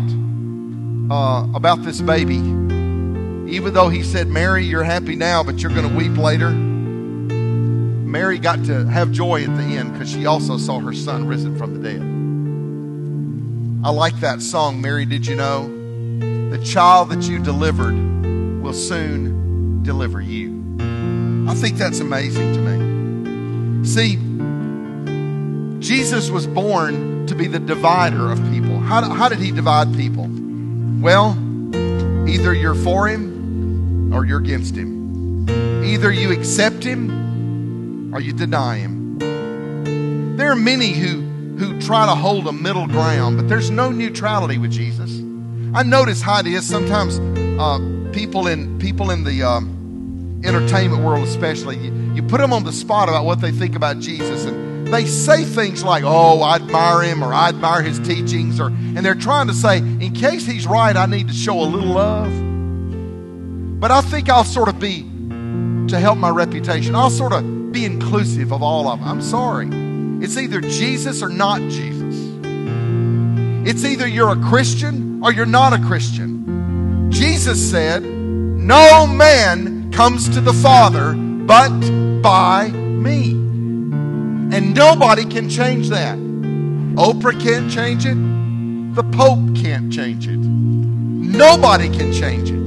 uh, 1.10 1.46
about 1.54 1.82
this 1.82 2.00
baby. 2.00 2.36
Even 3.54 3.74
though 3.74 3.90
he 3.90 4.02
said, 4.02 4.28
Mary, 4.28 4.64
you're 4.64 4.82
happy 4.82 5.14
now, 5.14 5.42
but 5.42 5.60
you're 5.60 5.74
going 5.74 5.86
to 5.86 5.94
weep 5.94 6.16
later. 6.16 6.67
Mary 8.08 8.38
got 8.38 8.64
to 8.64 8.86
have 8.86 9.12
joy 9.12 9.42
at 9.42 9.54
the 9.54 9.62
end 9.62 9.92
because 9.92 10.10
she 10.10 10.24
also 10.24 10.56
saw 10.56 10.80
her 10.80 10.94
son 10.94 11.26
risen 11.26 11.58
from 11.58 11.74
the 11.74 11.90
dead. 11.90 12.00
I 13.86 13.90
like 13.90 14.18
that 14.20 14.40
song, 14.40 14.80
Mary, 14.80 15.04
did 15.04 15.26
you 15.26 15.36
know? 15.36 15.68
The 16.50 16.58
child 16.64 17.10
that 17.10 17.24
you 17.24 17.38
delivered 17.38 17.92
will 18.62 18.72
soon 18.72 19.82
deliver 19.82 20.22
you. 20.22 20.76
I 21.46 21.54
think 21.54 21.76
that's 21.76 22.00
amazing 22.00 22.54
to 22.54 22.60
me. 22.60 23.84
See, 23.84 24.16
Jesus 25.80 26.30
was 26.30 26.46
born 26.46 27.26
to 27.26 27.34
be 27.34 27.46
the 27.46 27.58
divider 27.58 28.32
of 28.32 28.38
people. 28.50 28.78
How, 28.78 29.02
how 29.10 29.28
did 29.28 29.38
he 29.38 29.52
divide 29.52 29.94
people? 29.94 30.30
Well, 31.02 31.32
either 32.26 32.54
you're 32.54 32.74
for 32.74 33.06
him 33.06 34.14
or 34.14 34.24
you're 34.24 34.40
against 34.40 34.74
him. 34.74 35.46
Either 35.84 36.10
you 36.10 36.32
accept 36.32 36.82
him 36.82 37.27
or 38.12 38.20
you 38.20 38.32
deny 38.32 38.78
him. 38.78 39.18
There 40.36 40.50
are 40.50 40.56
many 40.56 40.92
who, 40.92 41.22
who 41.56 41.80
try 41.80 42.06
to 42.06 42.14
hold 42.14 42.46
a 42.46 42.52
middle 42.52 42.86
ground, 42.86 43.36
but 43.36 43.48
there's 43.48 43.70
no 43.70 43.90
neutrality 43.90 44.58
with 44.58 44.70
Jesus. 44.70 45.10
I 45.74 45.82
notice 45.82 46.22
how 46.22 46.40
it 46.40 46.46
is 46.46 46.66
sometimes 46.66 47.18
uh, 47.60 48.10
people 48.12 48.46
in 48.46 48.78
people 48.78 49.10
in 49.10 49.24
the 49.24 49.42
um, 49.42 50.40
entertainment 50.44 51.02
world, 51.02 51.26
especially, 51.26 51.76
you, 51.76 51.92
you 52.14 52.22
put 52.22 52.40
them 52.40 52.52
on 52.52 52.64
the 52.64 52.72
spot 52.72 53.08
about 53.08 53.24
what 53.24 53.40
they 53.40 53.50
think 53.50 53.74
about 53.74 53.98
Jesus, 53.98 54.44
and 54.44 54.86
they 54.86 55.04
say 55.04 55.44
things 55.44 55.82
like, 55.82 56.04
oh, 56.06 56.40
I 56.40 56.54
admire 56.54 57.02
him 57.02 57.22
or 57.22 57.34
I 57.34 57.48
admire 57.48 57.82
his 57.82 57.98
teachings, 57.98 58.60
or, 58.60 58.68
and 58.68 58.98
they're 58.98 59.14
trying 59.14 59.48
to 59.48 59.54
say, 59.54 59.78
in 59.78 60.14
case 60.14 60.46
he's 60.46 60.66
right, 60.66 60.96
I 60.96 61.06
need 61.06 61.28
to 61.28 61.34
show 61.34 61.60
a 61.60 61.64
little 61.64 61.92
love. 61.94 62.30
But 63.80 63.90
I 63.90 64.00
think 64.00 64.28
I'll 64.28 64.44
sort 64.44 64.68
of 64.68 64.78
be, 64.80 65.02
to 65.88 65.98
help 65.98 66.16
my 66.18 66.30
reputation, 66.30 66.94
I'll 66.94 67.10
sort 67.10 67.32
of 67.32 67.57
be 67.72 67.84
inclusive 67.84 68.52
of 68.52 68.62
all 68.62 68.88
of 68.88 69.00
them. 69.00 69.08
I'm 69.08 69.22
sorry. 69.22 69.68
It's 70.24 70.36
either 70.36 70.60
Jesus 70.60 71.22
or 71.22 71.28
not 71.28 71.60
Jesus. 71.60 72.16
It's 73.68 73.84
either 73.84 74.06
you're 74.06 74.30
a 74.30 74.48
Christian 74.48 75.22
or 75.22 75.32
you're 75.32 75.46
not 75.46 75.72
a 75.72 75.78
Christian. 75.86 77.10
Jesus 77.10 77.70
said, 77.70 78.02
No 78.02 79.06
man 79.06 79.92
comes 79.92 80.28
to 80.30 80.40
the 80.40 80.52
Father 80.52 81.14
but 81.14 81.70
by 82.22 82.68
me. 82.68 83.30
And 83.30 84.74
nobody 84.74 85.24
can 85.24 85.48
change 85.48 85.88
that. 85.90 86.18
Oprah 86.18 87.40
can't 87.40 87.70
change 87.70 88.06
it. 88.06 88.16
The 88.94 89.04
Pope 89.04 89.54
can't 89.54 89.92
change 89.92 90.26
it. 90.26 90.38
Nobody 90.38 91.88
can 91.88 92.12
change 92.12 92.50
it. 92.50 92.58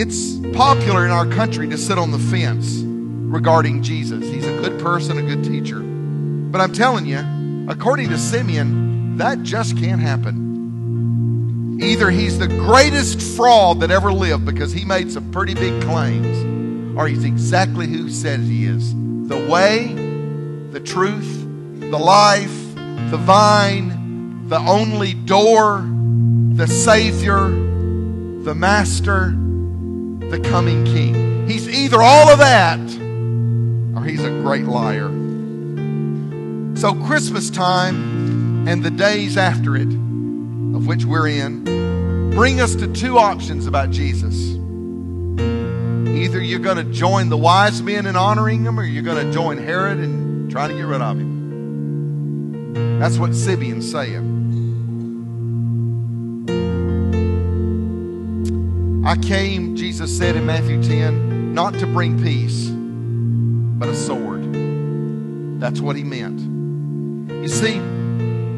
It's 0.00 0.38
popular 0.56 1.04
in 1.04 1.10
our 1.10 1.26
country 1.26 1.68
to 1.68 1.78
sit 1.78 1.98
on 1.98 2.10
the 2.10 2.18
fence 2.18 2.87
regarding 3.30 3.82
Jesus. 3.82 4.24
He's 4.24 4.46
a 4.46 4.60
good 4.60 4.80
person, 4.80 5.18
a 5.18 5.22
good 5.22 5.44
teacher. 5.44 5.80
But 5.80 6.60
I'm 6.60 6.72
telling 6.72 7.06
you, 7.06 7.18
according 7.68 8.08
to 8.08 8.18
Simeon, 8.18 9.18
that 9.18 9.42
just 9.42 9.76
can't 9.76 10.00
happen. 10.00 11.78
Either 11.80 12.10
he's 12.10 12.38
the 12.38 12.48
greatest 12.48 13.20
fraud 13.36 13.80
that 13.80 13.90
ever 13.90 14.12
lived 14.12 14.44
because 14.44 14.72
he 14.72 14.84
made 14.84 15.12
some 15.12 15.30
pretty 15.30 15.54
big 15.54 15.82
claims, 15.82 16.98
or 16.98 17.06
he's 17.06 17.24
exactly 17.24 17.86
who 17.86 18.04
he 18.04 18.12
said 18.12 18.40
he 18.40 18.64
is 18.64 18.94
the 19.28 19.46
way, 19.48 19.92
the 20.70 20.80
truth, 20.80 21.46
the 21.90 21.98
life, 21.98 22.74
the 23.10 23.18
vine, 23.18 24.48
the 24.48 24.58
only 24.58 25.14
door, 25.14 25.86
the 26.54 26.66
Savior, 26.66 27.48
the 28.42 28.54
Master, 28.54 29.30
the 30.30 30.40
coming 30.50 30.84
King. 30.86 31.46
He's 31.46 31.68
either 31.68 32.02
all 32.02 32.30
of 32.30 32.38
that 32.38 32.80
or 33.98 34.04
he's 34.04 34.22
a 34.22 34.30
great 34.30 34.64
liar. 34.64 35.08
So, 36.76 36.94
Christmas 37.06 37.50
time 37.50 38.68
and 38.68 38.84
the 38.84 38.92
days 38.92 39.36
after 39.36 39.74
it, 39.74 39.88
of 39.88 40.86
which 40.86 41.04
we're 41.04 41.26
in, 41.26 41.64
bring 42.30 42.60
us 42.60 42.76
to 42.76 42.86
two 42.92 43.18
options 43.18 43.66
about 43.66 43.90
Jesus. 43.90 44.54
Either 46.16 46.40
you're 46.40 46.60
going 46.60 46.76
to 46.76 46.84
join 46.92 47.28
the 47.28 47.36
wise 47.36 47.82
men 47.82 48.06
in 48.06 48.14
honoring 48.14 48.64
him, 48.64 48.78
or 48.78 48.84
you're 48.84 49.02
going 49.02 49.26
to 49.26 49.32
join 49.32 49.58
Herod 49.58 49.98
and 49.98 50.48
trying 50.48 50.70
to 50.70 50.76
get 50.76 50.82
rid 50.82 51.00
of 51.00 51.18
him. 51.18 53.00
That's 53.00 53.18
what 53.18 53.34
Simeon's 53.34 53.90
saying. 53.90 54.36
I 59.04 59.16
came, 59.16 59.74
Jesus 59.74 60.16
said 60.16 60.36
in 60.36 60.46
Matthew 60.46 60.80
10, 60.82 61.54
not 61.54 61.74
to 61.74 61.86
bring 61.86 62.22
peace, 62.22 62.70
but 63.78 63.88
a 63.88 63.94
sword. 63.94 65.60
That's 65.60 65.80
what 65.80 65.96
he 65.96 66.04
meant. 66.04 66.40
You 67.30 67.48
see, 67.48 67.78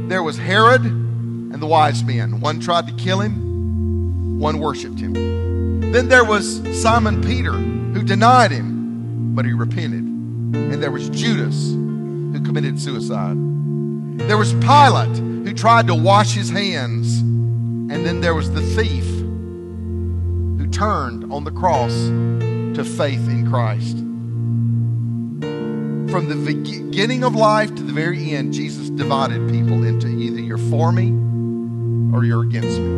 there 0.09 0.23
was 0.23 0.39
Herod 0.39 0.85
and 0.85 1.61
the 1.61 1.66
wise 1.66 2.03
men. 2.03 2.41
One 2.41 2.61
tried 2.61 2.87
to 2.87 2.93
kill 2.95 3.21
him, 3.21 4.39
one 4.41 4.59
worshiped 4.59 4.99
him. 4.99 5.12
Then 5.93 6.09
there 6.09 6.25
was 6.25 6.62
Simon 6.81 7.23
Peter, 7.23 7.53
who 7.53 8.03
denied 8.03 8.51
him, 8.51 9.35
but 9.35 9.45
he 9.45 9.53
repented. 9.53 10.05
And 10.05 10.83
there 10.83 10.91
was 10.91 11.09
Judas, 11.11 11.71
who 11.71 12.41
committed 12.45 12.81
suicide. 12.81 13.37
There 14.29 14.39
was 14.39 14.53
Pilate, 14.55 15.16
who 15.16 15.53
tried 15.53 15.87
to 15.89 15.95
wash 15.95 16.33
his 16.33 16.51
hands. 16.51 17.21
And 17.21 18.07
then 18.07 18.21
there 18.21 18.35
was 18.35 18.53
the 18.53 18.62
thief 18.62 19.05
who 19.05 20.66
turned 20.71 21.33
on 21.33 21.45
the 21.45 21.51
cross 21.51 21.93
to 21.93 22.85
faith 22.85 23.29
in 23.29 23.49
Christ. 23.51 23.97
From 26.11 26.29
the 26.29 26.35
beginning 26.35 27.23
of 27.23 27.37
life 27.37 27.73
to 27.77 27.83
the 27.85 27.93
very 27.93 28.33
end, 28.33 28.53
Jesus 28.53 28.91
divided 28.91 29.49
people 29.49 29.85
into 29.85 30.09
either 30.09 30.41
you're 30.41 30.59
for 30.59 30.91
me 30.91 31.11
or 32.13 32.25
you're 32.25 32.43
against 32.43 32.81
me. 32.81 32.89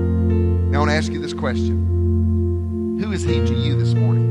Now, 0.70 0.78
I 0.78 0.80
want 0.80 0.90
to 0.92 0.96
ask 0.96 1.12
you 1.12 1.20
this 1.20 1.34
question 1.34 2.98
Who 3.02 3.12
is 3.12 3.22
he 3.22 3.34
to 3.34 3.54
you 3.54 3.78
this 3.78 3.92
morning? 3.92 4.22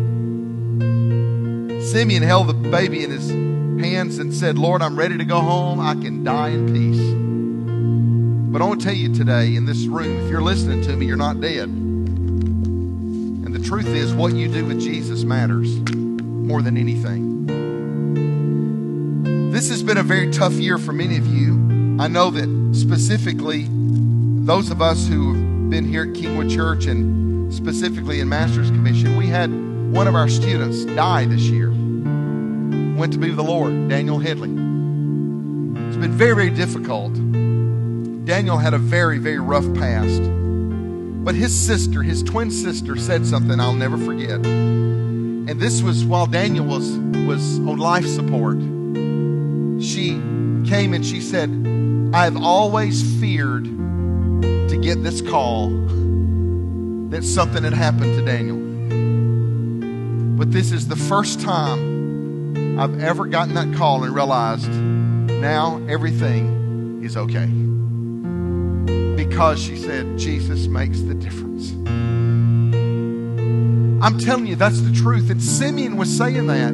Simeon 1.92 2.24
held 2.24 2.48
the 2.48 2.54
baby 2.54 3.04
in 3.04 3.12
his 3.12 3.30
hands 3.30 4.18
and 4.18 4.34
said, 4.34 4.58
Lord, 4.58 4.82
I'm 4.82 4.96
ready 4.96 5.16
to 5.16 5.26
go 5.26 5.42
home. 5.42 5.80
I 5.80 5.94
can 5.94 6.24
die 6.24 6.50
in 6.50 6.74
peace. 6.74 8.52
But 8.52 8.64
I 8.64 8.66
want 8.66 8.82
to 8.82 8.88
tell 8.88 8.96
you 8.96 9.14
today 9.14 9.56
in 9.56 9.68
this 9.68 9.86
room, 9.86 10.26
if 10.26 10.32
you're 10.32 10.42
listening 10.42 10.82
to 10.82 10.96
me, 10.96 11.06
you're 11.06 11.18
not 11.18 11.40
dead 11.40 11.70
And 11.70 13.54
the 13.54 13.64
truth 13.64 13.86
is, 13.86 14.12
what 14.12 14.34
you 14.34 14.52
do 14.52 14.66
with 14.66 14.82
Jesus 14.82 15.24
matters 15.24 15.70
more 15.92 16.64
than 16.64 16.78
anything. 16.78 17.31
This 19.62 19.70
has 19.70 19.84
been 19.84 20.00
a 20.00 20.04
very 20.04 20.32
tough 20.32 20.54
year 20.54 20.80
for 20.80 20.92
many 20.92 21.18
of 21.18 21.28
you. 21.28 21.52
I 22.00 22.08
know 22.08 22.32
that 22.32 22.76
specifically 22.76 23.68
those 23.70 24.72
of 24.72 24.82
us 24.82 25.08
who 25.08 25.36
have 25.36 25.70
been 25.70 25.86
here 25.86 26.02
at 26.02 26.14
Kingwood 26.14 26.50
Church 26.50 26.88
and 26.88 27.54
specifically 27.54 28.22
in 28.22 28.28
Master's 28.28 28.72
Commission, 28.72 29.18
we 29.18 29.28
had 29.28 29.52
one 29.94 30.08
of 30.08 30.16
our 30.16 30.28
students 30.28 30.86
die 30.86 31.26
this 31.26 31.42
year. 31.42 31.70
Went 31.70 33.14
to 33.14 33.20
be 33.20 33.28
with 33.28 33.36
the 33.36 33.44
Lord, 33.44 33.88
Daniel 33.88 34.18
Headley. 34.18 34.50
It's 34.50 35.98
been 35.98 36.18
very, 36.18 36.34
very 36.34 36.50
difficult. 36.50 37.14
Daniel 38.26 38.58
had 38.58 38.74
a 38.74 38.80
very, 38.80 39.20
very 39.20 39.38
rough 39.38 39.72
past. 39.76 40.24
But 41.24 41.36
his 41.36 41.54
sister, 41.56 42.02
his 42.02 42.24
twin 42.24 42.50
sister, 42.50 42.96
said 42.96 43.28
something 43.28 43.60
I'll 43.60 43.74
never 43.74 44.00
forget. 44.00 44.44
And 44.44 45.62
this 45.62 45.84
was 45.84 46.04
while 46.04 46.26
Daniel 46.26 46.66
was, 46.66 46.98
was 47.28 47.60
on 47.60 47.78
life 47.78 48.08
support. 48.08 48.58
She 49.82 50.12
came 50.66 50.94
and 50.94 51.06
she 51.06 51.22
said, 51.22 51.50
I've 52.14 52.38
always 52.38 53.02
feared 53.20 53.66
to 53.66 54.80
get 54.82 55.02
this 55.04 55.22
call 55.22 55.70
that 57.10 57.24
something 57.24 57.64
had 57.64 57.74
happened 57.74 58.16
to 58.18 58.24
Daniel. 58.24 58.58
But 60.38 60.52
this 60.52 60.72
is 60.72 60.88
the 60.88 60.96
first 60.96 61.42
time 61.42 62.80
I've 62.80 63.02
ever 63.02 63.26
gotten 63.26 63.56
that 63.56 63.76
call 63.76 64.04
and 64.04 64.14
realized 64.14 64.70
now 64.70 65.82
everything 65.88 67.02
is 67.04 67.18
okay 67.18 67.48
because 69.16 69.62
she 69.62 69.76
said 69.78 70.18
Jesus 70.18 70.68
makes 70.68 71.02
the 71.02 71.14
difference. 71.16 71.72
I'm 74.04 74.18
telling 74.20 74.48
you, 74.48 74.56
that's 74.56 74.82
the 74.82 74.92
truth. 74.92 75.30
And 75.30 75.42
Simeon 75.42 75.98
was 75.98 76.16
saying 76.16 76.48
that. 76.48 76.74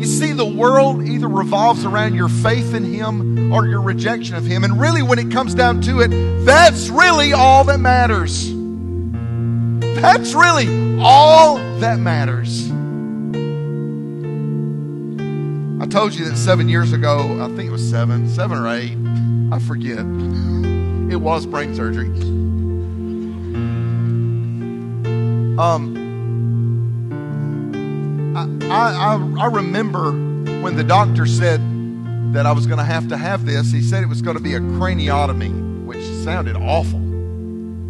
You 0.00 0.06
see, 0.06 0.32
the 0.32 0.46
world 0.46 1.06
either 1.06 1.28
revolves 1.28 1.84
around 1.84 2.14
your 2.14 2.30
faith 2.30 2.72
in 2.72 2.84
Him 2.84 3.52
or 3.52 3.66
your 3.66 3.82
rejection 3.82 4.34
of 4.34 4.46
Him. 4.46 4.64
And 4.64 4.80
really, 4.80 5.02
when 5.02 5.18
it 5.18 5.30
comes 5.30 5.54
down 5.54 5.82
to 5.82 6.00
it, 6.00 6.08
that's 6.46 6.88
really 6.88 7.34
all 7.34 7.64
that 7.64 7.80
matters. 7.80 8.50
That's 10.00 10.32
really 10.32 10.98
all 10.98 11.56
that 11.80 11.98
matters. 11.98 12.70
I 15.82 15.86
told 15.86 16.14
you 16.14 16.24
that 16.30 16.36
seven 16.38 16.70
years 16.70 16.94
ago, 16.94 17.38
I 17.38 17.48
think 17.54 17.68
it 17.68 17.70
was 17.70 17.86
seven, 17.86 18.26
seven 18.30 18.56
or 18.56 18.68
eight, 18.68 18.96
I 19.52 19.58
forget. 19.58 19.98
It 21.12 21.20
was 21.20 21.44
brain 21.44 21.74
surgery. 21.74 22.08
Um, 25.58 25.99
I, 28.70 29.16
I, 29.16 29.42
I 29.42 29.46
remember 29.46 30.12
when 30.62 30.76
the 30.76 30.84
doctor 30.84 31.26
said 31.26 31.60
that 32.32 32.46
I 32.46 32.52
was 32.52 32.66
going 32.66 32.78
to 32.78 32.84
have 32.84 33.08
to 33.08 33.16
have 33.16 33.44
this, 33.44 33.72
he 33.72 33.82
said 33.82 34.04
it 34.04 34.08
was 34.08 34.22
going 34.22 34.36
to 34.36 34.42
be 34.42 34.54
a 34.54 34.60
craniotomy, 34.60 35.84
which 35.84 36.04
sounded 36.22 36.54
awful. 36.54 37.00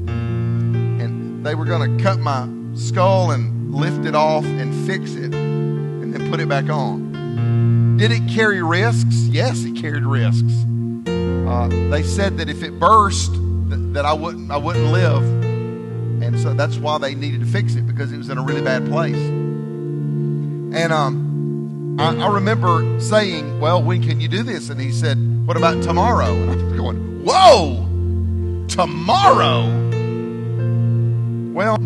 And 0.09 1.45
they 1.45 1.55
were 1.55 1.66
going 1.66 1.99
to 1.99 2.03
cut 2.03 2.18
my 2.18 2.49
skull 2.74 3.31
and 3.31 3.74
lift 3.74 4.07
it 4.07 4.14
off 4.14 4.47
and 4.47 4.87
fix 4.87 5.12
it 5.12 5.35
and 5.35 6.14
then 6.14 6.31
put 6.31 6.41
it 6.41 6.49
back 6.49 6.70
on. 6.70 7.97
Did 7.99 8.11
it 8.11 8.26
carry 8.31 8.62
risks? 8.62 9.26
Yes, 9.26 9.64
it 9.64 9.76
carried 9.76 10.05
risks. 10.05 10.64
Uh, 11.07 11.68
they 11.91 12.03
said 12.03 12.39
that 12.39 12.49
if 12.49 12.62
it 12.62 12.81
burst, 12.81 13.33
that, 13.68 13.91
that 13.93 14.07
I 14.07 14.14
wouldn't 14.14 14.51
I 14.51 14.57
wouldn't 14.57 14.87
live, 14.87 15.22
and 16.22 16.41
so 16.41 16.55
that's 16.55 16.78
why 16.78 16.97
they 16.97 17.14
needed 17.14 17.41
to 17.41 17.47
fix 17.47 17.74
it 17.74 17.87
because 17.87 18.12
it 18.12 18.16
was 18.16 18.31
in 18.31 18.39
a 18.39 18.43
really 18.43 18.62
bad 18.62 18.87
place. 18.87 19.39
And 20.73 20.93
um, 20.93 21.97
I, 21.99 22.16
I 22.16 22.35
remember 22.35 23.01
saying, 23.01 23.61
"Well, 23.61 23.83
when 23.83 24.03
can 24.03 24.21
you 24.21 24.29
do 24.29 24.43
this?" 24.43 24.71
And 24.71 24.81
he 24.81 24.93
said, 24.93 25.18
"What 25.47 25.57
about 25.57 25.83
tomorrow?" 25.83 26.33
And 26.33 26.51
I'm 26.51 26.77
going, 26.77 27.25
"Whoa, 27.25 28.66
tomorrow!" 28.68 29.66
Well, 31.53 31.77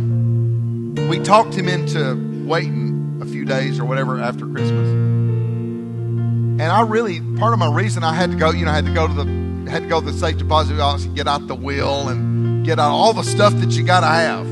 we 1.08 1.18
talked 1.20 1.54
him 1.54 1.68
into 1.68 2.14
waiting 2.46 3.20
a 3.22 3.24
few 3.24 3.44
days 3.44 3.80
or 3.80 3.84
whatever 3.86 4.20
after 4.20 4.46
Christmas. 4.46 4.88
And 4.88 6.62
I 6.62 6.82
really, 6.82 7.20
part 7.38 7.52
of 7.52 7.58
my 7.58 7.72
reason 7.72 8.04
I 8.04 8.14
had 8.14 8.30
to 8.30 8.36
go, 8.36 8.50
you 8.50 8.66
know, 8.66 8.70
I 8.70 8.74
had 8.74 8.86
to 8.86 8.94
go 8.94 9.08
to 9.08 9.14
the 9.14 9.70
had 9.70 9.82
to 9.84 9.88
go 9.88 10.00
to 10.00 10.06
the 10.06 10.12
safe 10.12 10.38
deposit 10.38 10.78
office 10.78 11.04
and 11.04 11.16
get 11.16 11.26
out 11.26 11.46
the 11.48 11.54
will 11.54 12.08
and 12.08 12.64
get 12.64 12.78
out 12.78 12.92
all 12.92 13.12
the 13.12 13.24
stuff 13.24 13.52
that 13.54 13.70
you 13.70 13.82
got 13.82 14.00
to 14.00 14.06
have 14.06 14.46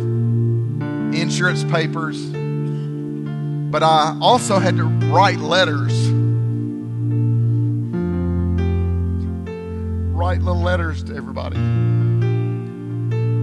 insurance 1.15 1.63
papers. 1.65 2.42
But 3.73 3.83
I 3.83 4.19
also 4.21 4.59
had 4.59 4.77
to 4.77 4.85
write 4.85 5.39
letters. 5.39 5.95
Write 10.13 10.43
little 10.43 10.61
letters 10.61 11.03
to 11.05 11.17
everybody. 11.17 11.57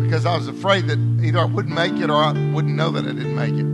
Because 0.04 0.28
I 0.28 0.38
was 0.38 0.48
afraid 0.48 0.86
that 0.90 1.00
either 1.24 1.40
I 1.40 1.46
wouldn't 1.46 1.74
make 1.74 1.94
it 1.94 2.12
or 2.12 2.24
I 2.24 2.34
wouldn't 2.52 2.76
know 2.76 2.92
that 2.92 3.06
I 3.06 3.08
didn't 3.08 3.36
make 3.36 3.56
it. 3.56 3.66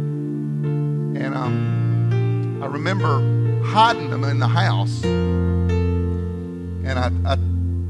And 1.21 1.35
um, 1.35 2.61
I 2.63 2.67
remember 2.67 3.61
hiding 3.65 4.09
them 4.09 4.23
in 4.23 4.39
the 4.39 4.47
house. 4.47 5.03
And 5.03 6.87
I, 6.87 7.11
I 7.29 7.35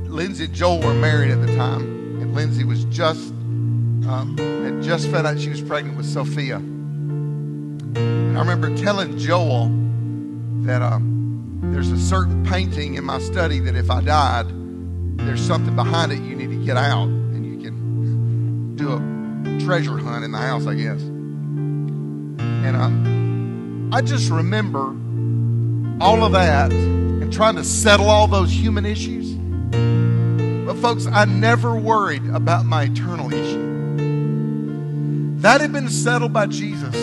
Lindsay 0.09 0.45
and 0.45 0.53
Joel 0.55 0.82
were 0.82 0.95
married 0.95 1.30
at 1.30 1.45
the 1.45 1.55
time, 1.55 1.84
and 2.20 2.34
Lindsay 2.34 2.63
was 2.63 2.84
just 2.86 3.30
um, 4.09 4.36
had 4.39 4.82
just 4.82 5.07
found 5.11 5.28
out 5.28 5.39
she 5.39 5.49
was 5.49 5.61
pregnant 5.61 5.97
with 5.97 6.07
Sophia. 6.07 6.63
And 7.95 8.37
I 8.37 8.41
remember 8.41 8.75
telling 8.77 9.17
Joel 9.17 9.67
that 10.65 10.81
um, 10.81 11.59
there's 11.73 11.91
a 11.91 11.97
certain 11.97 12.45
painting 12.45 12.95
in 12.95 13.03
my 13.03 13.19
study 13.19 13.59
that 13.59 13.75
if 13.75 13.89
I 13.89 14.01
died, 14.01 14.47
there's 15.17 15.41
something 15.41 15.75
behind 15.75 16.11
it 16.11 16.19
you 16.19 16.35
need 16.35 16.49
to 16.49 16.65
get 16.65 16.77
out, 16.77 17.07
and 17.07 17.45
you 17.45 17.57
can 17.63 18.75
do 18.75 18.93
a 18.93 18.99
treasure 19.65 19.97
hunt 19.97 20.23
in 20.25 20.31
the 20.31 20.37
house, 20.37 20.67
I 20.67 20.75
guess. 20.75 21.01
And 21.01 22.75
um, 22.75 23.89
I 23.93 24.01
just 24.01 24.29
remember 24.29 24.95
all 26.03 26.23
of 26.23 26.33
that 26.33 26.71
and 26.71 27.31
trying 27.31 27.55
to 27.55 27.63
settle 27.63 28.09
all 28.09 28.27
those 28.27 28.51
human 28.51 28.85
issues. 28.85 29.33
But, 30.65 30.75
folks, 30.81 31.05
I 31.07 31.25
never 31.25 31.75
worried 31.75 32.25
about 32.27 32.65
my 32.65 32.83
eternal 32.83 33.31
issue. 33.31 33.63
That 35.37 35.61
had 35.61 35.71
been 35.71 35.89
settled 35.89 36.33
by 36.33 36.47
Jesus. 36.47 36.95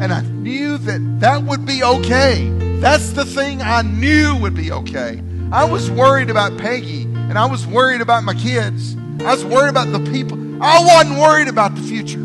And 0.00 0.12
I 0.12 0.20
knew 0.22 0.78
that 0.78 1.20
that 1.20 1.42
would 1.42 1.66
be 1.66 1.82
okay. 1.82 2.48
That's 2.80 3.10
the 3.10 3.24
thing 3.24 3.62
I 3.62 3.82
knew 3.82 4.36
would 4.36 4.54
be 4.54 4.70
okay. 4.70 5.22
I 5.50 5.64
was 5.64 5.90
worried 5.90 6.30
about 6.30 6.56
Peggy, 6.58 7.02
and 7.02 7.38
I 7.38 7.46
was 7.46 7.66
worried 7.66 8.00
about 8.00 8.22
my 8.22 8.34
kids. 8.34 8.96
I 9.20 9.34
was 9.34 9.44
worried 9.44 9.70
about 9.70 9.90
the 9.90 10.00
people. 10.10 10.38
I 10.62 10.84
wasn't 10.84 11.18
worried 11.18 11.48
about 11.48 11.74
the 11.74 11.82
future 11.82 12.18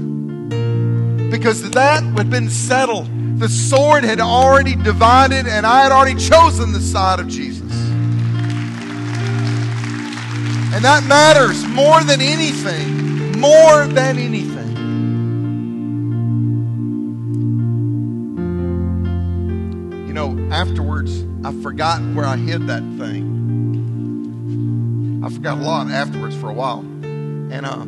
because 1.32 1.68
that 1.72 2.04
had 2.04 2.30
been 2.30 2.50
settled. 2.50 3.08
The 3.40 3.50
sword 3.50 4.04
had 4.04 4.20
already 4.20 4.76
divided, 4.76 5.48
and 5.48 5.66
I 5.66 5.82
had 5.82 5.92
already 5.92 6.20
chosen 6.20 6.74
the 6.74 6.80
side 6.80 7.20
of 7.20 7.28
Jesus. 7.28 7.72
And 10.74 10.84
that 10.86 11.04
matters 11.06 11.66
more 11.68 12.04
than 12.04 12.22
anything. 12.22 13.40
More 13.40 13.88
than 13.88 14.20
anything. 14.20 14.53
Afterwards, 20.64 21.26
I 21.44 21.52
forgot 21.62 22.00
where 22.16 22.26
I 22.26 22.38
hid 22.38 22.68
that 22.68 22.84
thing. 22.98 23.28
I 25.22 25.30
forgot 25.30 25.58
a 25.58 25.62
lot 25.62 25.92
afterwards 25.92 26.38
for 26.38 26.50
a 26.50 26.54
while. 26.54 26.80
And 26.80 27.66
uh, 27.66 27.82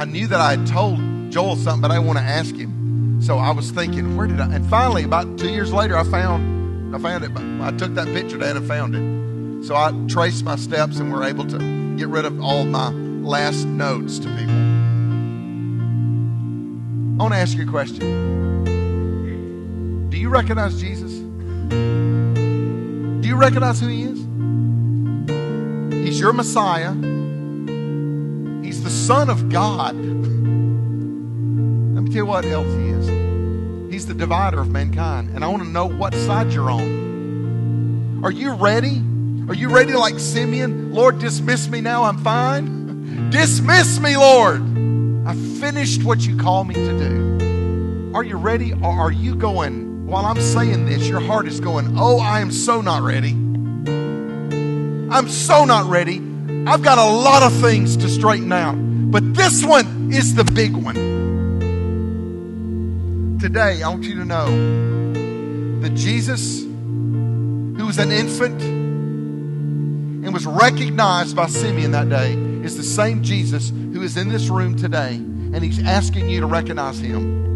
I 0.00 0.04
knew 0.04 0.26
that 0.26 0.40
I 0.40 0.56
had 0.56 0.66
told 0.66 0.98
Joel 1.30 1.54
something, 1.54 1.82
but 1.82 1.92
I 1.92 2.00
want 2.00 2.18
to 2.18 2.24
ask 2.24 2.52
him. 2.56 3.20
So 3.22 3.38
I 3.38 3.52
was 3.52 3.70
thinking, 3.70 4.16
where 4.16 4.26
did 4.26 4.40
I? 4.40 4.52
And 4.52 4.68
finally, 4.68 5.04
about 5.04 5.38
two 5.38 5.50
years 5.50 5.72
later, 5.72 5.96
I 5.96 6.02
found, 6.02 6.96
I 6.96 6.98
found 6.98 7.22
it. 7.22 7.30
I 7.62 7.70
took 7.76 7.94
that 7.94 8.08
picture 8.08 8.38
down 8.38 8.56
and 8.56 8.66
found 8.66 8.96
it. 8.96 9.64
So 9.64 9.76
I 9.76 9.92
traced 10.08 10.42
my 10.44 10.56
steps 10.56 10.98
and 10.98 11.12
were 11.12 11.22
able 11.22 11.46
to 11.46 11.96
get 11.96 12.08
rid 12.08 12.24
of 12.24 12.42
all 12.42 12.64
my 12.64 12.88
last 12.88 13.66
notes 13.66 14.18
to 14.18 14.28
people. 14.30 14.52
I 17.14 17.22
want 17.22 17.34
to 17.34 17.38
ask 17.38 17.56
you 17.56 17.62
a 17.62 17.70
question. 17.70 18.34
Do 20.10 20.16
you 20.18 20.28
recognize 20.28 20.80
Jesus? 20.80 21.03
Do 21.70 23.28
you 23.28 23.36
recognize 23.36 23.80
who 23.80 23.88
he 23.88 24.02
is? 24.02 24.18
He's 26.06 26.20
your 26.20 26.32
Messiah. 26.32 26.92
He's 28.62 28.82
the 28.82 28.90
Son 28.90 29.30
of 29.30 29.48
God 29.48 29.94
Let 29.96 30.04
me 32.02 32.10
tell 32.10 32.16
you 32.16 32.26
what 32.26 32.44
else 32.44 32.66
he 32.66 32.88
is. 32.88 33.92
He's 33.92 34.06
the 34.06 34.14
divider 34.14 34.60
of 34.60 34.68
mankind. 34.68 35.30
And 35.34 35.44
I 35.44 35.48
want 35.48 35.62
to 35.62 35.68
know 35.68 35.86
what 35.86 36.14
side 36.14 36.52
you're 36.52 36.70
on. 36.70 38.20
Are 38.24 38.30
you 38.30 38.54
ready? 38.54 39.02
Are 39.48 39.54
you 39.54 39.68
ready 39.68 39.92
like 39.92 40.18
Simeon? 40.18 40.94
Lord, 40.94 41.18
dismiss 41.18 41.68
me 41.68 41.80
now. 41.80 42.04
I'm 42.04 42.18
fine. 42.18 43.30
dismiss 43.30 43.98
me, 44.00 44.16
Lord. 44.16 44.62
I 45.26 45.34
finished 45.60 46.04
what 46.04 46.26
you 46.26 46.36
call 46.36 46.64
me 46.64 46.74
to 46.74 46.98
do. 46.98 48.12
Are 48.14 48.22
you 48.22 48.36
ready? 48.36 48.72
Or 48.72 48.90
are 48.90 49.12
you 49.12 49.34
going, 49.34 49.93
while 50.06 50.26
I'm 50.26 50.40
saying 50.40 50.86
this, 50.86 51.08
your 51.08 51.20
heart 51.20 51.46
is 51.46 51.60
going, 51.60 51.96
Oh, 51.98 52.20
I 52.20 52.40
am 52.40 52.50
so 52.50 52.80
not 52.80 53.02
ready. 53.02 53.32
I'm 55.10 55.28
so 55.28 55.64
not 55.64 55.90
ready. 55.90 56.22
I've 56.66 56.82
got 56.82 56.98
a 56.98 57.04
lot 57.04 57.42
of 57.42 57.52
things 57.60 57.96
to 57.98 58.08
straighten 58.08 58.52
out. 58.52 58.74
But 58.76 59.34
this 59.34 59.64
one 59.64 60.12
is 60.12 60.34
the 60.34 60.44
big 60.44 60.74
one 60.74 61.14
today, 63.44 63.82
I 63.82 63.88
want 63.90 64.04
you 64.04 64.14
to 64.14 64.24
know 64.24 64.46
that 65.80 65.94
Jesus, 65.94 66.62
who 66.62 67.84
was 67.84 67.98
an 67.98 68.10
infant 68.10 68.62
and 68.62 70.32
was 70.32 70.46
recognized 70.46 71.36
by 71.36 71.48
Simeon 71.48 71.90
that 71.90 72.08
day, 72.08 72.32
is 72.64 72.78
the 72.78 72.82
same 72.82 73.22
Jesus 73.22 73.68
who 73.68 74.00
is 74.02 74.16
in 74.16 74.30
this 74.30 74.48
room 74.48 74.76
today, 74.76 75.16
and 75.16 75.62
he's 75.62 75.84
asking 75.84 76.30
you 76.30 76.40
to 76.40 76.46
recognize 76.46 76.98
him. 76.98 77.53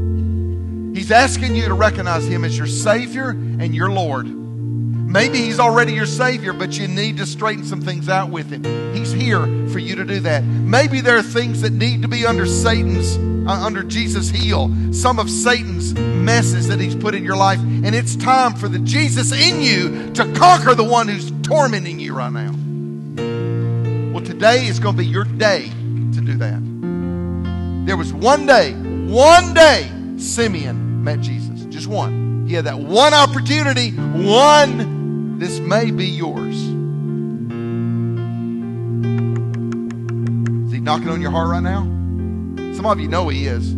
He's 0.94 1.10
asking 1.10 1.54
you 1.54 1.66
to 1.66 1.74
recognize 1.74 2.26
him 2.26 2.44
as 2.44 2.56
your 2.56 2.66
Savior 2.66 3.30
and 3.30 3.74
your 3.74 3.90
Lord. 3.90 4.26
Maybe 4.26 5.38
he's 5.38 5.58
already 5.58 5.94
your 5.94 6.06
Savior, 6.06 6.52
but 6.52 6.78
you 6.78 6.86
need 6.86 7.16
to 7.16 7.26
straighten 7.26 7.64
some 7.64 7.80
things 7.80 8.08
out 8.08 8.30
with 8.30 8.50
him. 8.50 8.62
He's 8.94 9.10
here 9.10 9.40
for 9.68 9.78
you 9.78 9.96
to 9.96 10.04
do 10.04 10.20
that. 10.20 10.44
Maybe 10.44 11.00
there 11.00 11.16
are 11.16 11.22
things 11.22 11.62
that 11.62 11.72
need 11.72 12.02
to 12.02 12.08
be 12.08 12.26
under 12.26 12.44
Satan's 12.44 13.16
uh, 13.48 13.52
under 13.52 13.82
Jesus' 13.82 14.28
heel, 14.28 14.70
some 14.92 15.18
of 15.18 15.30
Satan's 15.30 15.94
messes 15.94 16.68
that 16.68 16.78
he's 16.78 16.94
put 16.94 17.14
in 17.14 17.24
your 17.24 17.36
life. 17.36 17.58
And 17.58 17.94
it's 17.94 18.14
time 18.14 18.52
for 18.52 18.68
the 18.68 18.78
Jesus 18.80 19.32
in 19.32 19.62
you 19.62 20.12
to 20.12 20.30
conquer 20.34 20.74
the 20.74 20.84
one 20.84 21.08
who's 21.08 21.30
tormenting 21.42 21.98
you 21.98 22.14
right 22.14 22.30
now. 22.30 22.52
Well, 24.12 24.22
today 24.22 24.66
is 24.66 24.78
going 24.78 24.96
to 24.96 25.02
be 25.02 25.06
your 25.06 25.24
day 25.24 25.70
to 26.12 26.20
do 26.20 26.36
that. 26.36 26.60
There 27.86 27.96
was 27.96 28.12
one 28.12 28.44
day, 28.44 28.74
one 28.74 29.54
day, 29.54 29.90
Simeon 30.18 31.04
met 31.04 31.20
Jesus. 31.20 31.64
Just 31.66 31.86
one. 31.86 32.46
He 32.48 32.54
had 32.54 32.64
that 32.64 32.78
one 32.78 33.14
opportunity, 33.14 33.90
one. 33.90 35.38
This 35.38 35.60
may 35.60 35.90
be 35.90 36.06
yours. 36.06 36.56
Is 40.66 40.72
he 40.72 40.80
knocking 40.80 41.08
on 41.08 41.20
your 41.20 41.30
heart 41.30 41.50
right 41.50 41.62
now? 41.62 41.82
Some 42.74 42.86
of 42.86 42.98
you 43.00 43.08
know 43.08 43.28
He 43.28 43.46
is. 43.46 43.74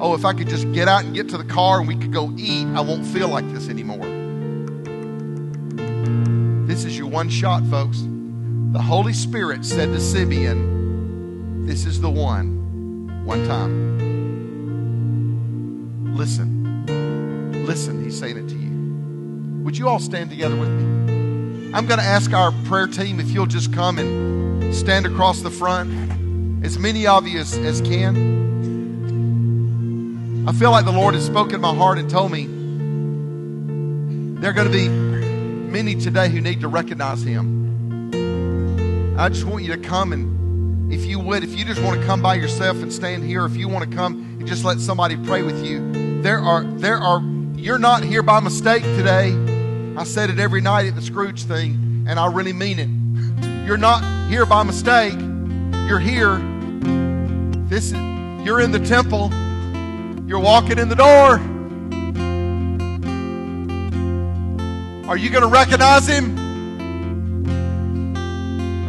Oh, 0.00 0.14
if 0.14 0.24
I 0.24 0.32
could 0.32 0.48
just 0.48 0.70
get 0.72 0.88
out 0.88 1.04
and 1.04 1.14
get 1.14 1.28
to 1.30 1.38
the 1.38 1.44
car 1.44 1.80
and 1.80 1.88
we 1.88 1.96
could 1.96 2.12
go 2.12 2.32
eat, 2.36 2.66
I 2.68 2.80
won't 2.80 3.04
feel 3.04 3.28
like 3.28 3.50
this 3.52 3.68
anymore. 3.68 4.06
This 6.66 6.84
is 6.84 6.96
your 6.96 7.08
one 7.08 7.28
shot, 7.28 7.64
folks. 7.66 8.04
The 8.72 8.82
Holy 8.82 9.12
Spirit 9.12 9.64
said 9.64 9.92
to 9.92 10.00
Simeon, 10.00 11.66
This 11.66 11.86
is 11.86 12.00
the 12.00 12.10
one, 12.10 13.24
one 13.24 13.46
time. 13.46 14.05
Listen. 16.16 17.66
Listen, 17.66 18.02
he's 18.02 18.18
saying 18.18 18.38
it 18.38 18.48
to 18.48 18.56
you. 18.56 19.62
Would 19.64 19.76
you 19.76 19.86
all 19.86 19.98
stand 19.98 20.30
together 20.30 20.56
with 20.56 20.70
me? 20.70 21.74
I'm 21.74 21.86
going 21.86 22.00
to 22.00 22.06
ask 22.06 22.32
our 22.32 22.52
prayer 22.64 22.86
team 22.86 23.20
if 23.20 23.30
you'll 23.30 23.44
just 23.44 23.70
come 23.70 23.98
and 23.98 24.74
stand 24.74 25.04
across 25.04 25.42
the 25.42 25.50
front 25.50 26.64
as 26.64 26.78
many 26.78 27.06
of 27.06 27.28
you 27.28 27.38
as, 27.40 27.58
as 27.58 27.82
can. 27.82 28.34
I 30.48 30.52
feel 30.52 30.70
like 30.70 30.86
the 30.86 30.92
Lord 30.92 31.14
has 31.14 31.26
spoken 31.26 31.60
my 31.60 31.74
heart 31.74 31.98
and 31.98 32.08
told 32.08 32.32
me 32.32 32.46
there 34.40 34.50
are 34.50 34.54
going 34.54 34.72
to 34.72 34.72
be 34.72 34.88
many 34.88 35.96
today 35.96 36.30
who 36.30 36.40
need 36.40 36.62
to 36.62 36.68
recognize 36.68 37.20
Him. 37.22 39.16
I 39.18 39.28
just 39.28 39.44
want 39.44 39.64
you 39.64 39.76
to 39.76 39.78
come 39.82 40.14
and, 40.14 40.90
if 40.90 41.04
you 41.04 41.18
would, 41.18 41.44
if 41.44 41.58
you 41.58 41.66
just 41.66 41.82
want 41.82 42.00
to 42.00 42.06
come 42.06 42.22
by 42.22 42.36
yourself 42.36 42.78
and 42.78 42.90
stand 42.90 43.24
here, 43.24 43.44
if 43.44 43.54
you 43.56 43.68
want 43.68 43.90
to 43.90 43.96
come 43.96 44.14
and 44.38 44.46
just 44.46 44.64
let 44.64 44.80
somebody 44.80 45.16
pray 45.16 45.42
with 45.42 45.66
you, 45.66 45.95
there 46.26 46.40
are, 46.40 46.64
there 46.64 46.98
are, 46.98 47.22
you're 47.54 47.78
not 47.78 48.02
here 48.02 48.20
by 48.20 48.40
mistake 48.40 48.82
today. 48.82 49.32
I 49.96 50.02
said 50.02 50.28
it 50.28 50.40
every 50.40 50.60
night 50.60 50.86
at 50.86 50.96
the 50.96 51.00
Scrooge 51.00 51.44
thing, 51.44 52.04
and 52.08 52.18
I 52.18 52.26
really 52.26 52.52
mean 52.52 52.80
it. 52.80 52.88
You're 53.66 53.76
not 53.76 54.28
here 54.28 54.44
by 54.44 54.64
mistake. 54.64 55.14
You're 55.86 56.00
here 56.00 56.38
this 57.68 57.92
is, 57.92 57.98
you're 58.44 58.60
in 58.60 58.72
the 58.72 58.78
temple. 58.80 59.30
You're 60.28 60.40
walking 60.40 60.78
in 60.78 60.88
the 60.88 60.94
door. 60.96 61.38
Are 65.08 65.16
you 65.16 65.30
going 65.30 65.42
to 65.42 65.48
recognize 65.48 66.08
him? 66.08 66.36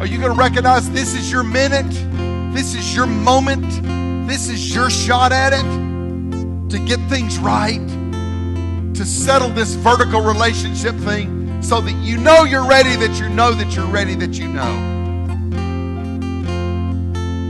Are 0.00 0.06
you 0.06 0.18
going 0.18 0.32
to 0.32 0.38
recognize 0.38 0.90
this 0.90 1.14
is 1.14 1.30
your 1.30 1.44
minute? 1.44 1.90
This 2.54 2.74
is 2.74 2.94
your 2.96 3.06
moment? 3.06 3.68
This 4.28 4.48
is 4.48 4.74
your 4.74 4.90
shot 4.90 5.30
at 5.30 5.52
it 5.52 5.87
to 6.68 6.78
get 6.78 7.00
things 7.08 7.38
right, 7.38 7.86
to 8.94 9.04
settle 9.04 9.48
this 9.48 9.74
vertical 9.74 10.20
relationship 10.20 10.94
thing 10.96 11.62
so 11.62 11.80
that 11.80 11.94
you 12.04 12.18
know 12.18 12.44
you're 12.44 12.66
ready, 12.66 12.94
that 12.96 13.18
you 13.18 13.28
know 13.28 13.52
that 13.52 13.74
you're 13.74 13.86
ready, 13.86 14.14
that 14.14 14.38
you 14.38 14.48
know. 14.48 14.96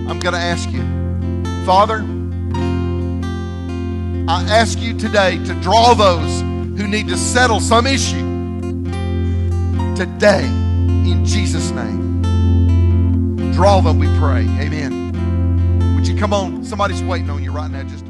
I'm 0.09 0.21
going 0.21 0.35
to 0.35 0.41
ask 0.41 0.71
you. 0.71 0.83
Father, 1.65 2.05
I 4.31 4.43
ask 4.49 4.79
you 4.79 4.97
today 4.97 5.43
to 5.45 5.55
draw 5.61 5.95
those 5.95 6.41
who 6.41 6.87
need 6.87 7.09
to 7.09 7.17
settle 7.17 7.61
some 7.61 7.87
issue 7.87 8.27
today 9.97 10.45
in 10.45 11.25
Jesus' 11.25 11.71
name. 11.71 12.23
Draw 13.53 13.81
them, 13.81 13.99
we 13.99 14.07
pray. 14.19 14.43
Amen. 14.61 15.97
Would 15.97 16.07
you 16.07 16.17
come 16.17 16.33
on? 16.33 16.65
Somebody's 16.65 17.03
waiting 17.03 17.31
on 17.31 17.43
you 17.43 17.53
right 17.53 17.71
now 17.71 17.83
just 17.83 18.08